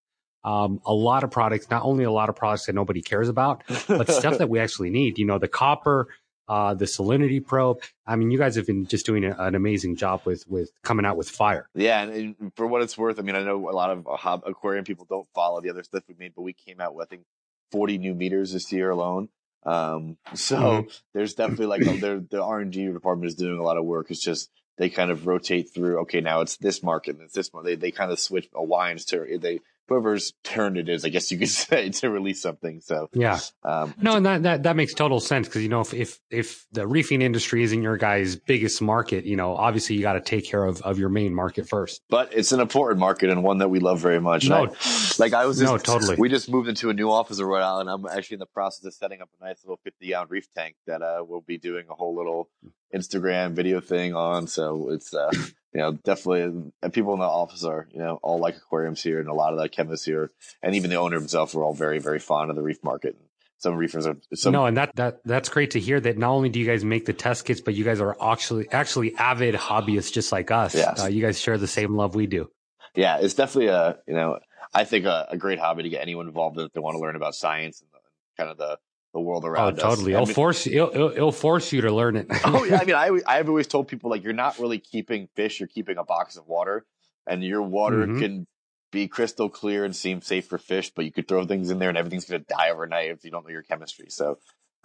um, 0.44 0.80
a 0.84 0.92
lot 0.92 1.24
of 1.24 1.30
products, 1.30 1.70
not 1.70 1.84
only 1.84 2.04
a 2.04 2.10
lot 2.10 2.28
of 2.28 2.36
products 2.36 2.66
that 2.66 2.74
nobody 2.74 3.02
cares 3.02 3.28
about, 3.28 3.62
but 3.88 4.10
stuff 4.10 4.38
that 4.38 4.48
we 4.48 4.58
actually 4.58 4.90
need. 4.90 5.18
You 5.18 5.26
know, 5.26 5.38
the 5.38 5.48
copper, 5.48 6.08
uh, 6.48 6.74
the 6.74 6.84
salinity 6.84 7.44
probe. 7.44 7.82
I 8.06 8.16
mean, 8.16 8.30
you 8.30 8.38
guys 8.38 8.56
have 8.56 8.66
been 8.66 8.86
just 8.86 9.06
doing 9.06 9.24
a, 9.24 9.34
an 9.38 9.54
amazing 9.54 9.96
job 9.96 10.22
with 10.24 10.46
with 10.48 10.70
coming 10.82 11.06
out 11.06 11.16
with 11.16 11.28
fire. 11.28 11.68
Yeah, 11.74 12.02
and, 12.02 12.36
and, 12.38 12.52
for 12.56 12.66
what 12.66 12.82
it's 12.82 12.98
worth, 12.98 13.18
I 13.18 13.22
mean, 13.22 13.36
I 13.36 13.42
know 13.42 13.68
a 13.68 13.70
lot 13.70 13.90
of 13.90 14.06
uh, 14.06 14.38
aquarium 14.46 14.84
people 14.84 15.06
don't 15.08 15.26
follow 15.34 15.60
the 15.60 15.70
other 15.70 15.82
stuff 15.82 16.02
we 16.08 16.14
made, 16.18 16.32
but 16.34 16.42
we 16.42 16.52
came 16.52 16.80
out 16.80 16.94
with 16.94 17.06
I 17.06 17.10
think 17.10 17.22
40 17.70 17.98
new 17.98 18.14
meters 18.14 18.52
this 18.52 18.72
year 18.72 18.90
alone. 18.90 19.28
Um, 19.64 20.18
so 20.34 20.56
mm-hmm. 20.56 20.88
there's 21.14 21.34
definitely 21.34 21.66
like 21.66 21.82
the, 21.82 22.26
the 22.30 22.42
R 22.42 22.60
and 22.60 22.72
D 22.72 22.86
department 22.86 23.28
is 23.28 23.36
doing 23.36 23.58
a 23.58 23.62
lot 23.62 23.76
of 23.76 23.84
work. 23.84 24.10
It's 24.10 24.20
just 24.20 24.50
they 24.76 24.90
kind 24.90 25.10
of 25.10 25.26
rotate 25.26 25.72
through. 25.72 26.00
Okay, 26.00 26.20
now 26.20 26.40
it's 26.40 26.56
this 26.56 26.82
market 26.82 27.16
and 27.16 27.24
it's 27.24 27.34
this 27.34 27.52
one. 27.52 27.64
They 27.64 27.76
they 27.76 27.92
kind 27.92 28.10
of 28.10 28.18
switch 28.18 28.48
a 28.54 28.62
wines 28.62 29.04
to 29.06 29.38
they 29.40 29.60
whoever's 29.92 30.32
turn 30.42 30.76
it 30.76 30.88
is, 30.88 31.04
I 31.04 31.10
guess 31.10 31.30
you 31.30 31.38
could 31.38 31.48
say, 31.50 31.90
to 31.90 32.10
release 32.10 32.40
something. 32.40 32.80
So 32.80 33.08
yeah, 33.12 33.38
um, 33.62 33.94
no, 34.00 34.16
and 34.16 34.26
that 34.26 34.42
that, 34.42 34.62
that 34.64 34.76
makes 34.76 34.94
total 34.94 35.20
sense 35.20 35.48
because 35.48 35.62
you 35.62 35.68
know 35.68 35.80
if, 35.80 35.94
if 35.94 36.20
if 36.30 36.66
the 36.72 36.86
reefing 36.86 37.22
industry 37.22 37.62
isn't 37.62 37.82
your 37.82 37.96
guy's 37.96 38.36
biggest 38.36 38.80
market, 38.80 39.24
you 39.24 39.36
know 39.36 39.56
obviously 39.56 39.96
you 39.96 40.02
got 40.02 40.14
to 40.14 40.20
take 40.20 40.44
care 40.44 40.64
of 40.64 40.80
of 40.82 40.98
your 40.98 41.08
main 41.08 41.34
market 41.34 41.68
first. 41.68 42.02
But 42.08 42.32
it's 42.32 42.52
an 42.52 42.60
important 42.60 43.00
market 43.00 43.30
and 43.30 43.42
one 43.42 43.58
that 43.58 43.68
we 43.68 43.80
love 43.80 44.00
very 44.00 44.20
much. 44.20 44.48
No, 44.48 44.66
I, 44.66 45.14
like 45.18 45.34
I 45.34 45.46
was, 45.46 45.58
just, 45.58 45.70
no, 45.70 45.78
totally. 45.78 46.16
We 46.16 46.28
just 46.28 46.50
moved 46.50 46.68
into 46.68 46.90
a 46.90 46.94
new 46.94 47.10
office 47.10 47.38
in 47.38 47.44
Rhode 47.44 47.62
Island. 47.62 47.90
I'm 47.90 48.06
actually 48.06 48.36
in 48.36 48.40
the 48.40 48.46
process 48.46 48.84
of 48.84 48.94
setting 48.94 49.20
up 49.20 49.28
a 49.40 49.44
nice 49.44 49.62
little 49.64 49.80
50 49.84 50.08
gallon 50.08 50.28
reef 50.30 50.46
tank 50.56 50.76
that 50.86 51.02
uh, 51.02 51.24
we'll 51.26 51.40
be 51.40 51.58
doing 51.58 51.86
a 51.90 51.94
whole 51.94 52.16
little 52.16 52.48
Instagram 52.94 53.52
video 53.52 53.80
thing 53.80 54.14
on. 54.14 54.46
So 54.46 54.90
it's 54.90 55.14
uh, 55.14 55.30
you 55.72 55.80
know, 55.80 55.92
definitely 55.92 56.72
people 56.92 57.14
in 57.14 57.20
the 57.20 57.26
office 57.26 57.64
are, 57.64 57.88
you 57.92 57.98
know, 57.98 58.18
all 58.22 58.38
like 58.38 58.56
aquariums 58.56 59.02
here 59.02 59.20
and 59.20 59.28
a 59.28 59.34
lot 59.34 59.52
of 59.52 59.58
the 59.58 59.68
chemists 59.68 60.04
here 60.04 60.30
and 60.62 60.74
even 60.74 60.90
the 60.90 60.96
owner 60.96 61.18
himself 61.18 61.54
are 61.54 61.64
all 61.64 61.74
very, 61.74 61.98
very 61.98 62.18
fond 62.18 62.50
of 62.50 62.56
the 62.56 62.62
reef 62.62 62.82
market. 62.84 63.16
And 63.18 63.28
some 63.58 63.76
reefers 63.76 64.06
are 64.06 64.16
some 64.34 64.52
No, 64.52 64.66
and 64.66 64.76
that 64.76 64.94
that 64.96 65.20
that's 65.24 65.48
great 65.48 65.70
to 65.72 65.80
hear 65.80 66.00
that 66.00 66.18
not 66.18 66.30
only 66.32 66.48
do 66.48 66.58
you 66.58 66.66
guys 66.66 66.84
make 66.84 67.06
the 67.06 67.12
test 67.12 67.44
kits, 67.44 67.60
but 67.60 67.74
you 67.74 67.84
guys 67.84 68.00
are 68.00 68.16
actually 68.20 68.68
actually 68.70 69.14
avid 69.16 69.54
hobbyists 69.54 70.12
just 70.12 70.32
like 70.32 70.50
us. 70.50 70.74
Yes. 70.74 71.04
Uh, 71.04 71.06
you 71.06 71.22
guys 71.22 71.40
share 71.40 71.56
the 71.56 71.68
same 71.68 71.94
love 71.94 72.14
we 72.14 72.26
do. 72.26 72.50
Yeah, 72.94 73.18
it's 73.20 73.34
definitely 73.34 73.68
a, 73.68 73.98
you 74.06 74.14
know, 74.14 74.38
I 74.74 74.84
think 74.84 75.06
a, 75.06 75.28
a 75.30 75.36
great 75.36 75.58
hobby 75.58 75.84
to 75.84 75.88
get 75.88 76.02
anyone 76.02 76.26
involved 76.26 76.58
in 76.58 76.66
if 76.66 76.72
they 76.72 76.80
want 76.80 76.96
to 76.96 77.00
learn 77.00 77.16
about 77.16 77.34
science 77.34 77.80
and 77.80 77.88
the, 77.92 77.98
kind 78.36 78.50
of 78.50 78.58
the 78.58 78.78
the 79.12 79.20
world 79.20 79.44
around 79.44 79.78
oh, 79.78 79.82
totally. 79.82 80.14
Us. 80.14 80.22
It'll 80.22 80.34
force 80.34 80.66
you. 80.66 80.90
It'll, 80.92 81.10
it'll, 81.10 81.32
force 81.32 81.72
you 81.72 81.82
to 81.82 81.92
learn 81.92 82.16
it. 82.16 82.26
oh 82.44 82.64
yeah. 82.64 82.78
I 82.80 82.84
mean, 82.84 82.96
I 82.96 83.10
I've 83.26 83.48
always 83.48 83.66
told 83.66 83.88
people 83.88 84.10
like 84.10 84.24
you're 84.24 84.32
not 84.32 84.58
really 84.58 84.78
keeping 84.78 85.28
fish. 85.34 85.60
You're 85.60 85.68
keeping 85.68 85.98
a 85.98 86.04
box 86.04 86.36
of 86.36 86.46
water, 86.46 86.84
and 87.26 87.44
your 87.44 87.62
water 87.62 88.06
mm-hmm. 88.06 88.20
can 88.20 88.46
be 88.90 89.08
crystal 89.08 89.48
clear 89.48 89.84
and 89.84 89.96
seem 89.96 90.20
safe 90.20 90.46
for 90.46 90.58
fish, 90.58 90.90
but 90.94 91.04
you 91.04 91.12
could 91.12 91.26
throw 91.26 91.46
things 91.46 91.70
in 91.70 91.78
there 91.78 91.88
and 91.88 91.96
everything's 91.96 92.26
going 92.26 92.42
to 92.42 92.46
die 92.46 92.70
overnight 92.70 93.10
if 93.10 93.24
you 93.24 93.30
don't 93.30 93.44
know 93.44 93.50
your 93.50 93.62
chemistry. 93.62 94.06
So. 94.08 94.38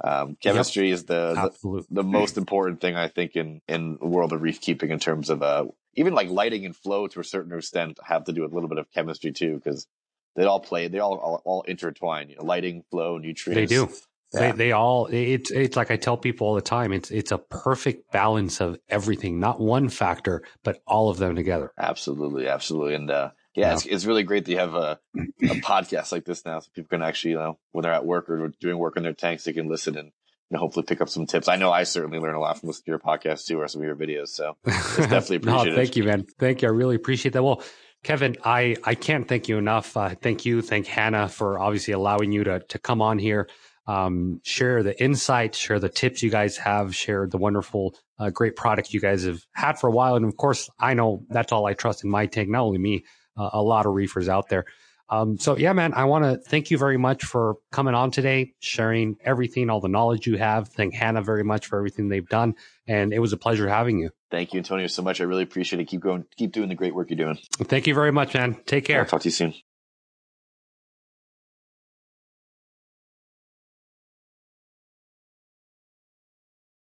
Um, 0.03 0.37
chemistry 0.39 0.89
yep. 0.89 0.93
is 0.93 1.05
the, 1.05 1.51
the, 1.63 1.85
the 1.89 2.03
most 2.03 2.37
important 2.37 2.81
thing 2.81 2.95
I 2.95 3.07
think 3.07 3.35
in 3.35 3.61
in 3.67 3.97
the 3.99 4.05
world 4.05 4.31
of 4.31 4.43
reef 4.43 4.61
keeping 4.61 4.91
in 4.91 4.99
terms 4.99 5.31
of 5.31 5.41
uh 5.41 5.65
even 5.95 6.13
like 6.13 6.29
lighting 6.29 6.67
and 6.67 6.75
flow 6.75 7.07
to 7.07 7.19
a 7.19 7.23
certain 7.23 7.57
extent 7.57 7.97
have 8.03 8.25
to 8.25 8.31
do 8.31 8.43
with 8.43 8.51
a 8.51 8.53
little 8.53 8.69
bit 8.69 8.77
of 8.77 8.91
chemistry 8.91 9.31
too 9.31 9.55
because 9.55 9.87
they 10.35 10.45
all 10.45 10.59
play 10.59 10.87
they 10.87 10.99
all 10.99 11.15
all, 11.17 11.41
all 11.43 11.61
intertwine 11.63 12.29
you 12.29 12.35
know 12.35 12.43
lighting 12.43 12.83
flow 12.91 13.17
nutrients 13.17 13.71
they 13.71 13.75
do 13.75 13.89
yeah. 14.33 14.51
They, 14.51 14.57
they 14.57 14.71
all 14.73 15.07
it's 15.07 15.51
it's 15.51 15.77
like 15.77 15.89
I 15.89 15.95
tell 15.95 16.17
people 16.17 16.47
all 16.47 16.55
the 16.55 16.61
time. 16.61 16.91
It's 16.91 17.11
it's 17.11 17.31
a 17.31 17.37
perfect 17.37 18.11
balance 18.11 18.59
of 18.59 18.77
everything, 18.89 19.39
not 19.39 19.59
one 19.59 19.89
factor, 19.89 20.43
but 20.63 20.81
all 20.85 21.09
of 21.09 21.17
them 21.17 21.35
together. 21.35 21.71
Absolutely, 21.77 22.47
absolutely, 22.47 22.95
and 22.95 23.09
uh, 23.09 23.31
yeah, 23.55 23.67
yeah. 23.67 23.73
It's, 23.73 23.85
it's 23.85 24.05
really 24.05 24.23
great 24.23 24.45
that 24.45 24.51
you 24.51 24.59
have 24.59 24.75
a, 24.75 24.99
a 25.15 25.19
podcast 25.61 26.11
like 26.11 26.25
this 26.25 26.45
now, 26.45 26.59
so 26.59 26.69
people 26.75 26.89
can 26.89 27.01
actually, 27.01 27.31
you 27.31 27.37
know, 27.37 27.57
when 27.71 27.83
they're 27.83 27.93
at 27.93 28.05
work 28.05 28.29
or 28.29 28.51
doing 28.59 28.77
work 28.77 28.97
in 28.97 29.03
their 29.03 29.13
tanks, 29.13 29.45
they 29.45 29.53
can 29.53 29.69
listen 29.69 29.97
and 29.97 30.11
you 30.49 30.55
know, 30.55 30.59
hopefully 30.59 30.85
pick 30.85 31.01
up 31.01 31.09
some 31.09 31.25
tips. 31.25 31.47
I 31.47 31.55
know 31.55 31.71
I 31.71 31.83
certainly 31.83 32.19
learn 32.19 32.35
a 32.35 32.39
lot 32.39 32.59
from 32.59 32.67
listening 32.67 32.85
to 32.85 32.91
your 32.91 32.99
podcast 32.99 33.45
too, 33.45 33.59
or 33.59 33.67
some 33.67 33.81
of 33.81 33.85
your 33.85 33.95
videos. 33.95 34.29
So 34.29 34.57
it's 34.65 34.97
definitely 34.97 35.37
appreciated. 35.37 35.69
no, 35.71 35.75
thank 35.75 35.95
you, 35.95 36.03
man. 36.03 36.25
Thank 36.37 36.61
you. 36.61 36.67
I 36.67 36.71
really 36.71 36.95
appreciate 36.95 37.31
that. 37.31 37.43
Well, 37.43 37.63
Kevin, 38.03 38.37
I, 38.43 38.75
I 38.83 38.95
can't 38.95 39.27
thank 39.27 39.47
you 39.47 39.57
enough. 39.57 39.97
Uh, 39.97 40.15
thank 40.21 40.45
you. 40.45 40.61
Thank 40.61 40.87
Hanna 40.87 41.27
for 41.27 41.59
obviously 41.59 41.93
allowing 41.93 42.31
you 42.31 42.43
to, 42.43 42.59
to 42.59 42.79
come 42.79 43.01
on 43.01 43.19
here 43.19 43.47
um, 43.87 44.41
share 44.43 44.83
the 44.83 45.01
insights, 45.01 45.57
share 45.57 45.79
the 45.79 45.89
tips 45.89 46.21
you 46.21 46.29
guys 46.29 46.57
have, 46.57 46.95
share 46.95 47.27
the 47.27 47.37
wonderful, 47.37 47.95
uh, 48.19 48.29
great 48.29 48.55
product 48.55 48.93
you 48.93 48.99
guys 48.99 49.23
have 49.23 49.39
had 49.53 49.79
for 49.79 49.87
a 49.87 49.91
while. 49.91 50.15
And 50.15 50.25
of 50.25 50.35
course, 50.37 50.69
I 50.79 50.93
know 50.93 51.23
that's 51.29 51.51
all 51.51 51.65
I 51.65 51.73
trust 51.73 52.03
in 52.03 52.09
my 52.09 52.25
tank, 52.25 52.49
not 52.49 52.63
only 52.63 52.79
me, 52.79 53.05
uh, 53.37 53.49
a 53.53 53.61
lot 53.61 53.85
of 53.85 53.93
reefers 53.93 54.27
out 54.27 54.49
there. 54.49 54.65
Um, 55.09 55.37
so 55.37 55.57
yeah, 55.57 55.71
man, 55.71 55.93
I 55.93 56.03
want 56.05 56.25
to 56.25 56.37
thank 56.37 56.69
you 56.69 56.77
very 56.77 56.97
much 56.97 57.23
for 57.23 57.55
coming 57.71 57.95
on 57.95 58.11
today, 58.11 58.53
sharing 58.59 59.15
everything, 59.23 59.69
all 59.69 59.79
the 59.79 59.87
knowledge 59.87 60.27
you 60.27 60.37
have. 60.37 60.67
Thank 60.67 60.95
Hanna 60.95 61.21
very 61.21 61.45
much 61.45 61.67
for 61.67 61.77
everything 61.77 62.09
they've 62.09 62.27
done. 62.27 62.55
And 62.87 63.13
it 63.13 63.19
was 63.19 63.31
a 63.31 63.37
pleasure 63.37 63.69
having 63.69 63.99
you. 63.99 64.09
Thank 64.31 64.53
you, 64.53 64.57
Antonio, 64.57 64.87
so 64.87 65.01
much. 65.01 65.21
I 65.21 65.23
really 65.23 65.43
appreciate 65.43 65.79
it. 65.79 65.85
Keep 65.85 66.01
going, 66.01 66.25
keep 66.35 66.51
doing 66.51 66.67
the 66.67 66.75
great 66.75 66.93
work 66.93 67.09
you're 67.09 67.17
doing. 67.17 67.37
Thank 67.53 67.87
you 67.87 67.93
very 67.93 68.11
much, 68.11 68.33
man. 68.33 68.57
Take 68.65 68.83
care. 68.83 68.99
I'll 68.99 69.05
talk 69.05 69.21
to 69.21 69.29
you 69.29 69.31
soon. 69.31 69.53